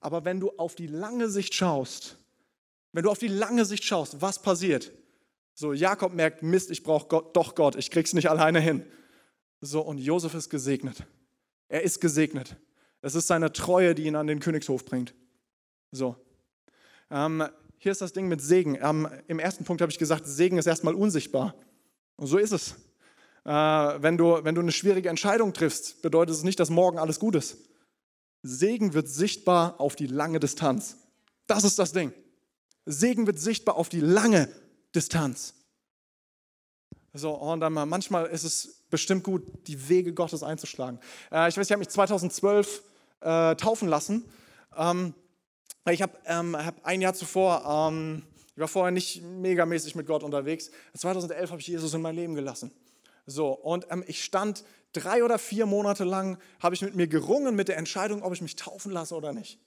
Aber 0.00 0.24
wenn 0.24 0.38
du 0.38 0.50
auf 0.58 0.74
die 0.74 0.86
lange 0.86 1.28
Sicht 1.28 1.54
schaust, 1.54 2.18
wenn 2.92 3.02
du 3.02 3.10
auf 3.10 3.18
die 3.18 3.28
lange 3.28 3.64
Sicht 3.64 3.84
schaust, 3.84 4.20
was 4.20 4.40
passiert? 4.40 4.92
So, 5.54 5.72
Jakob 5.72 6.12
merkt, 6.12 6.42
Mist, 6.42 6.70
ich 6.70 6.82
brauche 6.82 7.30
doch 7.32 7.54
Gott, 7.54 7.76
ich 7.76 7.90
krieg's 7.90 8.12
nicht 8.12 8.28
alleine 8.28 8.60
hin. 8.60 8.84
So, 9.60 9.80
und 9.80 9.98
Josef 9.98 10.34
ist 10.34 10.50
gesegnet. 10.50 11.06
Er 11.68 11.82
ist 11.82 12.00
gesegnet. 12.00 12.56
Es 13.00 13.14
ist 13.14 13.28
seine 13.28 13.52
Treue, 13.52 13.94
die 13.94 14.04
ihn 14.04 14.16
an 14.16 14.26
den 14.26 14.40
Königshof 14.40 14.84
bringt. 14.84 15.14
So. 15.92 16.16
Ähm, 17.10 17.44
hier 17.78 17.92
ist 17.92 18.00
das 18.00 18.12
Ding 18.12 18.28
mit 18.28 18.40
Segen. 18.40 18.78
Ähm, 18.80 19.08
Im 19.28 19.38
ersten 19.38 19.64
Punkt 19.64 19.80
habe 19.80 19.92
ich 19.92 19.98
gesagt, 19.98 20.26
Segen 20.26 20.58
ist 20.58 20.66
erstmal 20.66 20.94
unsichtbar. 20.94 21.54
Und 22.16 22.26
so 22.26 22.38
ist 22.38 22.52
es. 22.52 22.74
Äh, 23.44 23.50
wenn, 23.50 24.16
du, 24.16 24.42
wenn 24.42 24.54
du 24.54 24.60
eine 24.60 24.72
schwierige 24.72 25.08
Entscheidung 25.08 25.52
triffst, 25.52 26.02
bedeutet 26.02 26.34
es 26.34 26.42
nicht, 26.42 26.58
dass 26.58 26.70
morgen 26.70 26.98
alles 26.98 27.20
gut 27.20 27.36
ist. 27.36 27.58
Segen 28.42 28.92
wird 28.94 29.08
sichtbar 29.08 29.80
auf 29.80 29.96
die 29.96 30.06
lange 30.06 30.40
Distanz. 30.40 30.96
Das 31.46 31.62
ist 31.62 31.78
das 31.78 31.92
Ding. 31.92 32.12
Segen 32.86 33.26
wird 33.26 33.38
sichtbar 33.38 33.76
auf 33.76 33.88
die 33.88 34.00
lange 34.00 34.48
Distanz. 34.94 35.54
So, 37.12 37.32
und 37.32 37.60
dann 37.60 37.72
manchmal 37.72 38.26
ist 38.26 38.44
es 38.44 38.82
bestimmt 38.90 39.22
gut, 39.22 39.42
die 39.68 39.88
Wege 39.88 40.12
Gottes 40.12 40.42
einzuschlagen. 40.42 40.98
Äh, 41.30 41.48
ich 41.48 41.56
weiß, 41.56 41.66
ich 41.66 41.72
habe 41.72 41.78
mich 41.78 41.88
2012 41.88 42.82
äh, 43.20 43.54
taufen 43.56 43.88
lassen. 43.88 44.24
Ähm, 44.76 45.14
ich 45.90 46.02
habe 46.02 46.16
ähm, 46.26 46.56
hab 46.56 46.84
ein 46.84 47.00
Jahr 47.00 47.14
zuvor, 47.14 47.90
ähm, 47.90 48.22
ich 48.54 48.60
war 48.60 48.68
vorher 48.68 48.90
nicht 48.90 49.22
megamäßig 49.22 49.94
mit 49.94 50.06
Gott 50.06 50.22
unterwegs. 50.22 50.70
2011 50.96 51.50
habe 51.50 51.60
ich 51.60 51.66
Jesus 51.66 51.92
in 51.94 52.02
mein 52.02 52.14
Leben 52.14 52.34
gelassen. 52.34 52.72
So, 53.26 53.48
und 53.52 53.86
ähm, 53.90 54.04
ich 54.06 54.24
stand 54.24 54.64
drei 54.92 55.24
oder 55.24 55.38
vier 55.38 55.66
Monate 55.66 56.04
lang, 56.04 56.38
habe 56.60 56.74
ich 56.74 56.82
mit 56.82 56.94
mir 56.94 57.06
gerungen 57.06 57.54
mit 57.54 57.68
der 57.68 57.76
Entscheidung, 57.76 58.22
ob 58.22 58.32
ich 58.32 58.42
mich 58.42 58.56
taufen 58.56 58.92
lasse 58.92 59.14
oder 59.14 59.32
nicht. 59.32 59.58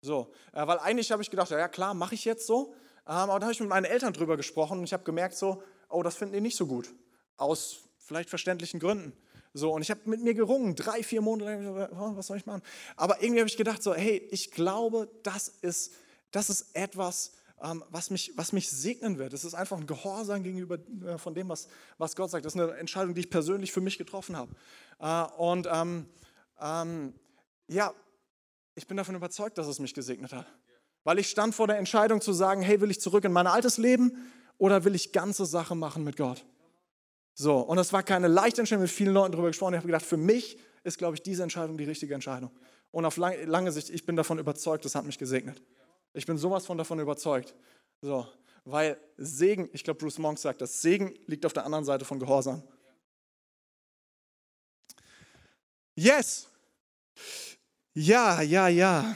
So, 0.00 0.32
äh, 0.52 0.66
weil 0.66 0.78
eigentlich 0.78 1.12
habe 1.12 1.22
ich 1.22 1.30
gedacht, 1.30 1.50
ja, 1.50 1.58
ja 1.58 1.68
klar, 1.68 1.94
mache 1.94 2.14
ich 2.14 2.24
jetzt 2.24 2.46
so. 2.46 2.74
Ähm, 3.06 3.14
aber 3.14 3.40
da 3.40 3.46
habe 3.46 3.52
ich 3.52 3.60
mit 3.60 3.68
meinen 3.68 3.84
Eltern 3.84 4.12
drüber 4.12 4.36
gesprochen 4.36 4.78
und 4.78 4.84
ich 4.84 4.92
habe 4.92 5.04
gemerkt, 5.04 5.36
so, 5.36 5.62
oh, 5.88 6.02
das 6.02 6.16
finden 6.16 6.34
die 6.34 6.40
nicht 6.40 6.56
so 6.56 6.66
gut. 6.66 6.92
Aus 7.36 7.80
vielleicht 7.98 8.30
verständlichen 8.30 8.80
Gründen. 8.80 9.12
So, 9.54 9.72
und 9.72 9.82
ich 9.82 9.90
habe 9.90 10.00
mit 10.06 10.22
mir 10.22 10.34
gerungen, 10.34 10.74
drei, 10.74 11.02
vier 11.02 11.20
Monate 11.20 11.62
lang, 11.62 11.88
oh, 11.92 12.16
was 12.16 12.28
soll 12.28 12.38
ich 12.38 12.46
machen? 12.46 12.62
Aber 12.96 13.22
irgendwie 13.22 13.40
habe 13.40 13.48
ich 13.48 13.56
gedacht, 13.56 13.82
so, 13.82 13.94
hey, 13.94 14.26
ich 14.30 14.50
glaube, 14.50 15.10
das 15.22 15.48
ist, 15.48 15.92
das 16.30 16.48
ist 16.48 16.74
etwas, 16.74 17.32
ähm, 17.62 17.84
was 17.90 18.10
mich, 18.10 18.32
was 18.36 18.52
mich 18.52 18.70
segnen 18.70 19.18
wird. 19.18 19.34
Es 19.34 19.44
ist 19.44 19.54
einfach 19.54 19.76
ein 19.76 19.86
Gehorsam 19.86 20.42
gegenüber 20.42 20.78
äh, 21.06 21.18
von 21.18 21.34
dem, 21.34 21.48
was, 21.48 21.68
was 21.98 22.16
Gott 22.16 22.30
sagt. 22.30 22.44
Das 22.46 22.54
ist 22.54 22.60
eine 22.60 22.72
Entscheidung, 22.76 23.14
die 23.14 23.20
ich 23.20 23.30
persönlich 23.30 23.72
für 23.72 23.82
mich 23.82 23.98
getroffen 23.98 24.36
habe. 24.36 24.54
Äh, 24.98 25.40
und 25.40 25.68
ähm, 25.70 26.06
ähm, 26.60 27.14
ja, 27.68 27.92
ich 28.74 28.86
bin 28.86 28.96
davon 28.96 29.14
überzeugt, 29.14 29.58
dass 29.58 29.66
es 29.66 29.78
mich 29.78 29.92
gesegnet 29.92 30.32
hat. 30.32 30.46
Weil 31.04 31.18
ich 31.18 31.28
stand 31.28 31.54
vor 31.54 31.66
der 31.66 31.78
Entscheidung 31.78 32.20
zu 32.20 32.32
sagen, 32.32 32.62
hey, 32.62 32.80
will 32.80 32.90
ich 32.90 33.00
zurück 33.00 33.24
in 33.24 33.32
mein 33.32 33.46
altes 33.46 33.78
Leben 33.78 34.16
oder 34.58 34.84
will 34.84 34.94
ich 34.94 35.12
ganze 35.12 35.46
Sache 35.46 35.74
machen 35.74 36.04
mit 36.04 36.16
Gott? 36.16 36.44
So, 37.34 37.58
und 37.58 37.76
das 37.76 37.92
war 37.92 38.02
keine 38.02 38.28
leichte 38.28 38.60
Entscheidung, 38.60 38.82
mit 38.82 38.90
vielen 38.90 39.14
Leuten 39.14 39.32
darüber 39.32 39.48
gesprochen. 39.48 39.74
Ich 39.74 39.78
habe 39.78 39.88
gedacht, 39.88 40.04
für 40.04 40.16
mich 40.16 40.58
ist, 40.84 40.98
glaube 40.98 41.16
ich, 41.16 41.22
diese 41.22 41.42
Entscheidung 41.42 41.78
die 41.78 41.84
richtige 41.84 42.14
Entscheidung. 42.14 42.50
Und 42.90 43.04
auf 43.04 43.16
lange, 43.16 43.44
lange 43.46 43.72
Sicht, 43.72 43.90
ich 43.90 44.04
bin 44.04 44.16
davon 44.16 44.38
überzeugt, 44.38 44.84
das 44.84 44.94
hat 44.94 45.04
mich 45.04 45.18
gesegnet. 45.18 45.62
Ich 46.12 46.26
bin 46.26 46.36
sowas 46.36 46.66
von 46.66 46.76
davon 46.76 47.00
überzeugt. 47.00 47.54
So, 48.02 48.26
weil 48.64 48.98
Segen, 49.16 49.70
ich 49.72 49.82
glaube, 49.82 49.98
Bruce 49.98 50.18
Monk 50.18 50.38
sagt 50.38 50.60
das, 50.60 50.82
Segen 50.82 51.14
liegt 51.26 51.46
auf 51.46 51.52
der 51.52 51.64
anderen 51.64 51.84
Seite 51.84 52.04
von 52.04 52.18
Gehorsam. 52.18 52.62
Yes! 55.94 56.48
Ja, 57.94 58.40
ja, 58.40 58.68
ja. 58.68 59.14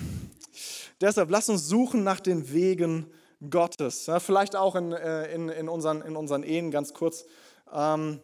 Deshalb 1.00 1.30
lass 1.30 1.48
uns 1.48 1.66
suchen 1.68 2.04
nach 2.04 2.20
den 2.20 2.52
Wegen 2.52 3.11
Gottes. 3.50 4.06
Ja, 4.06 4.20
vielleicht 4.20 4.56
auch 4.56 4.74
in, 4.74 4.92
äh, 4.92 5.32
in, 5.32 5.48
in, 5.48 5.68
unseren, 5.68 6.02
in 6.02 6.16
unseren 6.16 6.42
Ehen 6.42 6.70
ganz 6.70 6.94
kurz. 6.94 7.26
Ähm, 7.72 8.20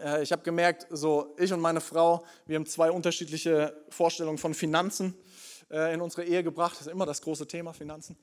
äh, 0.00 0.22
ich 0.22 0.32
habe 0.32 0.42
gemerkt, 0.42 0.86
so 0.90 1.34
ich 1.38 1.52
und 1.52 1.60
meine 1.60 1.80
Frau, 1.80 2.24
wir 2.46 2.56
haben 2.56 2.66
zwei 2.66 2.90
unterschiedliche 2.90 3.74
Vorstellungen 3.88 4.38
von 4.38 4.54
Finanzen. 4.54 5.14
Äh, 5.70 5.92
in 5.92 6.00
unsere 6.00 6.24
Ehe 6.24 6.42
gebracht. 6.42 6.72
Das 6.72 6.86
ist 6.86 6.92
immer 6.92 7.04
das 7.04 7.20
große 7.20 7.46
Thema, 7.46 7.74
Finanzen. 7.74 8.16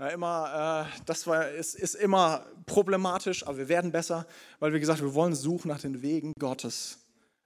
Äh, 0.00 0.14
immer, 0.14 0.88
äh, 0.90 1.00
das 1.06 1.28
war, 1.28 1.48
ist, 1.48 1.76
ist 1.76 1.94
immer 1.94 2.44
problematisch, 2.66 3.46
aber 3.46 3.56
wir 3.56 3.68
werden 3.68 3.92
besser, 3.92 4.26
weil 4.58 4.72
wir 4.72 4.80
gesagt 4.80 5.00
wir 5.00 5.14
wollen 5.14 5.36
suchen 5.36 5.68
nach 5.68 5.80
den 5.80 6.02
Wegen 6.02 6.32
Gottes. 6.40 6.98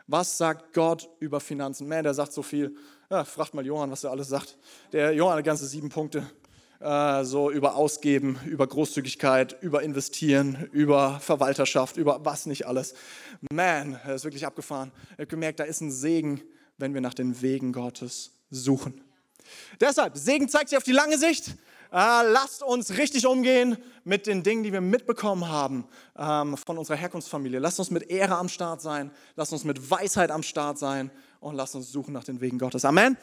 Was 0.07 0.37
sagt 0.37 0.75
Gott 0.75 1.09
über 1.21 1.41
Finanzen? 1.41 1.89
Man, 1.89 2.03
der 2.03 2.15
sagt 2.15 2.33
so 2.33 2.43
viel. 2.43 2.75
Ja, 3.11 3.25
fragt 3.25 3.55
mal 3.55 3.65
Johann, 3.65 3.91
was 3.91 4.05
er 4.05 4.11
alles 4.11 4.29
sagt. 4.29 4.57
Der 4.93 5.13
Johann 5.13 5.39
hat 5.39 5.45
ganze 5.45 5.67
sieben 5.67 5.89
Punkte. 5.89 6.27
so 6.81 7.51
über 7.51 7.77
Ausgeben, 7.77 8.39
über 8.47 8.67
Großzügigkeit, 8.67 9.63
über 9.63 9.83
Investieren, 9.83 10.69
über 10.73 11.21
Verwalterschaft, 11.21 11.97
über 11.97 12.25
was 12.25 12.47
nicht 12.47 12.67
alles. 12.67 12.95
Man, 13.53 14.01
er 14.05 14.17
ist 14.17 14.25
wirklich 14.25 14.47
abgefahren. 14.47 14.91
Er 15.17 15.23
hat 15.23 15.29
gemerkt, 15.29 15.61
da 15.61 15.65
ist 15.65 15.81
ein 15.81 15.93
Segen, 15.93 16.41
wenn 16.79 16.95
wir 16.95 17.01
nach 17.01 17.15
den 17.15 17.41
Wegen 17.41 17.73
Gottes 17.73 18.33
suchen. 18.51 19.01
Deshalb, 19.81 20.17
Segen 20.17 20.49
zeigt 20.49 20.71
sich 20.71 20.79
auf 20.79 20.85
die 20.85 20.93
lange 20.93 21.19
Sicht. 21.19 21.57
Äh, 21.93 22.23
lasst 22.31 22.63
uns 22.63 22.97
richtig 22.97 23.27
umgehen 23.27 23.77
mit 24.05 24.27
den 24.27 24.43
Dingen, 24.43 24.63
die 24.63 24.73
wir 24.73 24.81
mitbekommen 24.81 25.47
haben 25.47 25.87
ähm, 26.17 26.57
von 26.57 26.79
unserer 26.79 26.97
Herkunftsfamilie. 26.97 27.59
Lasst 27.59 27.79
uns 27.79 27.91
mit 27.91 28.09
Ehre 28.11 28.37
am 28.37 28.49
Start 28.49 28.81
sein. 28.81 29.11
Lasst 29.37 29.53
uns 29.53 29.65
mit 29.65 29.91
Weisheit 29.91 30.31
am 30.31 30.43
Start 30.43 30.79
sein. 30.79 31.11
Und 31.41 31.55
lasst 31.55 31.75
uns 31.75 31.93
suchen 31.93 32.15
nach 32.15 32.25
den 32.25 32.41
Wegen 32.41 32.59
Gottes. 32.59 32.87
Amen. 32.87 33.19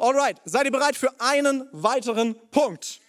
Alright, 0.00 0.40
seid 0.44 0.64
ihr 0.66 0.72
bereit 0.72 0.96
für 0.96 1.10
einen 1.20 1.68
weiteren 1.70 2.34
Punkt? 2.50 3.00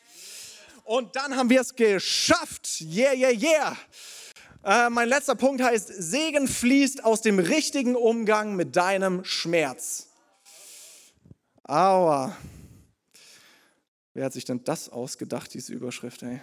Und 0.83 1.15
dann 1.15 1.35
haben 1.35 1.49
wir 1.49 1.61
es 1.61 1.75
geschafft. 1.75 2.81
Yeah, 2.81 3.13
yeah, 3.13 3.31
yeah. 3.31 3.77
Äh, 4.63 4.91
mein 4.91 5.09
letzter 5.09 5.33
Punkt 5.33 5.63
heißt, 5.63 5.87
Segen 5.87 6.47
fließt 6.47 7.03
aus 7.03 7.21
dem 7.21 7.39
richtigen 7.39 7.95
Umgang 7.95 8.55
mit 8.55 8.75
deinem 8.75 9.25
Schmerz. 9.25 10.07
Aua. 11.63 12.37
Wer 14.15 14.23
hat 14.23 14.33
sich 14.33 14.45
denn 14.45 14.63
das 14.63 14.87
ausgedacht, 14.87 15.53
diese 15.53 15.73
Überschrift? 15.73 16.23
Ey? 16.23 16.39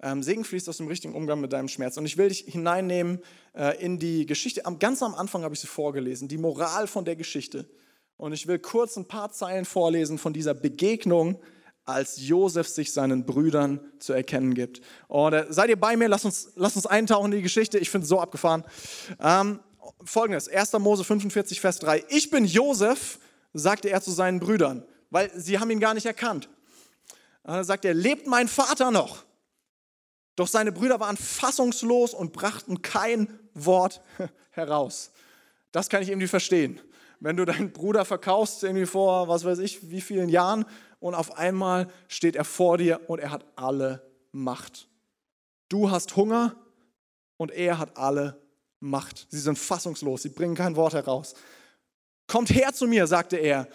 Ähm, 0.00 0.22
Segen 0.22 0.44
fließt 0.44 0.68
aus 0.68 0.76
dem 0.76 0.86
richtigen 0.86 1.16
Umgang 1.16 1.40
mit 1.40 1.52
deinem 1.52 1.66
Schmerz. 1.66 1.96
Und 1.96 2.06
ich 2.06 2.16
will 2.16 2.28
dich 2.28 2.44
hineinnehmen 2.46 3.18
äh, 3.56 3.76
in 3.84 3.98
die 3.98 4.24
Geschichte. 4.24 4.64
Am, 4.64 4.78
ganz 4.78 5.02
am 5.02 5.16
Anfang 5.16 5.42
habe 5.42 5.54
ich 5.54 5.60
sie 5.60 5.66
vorgelesen, 5.66 6.28
die 6.28 6.38
Moral 6.38 6.86
von 6.86 7.04
der 7.04 7.16
Geschichte. 7.16 7.68
Und 8.16 8.32
ich 8.34 8.46
will 8.46 8.60
kurz 8.60 8.96
ein 8.96 9.06
paar 9.06 9.32
Zeilen 9.32 9.64
vorlesen 9.64 10.16
von 10.16 10.32
dieser 10.32 10.54
Begegnung, 10.54 11.40
als 11.84 12.24
Josef 12.24 12.68
sich 12.68 12.92
seinen 12.92 13.26
Brüdern 13.26 13.80
zu 13.98 14.12
erkennen 14.12 14.54
gibt. 14.54 14.80
Und 15.08 15.32
äh, 15.32 15.46
seid 15.48 15.70
ihr 15.70 15.80
bei 15.80 15.96
mir? 15.96 16.06
Lass 16.06 16.24
uns, 16.24 16.52
lass 16.54 16.76
uns 16.76 16.86
eintauchen 16.86 17.32
in 17.32 17.38
die 17.38 17.42
Geschichte. 17.42 17.80
Ich 17.80 17.90
finde 17.90 18.04
es 18.04 18.10
so 18.10 18.20
abgefahren. 18.20 18.62
Ähm, 19.20 19.58
folgendes, 20.04 20.48
1. 20.48 20.74
Mose 20.74 21.02
45, 21.02 21.60
Vers 21.60 21.80
3. 21.80 22.04
Ich 22.10 22.30
bin 22.30 22.44
Josef, 22.44 23.18
sagte 23.54 23.90
er 23.90 24.00
zu 24.00 24.12
seinen 24.12 24.38
Brüdern, 24.38 24.84
weil 25.10 25.30
sie 25.34 25.58
haben 25.58 25.70
ihn 25.70 25.80
gar 25.80 25.94
nicht 25.94 26.06
erkannt. 26.06 26.48
Dann 27.42 27.64
sagt 27.64 27.84
er, 27.84 27.94
lebt 27.94 28.26
mein 28.26 28.48
Vater 28.48 28.90
noch? 28.90 29.24
Doch 30.36 30.46
seine 30.46 30.70
Brüder 30.70 31.00
waren 31.00 31.16
fassungslos 31.16 32.14
und 32.14 32.32
brachten 32.32 32.82
kein 32.82 33.38
Wort 33.54 34.02
heraus. 34.50 35.10
Das 35.72 35.88
kann 35.88 36.02
ich 36.02 36.10
irgendwie 36.10 36.28
verstehen. 36.28 36.80
Wenn 37.20 37.36
du 37.36 37.44
deinen 37.44 37.72
Bruder 37.72 38.04
verkaufst, 38.04 38.62
irgendwie 38.62 38.86
vor, 38.86 39.28
was 39.28 39.44
weiß 39.44 39.58
ich, 39.58 39.90
wie 39.90 40.00
vielen 40.00 40.28
Jahren, 40.28 40.64
und 41.00 41.14
auf 41.14 41.36
einmal 41.38 41.88
steht 42.08 42.36
er 42.36 42.44
vor 42.44 42.78
dir 42.78 43.00
und 43.08 43.18
er 43.18 43.30
hat 43.30 43.44
alle 43.56 44.02
Macht. 44.32 44.88
Du 45.68 45.90
hast 45.90 46.16
Hunger 46.16 46.56
und 47.36 47.50
er 47.50 47.78
hat 47.78 47.96
alle 47.96 48.40
Macht. 48.80 49.26
Sie 49.30 49.38
sind 49.38 49.58
fassungslos, 49.58 50.22
sie 50.22 50.28
bringen 50.28 50.54
kein 50.54 50.76
Wort 50.76 50.94
heraus. 50.94 51.34
Kommt 52.26 52.50
her 52.50 52.72
zu 52.72 52.86
mir, 52.86 53.06
sagte 53.06 53.36
er. 53.36 53.68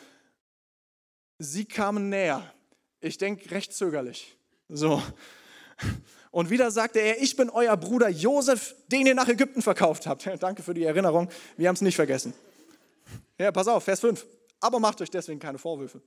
Sie 1.39 1.65
kamen 1.65 2.09
näher. 2.09 2.53
Ich 2.99 3.17
denke 3.17 3.51
recht 3.51 3.73
zögerlich. 3.73 4.37
So. 4.69 5.01
Und 6.31 6.49
wieder 6.49 6.71
sagte 6.71 6.99
er, 6.99 7.21
ich 7.21 7.35
bin 7.35 7.49
euer 7.49 7.77
Bruder 7.77 8.09
Josef, 8.09 8.75
den 8.87 9.05
ihr 9.05 9.15
nach 9.15 9.27
Ägypten 9.27 9.61
verkauft 9.61 10.07
habt. 10.07 10.27
Danke 10.39 10.63
für 10.63 10.73
die 10.73 10.83
Erinnerung, 10.83 11.29
wir 11.57 11.67
haben 11.67 11.75
es 11.75 11.81
nicht 11.81 11.95
vergessen. 11.95 12.33
Ja, 13.37 13.51
pass 13.51 13.67
auf, 13.67 13.83
Vers 13.83 13.99
5. 13.99 14.25
Aber 14.59 14.79
macht 14.79 15.01
euch 15.01 15.11
deswegen 15.11 15.39
keine 15.39 15.57
Vorwürfe. 15.57 16.01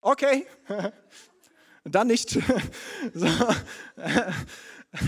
Okay, 0.00 0.46
dann 1.84 2.06
nicht. 2.06 2.38
So. 3.14 3.26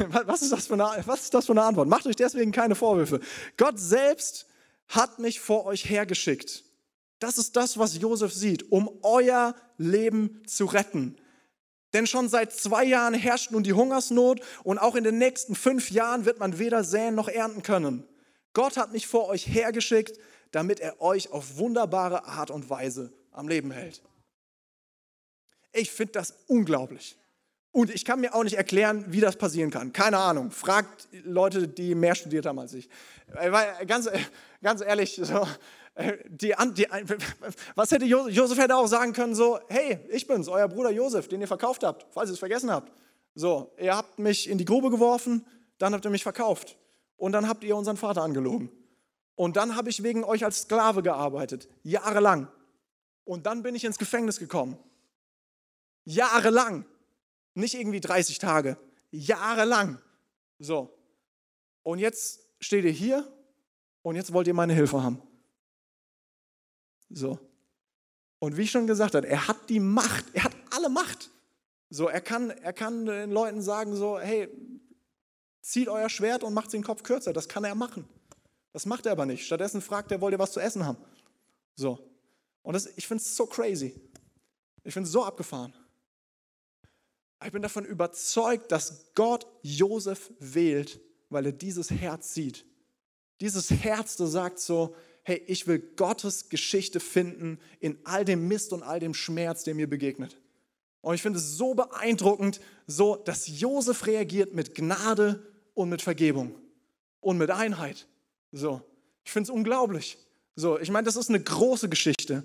Was, 0.09 0.41
ist 0.41 0.51
das 0.51 0.67
für 0.67 0.75
eine, 0.75 1.07
was 1.07 1.23
ist 1.25 1.35
das 1.35 1.45
für 1.45 1.53
eine 1.53 1.63
Antwort? 1.63 1.89
Macht 1.89 2.07
euch 2.07 2.17
deswegen 2.17 2.53
keine 2.53 2.75
Vorwürfe. 2.75 3.21
Gott 3.59 3.79
selbst 3.79 4.47
hat 4.89 5.19
mich 5.19 5.41
vor 5.41 5.67
euch 5.67 5.89
hergeschickt. 5.89 6.65
Das 7.25 7.39
ist 7.39 7.57
das, 7.57 7.79
was 7.79 7.99
Josef 7.99 8.35
sieht, 8.35 8.71
um 8.71 8.99
euer 9.01 9.55
Leben 9.79 10.43
zu 10.47 10.67
retten. 10.67 11.17
Denn 11.95 12.07
schon 12.07 12.29
seit 12.29 12.53
zwei 12.53 12.85
Jahren 12.85 13.15
herrscht 13.15 13.51
nun 13.51 13.63
die 13.63 13.73
Hungersnot 13.73 14.43
und 14.63 14.77
auch 14.77 14.95
in 14.95 15.05
den 15.05 15.17
nächsten 15.17 15.55
fünf 15.55 15.91
Jahren 15.91 16.27
wird 16.27 16.39
man 16.39 16.59
weder 16.59 16.85
säen 16.85 17.15
noch 17.15 17.29
ernten 17.29 17.63
können. 17.63 18.07
Gott 18.53 18.77
hat 18.77 18.93
mich 18.93 19.07
vor 19.07 19.29
euch 19.29 19.47
hergeschickt, 19.47 20.19
damit 20.51 20.81
er 20.81 21.01
euch 21.01 21.33
auf 21.33 21.57
wunderbare 21.57 22.27
Art 22.27 22.51
und 22.51 22.69
Weise 22.69 23.11
am 23.31 23.49
Leben 23.49 23.71
hält. 23.71 24.03
Ich 25.73 25.91
finde 25.91 26.13
das 26.13 26.35
unglaublich. 26.47 27.17
Und 27.73 27.91
ich 27.91 28.05
kann 28.05 28.21
mir 28.21 28.35
auch 28.35 28.45
nicht 28.45 28.59
erklären, 28.59 29.07
wie 29.09 29.21
das 29.21 29.37
passieren 29.37 29.71
kann. 29.71 29.95
Keine 29.95 30.19
Ahnung. 30.19 30.51
Fragt 30.51 31.09
Leute, 31.25 31.67
die 31.69 31.95
mehr 31.95 32.15
studiert 32.15 32.45
haben 32.45 32.59
als 32.59 32.75
ich. 32.75 32.89
Äh, 33.35 33.51
weil 33.51 33.87
ganz, 33.87 34.11
ganz 34.63 34.83
ehrlich, 34.83 35.19
so, 35.21 35.41
äh, 35.41 35.47
die, 36.27 36.55
die, 36.73 36.87
was 37.75 37.91
hätte 37.91 38.05
Josef, 38.05 38.33
Josef 38.35 38.59
hätte 38.59 38.77
auch 38.77 38.87
sagen 38.87 39.13
können, 39.13 39.35
so, 39.35 39.61
hey, 39.69 40.01
ich 40.11 40.27
bin's, 40.27 40.49
euer 40.49 40.69
Bruder 40.69 40.91
Josef, 40.91 41.29
den 41.29 41.41
ihr 41.41 41.47
verkauft 41.47 41.85
habt, 41.85 42.07
falls 42.13 42.31
ihr 42.31 42.35
es 42.35 42.39
vergessen 42.39 42.71
habt. 42.71 42.93
So, 43.35 43.73
ihr 43.79 43.97
habt 43.97 44.19
mich 44.19 44.49
in 44.49 44.59
die 44.59 44.65
Grube 44.65 44.91
geworfen, 44.91 45.47
dann 45.79 45.93
habt 45.95 46.05
ihr 46.05 46.11
mich 46.11 46.23
verkauft. 46.23 46.77
Und 47.17 47.33
dann 47.33 47.49
habt 47.49 47.65
ihr 47.65 47.77
unseren 47.77 47.97
Vater 47.97 48.23
angelogen. 48.23 48.71
Und 49.37 49.57
dann 49.57 49.77
habe 49.77 49.91
ich 49.91 50.03
wegen 50.03 50.25
euch 50.25 50.45
als 50.45 50.63
Sklave 50.63 51.03
gearbeitet, 51.03 51.69
jahrelang. 51.83 52.49
Und 53.25 53.47
dann 53.47 53.63
bin 53.63 53.75
ich 53.75 53.85
ins 53.85 53.99
Gefängnis 53.99 54.39
gekommen. 54.39 54.79
Jahrelang. 56.05 56.85
Nicht 57.55 57.75
irgendwie 57.75 58.01
30 58.01 58.39
Tage. 58.39 58.77
Jahrelang. 59.11 59.99
So. 60.59 60.93
Und 61.83 61.99
jetzt 61.99 62.41
steht 62.61 62.85
ihr 62.85 62.91
hier 62.91 63.27
und 64.03 64.17
jetzt 64.17 64.33
wollt 64.33 64.47
ihr 64.47 64.55
meine 64.55 64.75
Hilfe 64.75 65.03
haben. 65.03 65.23
So. 67.15 67.39
Und 68.39 68.57
wie 68.57 68.63
ich 68.63 68.71
schon 68.71 68.87
gesagt 68.87 69.15
habe, 69.15 69.27
er 69.27 69.49
hat 69.49 69.71
die 69.71 69.81
Macht, 69.81 70.25
er 70.35 70.45
hat 70.45 70.53
alle 70.71 70.89
Macht. 70.89 71.31
So, 71.89 72.09
er 72.09 72.21
kann, 72.21 72.51
er 72.51 72.73
kann 72.73 73.07
den 73.07 73.31
Leuten 73.31 73.63
sagen 73.63 73.95
so, 73.95 74.19
hey, 74.19 74.49
zieht 75.63 75.89
euer 75.89 76.09
Schwert 76.09 76.45
und 76.45 76.53
macht 76.53 76.73
den 76.73 76.83
Kopf 76.83 77.03
kürzer. 77.03 77.33
Das 77.33 77.49
kann 77.49 77.65
er 77.65 77.75
machen. 77.75 78.07
Das 78.73 78.85
macht 78.85 79.07
er 79.07 79.13
aber 79.13 79.27
nicht. 79.27 79.47
Stattdessen 79.47 79.81
fragt 79.81 80.11
er, 80.11 80.21
wollt 80.21 80.33
ihr 80.33 80.39
was 80.39 80.53
zu 80.53 80.61
essen 80.61 80.85
haben? 80.85 80.99
So. 81.77 81.99
Und 82.63 82.75
das, 82.75 82.87
ich 82.97 83.07
finde 83.07 83.23
es 83.23 83.37
so 83.37 83.47
crazy. 83.47 83.95
Ich 84.83 84.93
finde 84.93 85.07
es 85.07 85.13
so 85.13 85.25
abgefahren. 85.25 85.73
Ich 87.45 87.53
bin 87.53 87.63
davon 87.63 87.85
überzeugt, 87.85 88.73
dass 88.73 89.13
Gott 89.15 89.47
Josef 89.63 90.33
wählt, 90.39 91.01
weil 91.29 91.47
er 91.47 91.53
dieses 91.53 91.91
Herz 91.91 92.35
sieht. 92.35 92.65
Dieses 93.41 93.71
Herz, 93.71 94.17
das 94.17 94.33
sagt 94.33 94.59
so, 94.59 94.95
hey, 95.25 95.43
ich 95.47 95.67
will 95.67 95.79
Gottes 95.97 96.49
Geschichte 96.49 97.01
finden 97.01 97.59
in 97.81 97.99
all 98.05 98.25
dem 98.25 98.47
Mist 98.47 98.73
und 98.73 98.83
all 98.83 99.01
dem 99.01 99.15
Schmerz, 99.15 99.65
der 99.65 99.75
mir 99.75 99.89
begegnet. 99.89 100.37
Und 101.01 101.15
ich 101.15 101.23
finde 101.23 101.39
es 101.39 101.57
so 101.57 101.75
beeindruckend, 101.75 102.61
so, 102.87 103.17
dass 103.17 103.61
Josef 103.61 104.07
reagiert 104.07 104.55
mit 104.55 104.75
Gnade 104.75 105.43
und 105.75 105.89
mit 105.89 106.03
Vergebung 106.03 106.55
und 107.21 107.39
mit 107.39 107.51
Einheit. 107.51 108.07
So, 108.53 108.81
ich 109.25 109.33
finde 109.33 109.49
es 109.49 109.51
unglaublich. 109.51 110.19
So, 110.57 110.79
ich 110.79 110.91
meine, 110.91 111.05
das 111.05 111.17
ist 111.17 111.29
eine 111.29 111.43
große 111.43 111.89
Geschichte. 111.89 112.45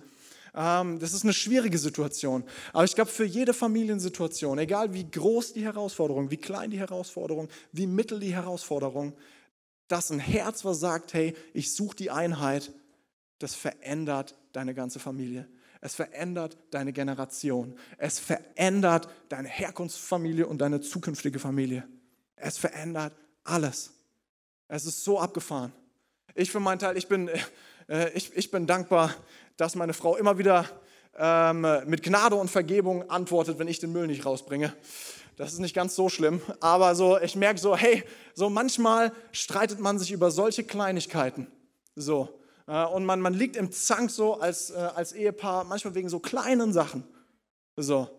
Ähm, 0.56 1.00
das 1.00 1.14
ist 1.14 1.24
eine 1.24 1.34
schwierige 1.34 1.78
Situation. 1.78 2.44
Aber 2.74 2.84
ich 2.84 2.96
glaube, 2.96 3.12
für 3.12 3.26
jede 3.26 3.54
Familiensituation, 3.54 4.58
egal 4.58 4.94
wie 4.94 5.10
groß 5.10 5.54
die 5.54 5.64
Herausforderung, 5.64 6.32
wie 6.32 6.38
klein 6.38 6.72
die 6.72 6.80
Herausforderung, 6.80 7.50
wie 7.72 7.88
mittel 7.88 8.20
die 8.20 8.34
Herausforderung, 8.34 9.14
dass 9.90 10.12
ein 10.12 10.20
Herz, 10.20 10.64
was 10.64 10.80
sagt, 10.80 11.14
hey, 11.14 11.36
ich 11.54 11.74
suche 11.74 11.98
die 11.98 12.12
Einheit, 12.12 12.72
das 13.40 13.56
verändert 13.56 14.36
deine 14.54 14.74
ganze 14.74 15.00
Familie. 15.00 15.48
Es 15.82 15.96
verändert 15.96 16.58
deine 16.72 16.94
Generation. 16.94 17.78
Es 17.98 18.20
verändert 18.20 19.10
deine 19.30 19.48
Herkunftsfamilie 19.48 20.46
und 20.46 20.60
deine 20.60 20.82
zukünftige 20.82 21.40
Familie. 21.40 21.88
Es 22.36 22.58
verändert 22.58 23.14
alles. 23.44 23.92
Es 24.68 24.86
ist 24.86 25.04
so 25.04 25.20
abgefahren. 25.20 25.74
Ich 26.36 26.52
für 26.52 26.60
meinen 26.60 26.80
Teil, 26.80 26.98
ich 26.98 27.08
bin, 27.08 27.30
äh, 27.88 28.10
ich, 28.14 28.36
ich 28.36 28.52
bin 28.52 28.68
dankbar, 28.68 29.14
dass 29.58 29.76
meine 29.76 29.94
Frau 29.94 30.16
immer 30.16 30.38
wieder 30.38 30.66
ähm, 31.18 31.66
mit 31.86 32.04
Gnade 32.04 32.36
und 32.36 32.52
Vergebung 32.52 33.10
antwortet, 33.10 33.58
wenn 33.58 33.68
ich 33.68 33.80
den 33.80 33.92
Müll 33.92 34.08
nicht 34.08 34.26
rausbringe. 34.26 34.74
Das 35.40 35.54
ist 35.54 35.60
nicht 35.60 35.74
ganz 35.74 35.96
so 35.96 36.10
schlimm, 36.10 36.42
aber 36.60 36.96
so, 36.96 37.18
ich 37.18 37.38
merke 37.38 37.62
so, 37.62 37.74
hey, 37.74 38.04
so 38.34 38.50
manchmal 38.50 39.14
streitet 39.32 39.80
man 39.80 39.98
sich 39.98 40.12
über 40.12 40.32
solche 40.32 40.66
Kleinigkeiten. 40.66 41.48
So. 41.96 42.42
Äh, 42.68 42.84
und 42.88 43.06
man, 43.06 43.22
man 43.22 43.34
liegt 43.34 43.56
im 43.56 43.72
Zank 43.72 44.12
so 44.12 44.34
als, 44.34 44.70
äh, 44.70 44.74
als 44.74 45.14
Ehepaar, 45.14 45.64
manchmal 45.64 45.96
wegen 45.96 46.10
so 46.10 46.20
kleinen 46.20 46.74
Sachen. 46.74 47.06
So. 47.78 48.10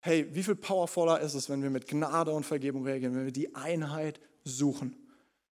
Hey, 0.00 0.26
wie 0.34 0.42
viel 0.42 0.56
powervoller 0.56 1.20
ist 1.20 1.34
es, 1.34 1.48
wenn 1.48 1.62
wir 1.62 1.70
mit 1.70 1.86
Gnade 1.86 2.32
und 2.32 2.44
Vergebung 2.44 2.82
reagieren, 2.82 3.14
wenn 3.14 3.26
wir 3.26 3.32
die 3.32 3.54
Einheit 3.54 4.18
suchen? 4.42 4.96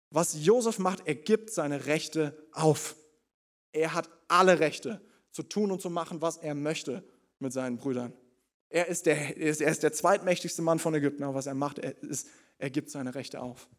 Was 0.09 0.35
Josef 0.45 0.77
macht, 0.77 1.07
er 1.07 1.15
gibt 1.15 1.51
seine 1.51 1.85
Rechte 1.85 2.37
auf. 2.51 2.97
Er 3.71 3.93
hat 3.93 4.09
alle 4.27 4.59
Rechte 4.59 4.99
zu 5.31 5.43
tun 5.43 5.71
und 5.71 5.81
zu 5.81 5.89
machen, 5.89 6.21
was 6.21 6.35
er 6.35 6.53
möchte 6.53 7.01
mit 7.39 7.53
seinen 7.53 7.77
Brüdern. 7.77 8.11
Er 8.73 8.87
ist 8.87 9.05
der, 9.05 9.37
er 9.37 9.51
ist 9.51 9.83
der 9.83 9.93
zweitmächtigste 9.93 10.63
Mann 10.63 10.79
von 10.79 10.95
Ägypten, 10.95 11.21
aber 11.21 11.35
was 11.35 11.45
er 11.45 11.53
macht, 11.53 11.77
er, 11.77 11.95
ist, 12.01 12.27
er 12.57 12.71
gibt 12.71 12.89
seine 12.89 13.13
Rechte 13.13 13.39
auf. 13.39 13.69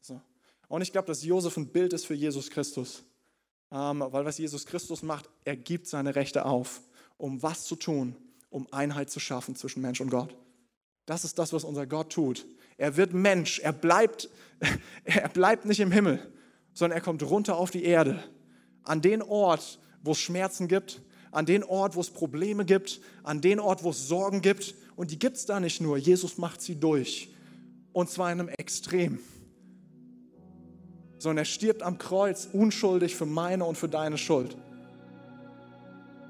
So. 0.00 0.20
Und 0.66 0.82
ich 0.82 0.90
glaube, 0.90 1.06
dass 1.06 1.22
Josef 1.22 1.56
ein 1.56 1.68
Bild 1.68 1.92
ist 1.92 2.06
für 2.06 2.14
Jesus 2.14 2.50
Christus. 2.50 3.04
Ähm, 3.70 4.00
weil 4.00 4.24
was 4.24 4.38
Jesus 4.38 4.66
Christus 4.66 5.04
macht, 5.04 5.30
er 5.44 5.54
gibt 5.56 5.86
seine 5.86 6.16
Rechte 6.16 6.44
auf, 6.44 6.80
um 7.16 7.40
was 7.40 7.66
zu 7.66 7.76
tun, 7.76 8.16
um 8.50 8.66
Einheit 8.72 9.10
zu 9.10 9.20
schaffen 9.20 9.54
zwischen 9.54 9.80
Mensch 9.80 10.00
und 10.00 10.10
Gott. 10.10 10.36
Das 11.06 11.22
ist 11.22 11.38
das, 11.38 11.52
was 11.52 11.62
unser 11.62 11.86
Gott 11.86 12.12
tut. 12.12 12.46
Er 12.78 12.96
wird 12.96 13.14
Mensch, 13.14 13.60
er 13.60 13.72
bleibt, 13.72 14.28
er 15.04 15.28
bleibt 15.28 15.66
nicht 15.66 15.78
im 15.78 15.92
Himmel, 15.92 16.18
sondern 16.74 16.98
er 16.98 17.02
kommt 17.02 17.22
runter 17.22 17.56
auf 17.56 17.70
die 17.70 17.84
Erde 17.84 18.24
an 18.82 19.02
den 19.02 19.22
Ort, 19.22 19.78
wo 20.02 20.10
es 20.10 20.18
Schmerzen 20.18 20.66
gibt, 20.66 21.00
an 21.36 21.44
den 21.44 21.64
Ort, 21.64 21.96
wo 21.96 22.00
es 22.00 22.08
Probleme 22.08 22.64
gibt, 22.64 22.98
an 23.22 23.42
den 23.42 23.60
Ort, 23.60 23.84
wo 23.84 23.90
es 23.90 24.08
Sorgen 24.08 24.40
gibt. 24.40 24.74
Und 24.96 25.10
die 25.10 25.18
gibt 25.18 25.36
es 25.36 25.44
da 25.44 25.60
nicht 25.60 25.82
nur. 25.82 25.98
Jesus 25.98 26.38
macht 26.38 26.62
sie 26.62 26.76
durch. 26.76 27.28
Und 27.92 28.08
zwar 28.08 28.32
in 28.32 28.40
einem 28.40 28.48
Extrem. 28.48 29.18
Sondern 31.18 31.38
er 31.38 31.44
stirbt 31.44 31.82
am 31.82 31.98
Kreuz 31.98 32.48
unschuldig 32.50 33.14
für 33.14 33.26
meine 33.26 33.66
und 33.66 33.76
für 33.76 33.88
deine 33.88 34.16
Schuld. 34.16 34.56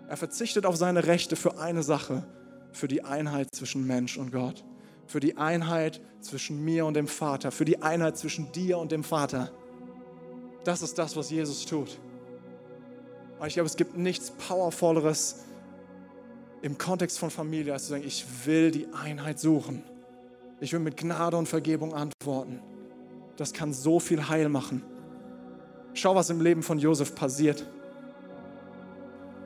Er 0.09 0.17
verzichtet 0.17 0.67
auf 0.67 0.77
seine 0.77 1.07
Rechte 1.07 1.37
für 1.37 1.57
eine 1.59 1.85
Sache, 1.85 2.27
für 2.73 2.89
die 2.89 3.05
Einheit 3.05 3.55
zwischen 3.55 3.87
Mensch 3.87 4.19
und 4.19 4.33
Gott, 4.33 4.65
für 5.07 5.21
die 5.21 5.37
Einheit 5.37 6.01
zwischen 6.21 6.65
mir 6.65 6.85
und 6.85 6.95
dem 6.95 7.07
Vater, 7.07 7.53
für 7.53 7.65
die 7.65 7.81
Einheit 7.81 8.19
zwischen 8.19 8.51
dir 8.51 8.79
und 8.79 8.91
dem 8.91 9.05
Vater. 9.05 9.53
Das 10.65 10.83
ist 10.83 10.99
das, 10.99 11.15
was 11.15 11.31
Jesus 11.31 11.65
tut. 11.65 12.01
Und 13.39 13.47
ich 13.47 13.55
glaube, 13.55 13.67
es 13.67 13.77
gibt 13.77 13.97
nichts 13.97 14.31
Powervolleres 14.31 15.45
im 16.63 16.79
Kontext 16.79 17.19
von 17.19 17.31
Familie, 17.31 17.73
als 17.73 17.85
zu 17.85 17.91
sagen, 17.91 18.05
ich 18.07 18.25
will 18.45 18.71
die 18.71 18.89
Einheit 18.93 19.39
suchen. 19.39 19.83
Ich 20.61 20.73
will 20.73 20.81
mit 20.81 20.97
Gnade 20.97 21.37
und 21.37 21.47
Vergebung 21.47 21.95
antworten. 21.95 22.61
das 23.37 23.53
kann 23.53 23.75
so 23.75 24.01
viel 24.01 24.29
Heil 24.29 24.49
machen. 24.49 24.83
Schau, 25.93 26.15
was 26.15 26.31
im 26.31 26.41
Leben 26.41 26.63
von 26.63 26.79
Josef 26.79 27.15
passiert. 27.15 27.67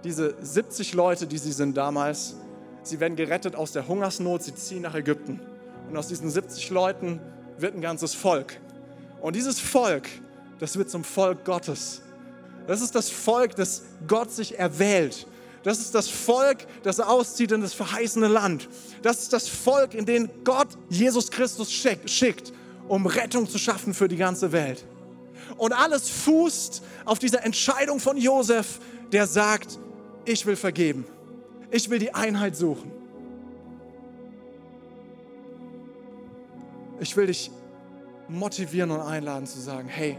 Diese 0.05 0.37
70 0.41 0.95
Leute, 0.95 1.27
die 1.27 1.39
sie 1.39 1.51
sind 1.51 1.77
damals, 1.77 2.37
sie 2.85 3.01
werden 3.01 3.17
gerettet 3.17 3.57
aus 3.57 3.73
der 3.73 3.89
Hungersnot, 3.89 4.45
sie 4.45 4.55
ziehen 4.55 4.83
nach 4.83 4.95
Ägypten. 4.95 5.41
Und 5.89 5.97
aus 5.97 6.07
diesen 6.07 6.31
70 6.31 6.71
Leuten 6.71 7.21
wird 7.59 7.75
ein 7.75 7.81
ganzes 7.81 8.15
Volk. 8.15 8.61
Und 9.21 9.35
dieses 9.35 9.59
Volk, 9.59 10.09
das 10.61 10.77
wird 10.79 10.89
zum 10.89 11.03
Volk 11.03 11.45
Gottes. 11.45 12.03
Das 12.67 12.81
ist 12.81 12.95
das 12.95 13.11
Volk, 13.11 13.57
das 13.57 13.83
Gott 14.07 14.31
sich 14.31 14.59
erwählt. 14.59 15.27
Das 15.63 15.79
ist 15.79 15.95
das 15.95 16.09
Volk, 16.09 16.67
das 16.83 17.01
auszieht 17.01 17.53
in 17.53 17.61
das 17.61 17.75
verheißene 17.75 18.29
Land. 18.29 18.69
Das 19.03 19.21
ist 19.21 19.33
das 19.33 19.49
Volk, 19.49 19.95
in 19.95 20.07
den 20.07 20.31
Gott 20.45 20.69
Jesus 20.89 21.31
Christus 21.31 21.71
schickt, 21.71 22.53
um 22.89 23.07
Rettung 23.07 23.49
zu 23.49 23.59
schaffen 23.59 23.93
für 23.93 24.09
die 24.09 24.17
ganze 24.17 24.53
Welt. 24.53 24.85
Und 25.59 25.73
alles 25.73 26.09
fußt 26.09 26.83
auf 27.05 27.19
dieser 27.19 27.45
Entscheidung 27.45 28.01
von 28.01 28.17
Josef, 28.17 28.81
der 29.13 29.27
sagt, 29.27 29.79
ich 30.25 30.47
will 30.47 30.57
vergeben. 30.57 31.05
Ich 31.71 31.91
will 31.91 31.99
die 31.99 32.15
Einheit 32.15 32.57
suchen. 32.57 32.91
Ich 37.01 37.17
will 37.17 37.27
dich 37.27 37.51
motivieren 38.29 38.91
und 38.91 39.01
einladen 39.01 39.47
zu 39.47 39.61
sagen, 39.61 39.89
hey, 39.89 40.17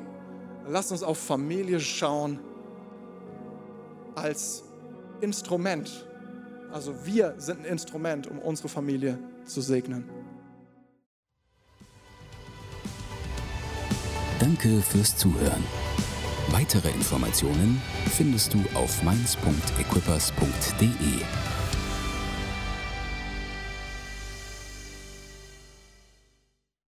lass 0.68 0.92
uns 0.92 1.04
auf 1.04 1.18
Familie 1.18 1.80
schauen 1.80 2.40
als 4.16 4.64
Instrument. 5.22 6.06
Also 6.72 6.94
wir 7.06 7.36
sind 7.38 7.60
ein 7.60 7.66
Instrument, 7.66 8.28
um 8.28 8.40
unsere 8.40 8.70
Familie 8.70 9.20
zu 9.46 9.62
segnen. 9.62 10.10
Danke 14.40 14.82
fürs 14.82 15.16
Zuhören. 15.18 15.64
Weitere 16.50 16.90
Informationen 16.90 17.82
findest 18.10 18.54
du 18.54 18.60
auf 18.74 19.04
mainz.equippers.de. 19.04 21.51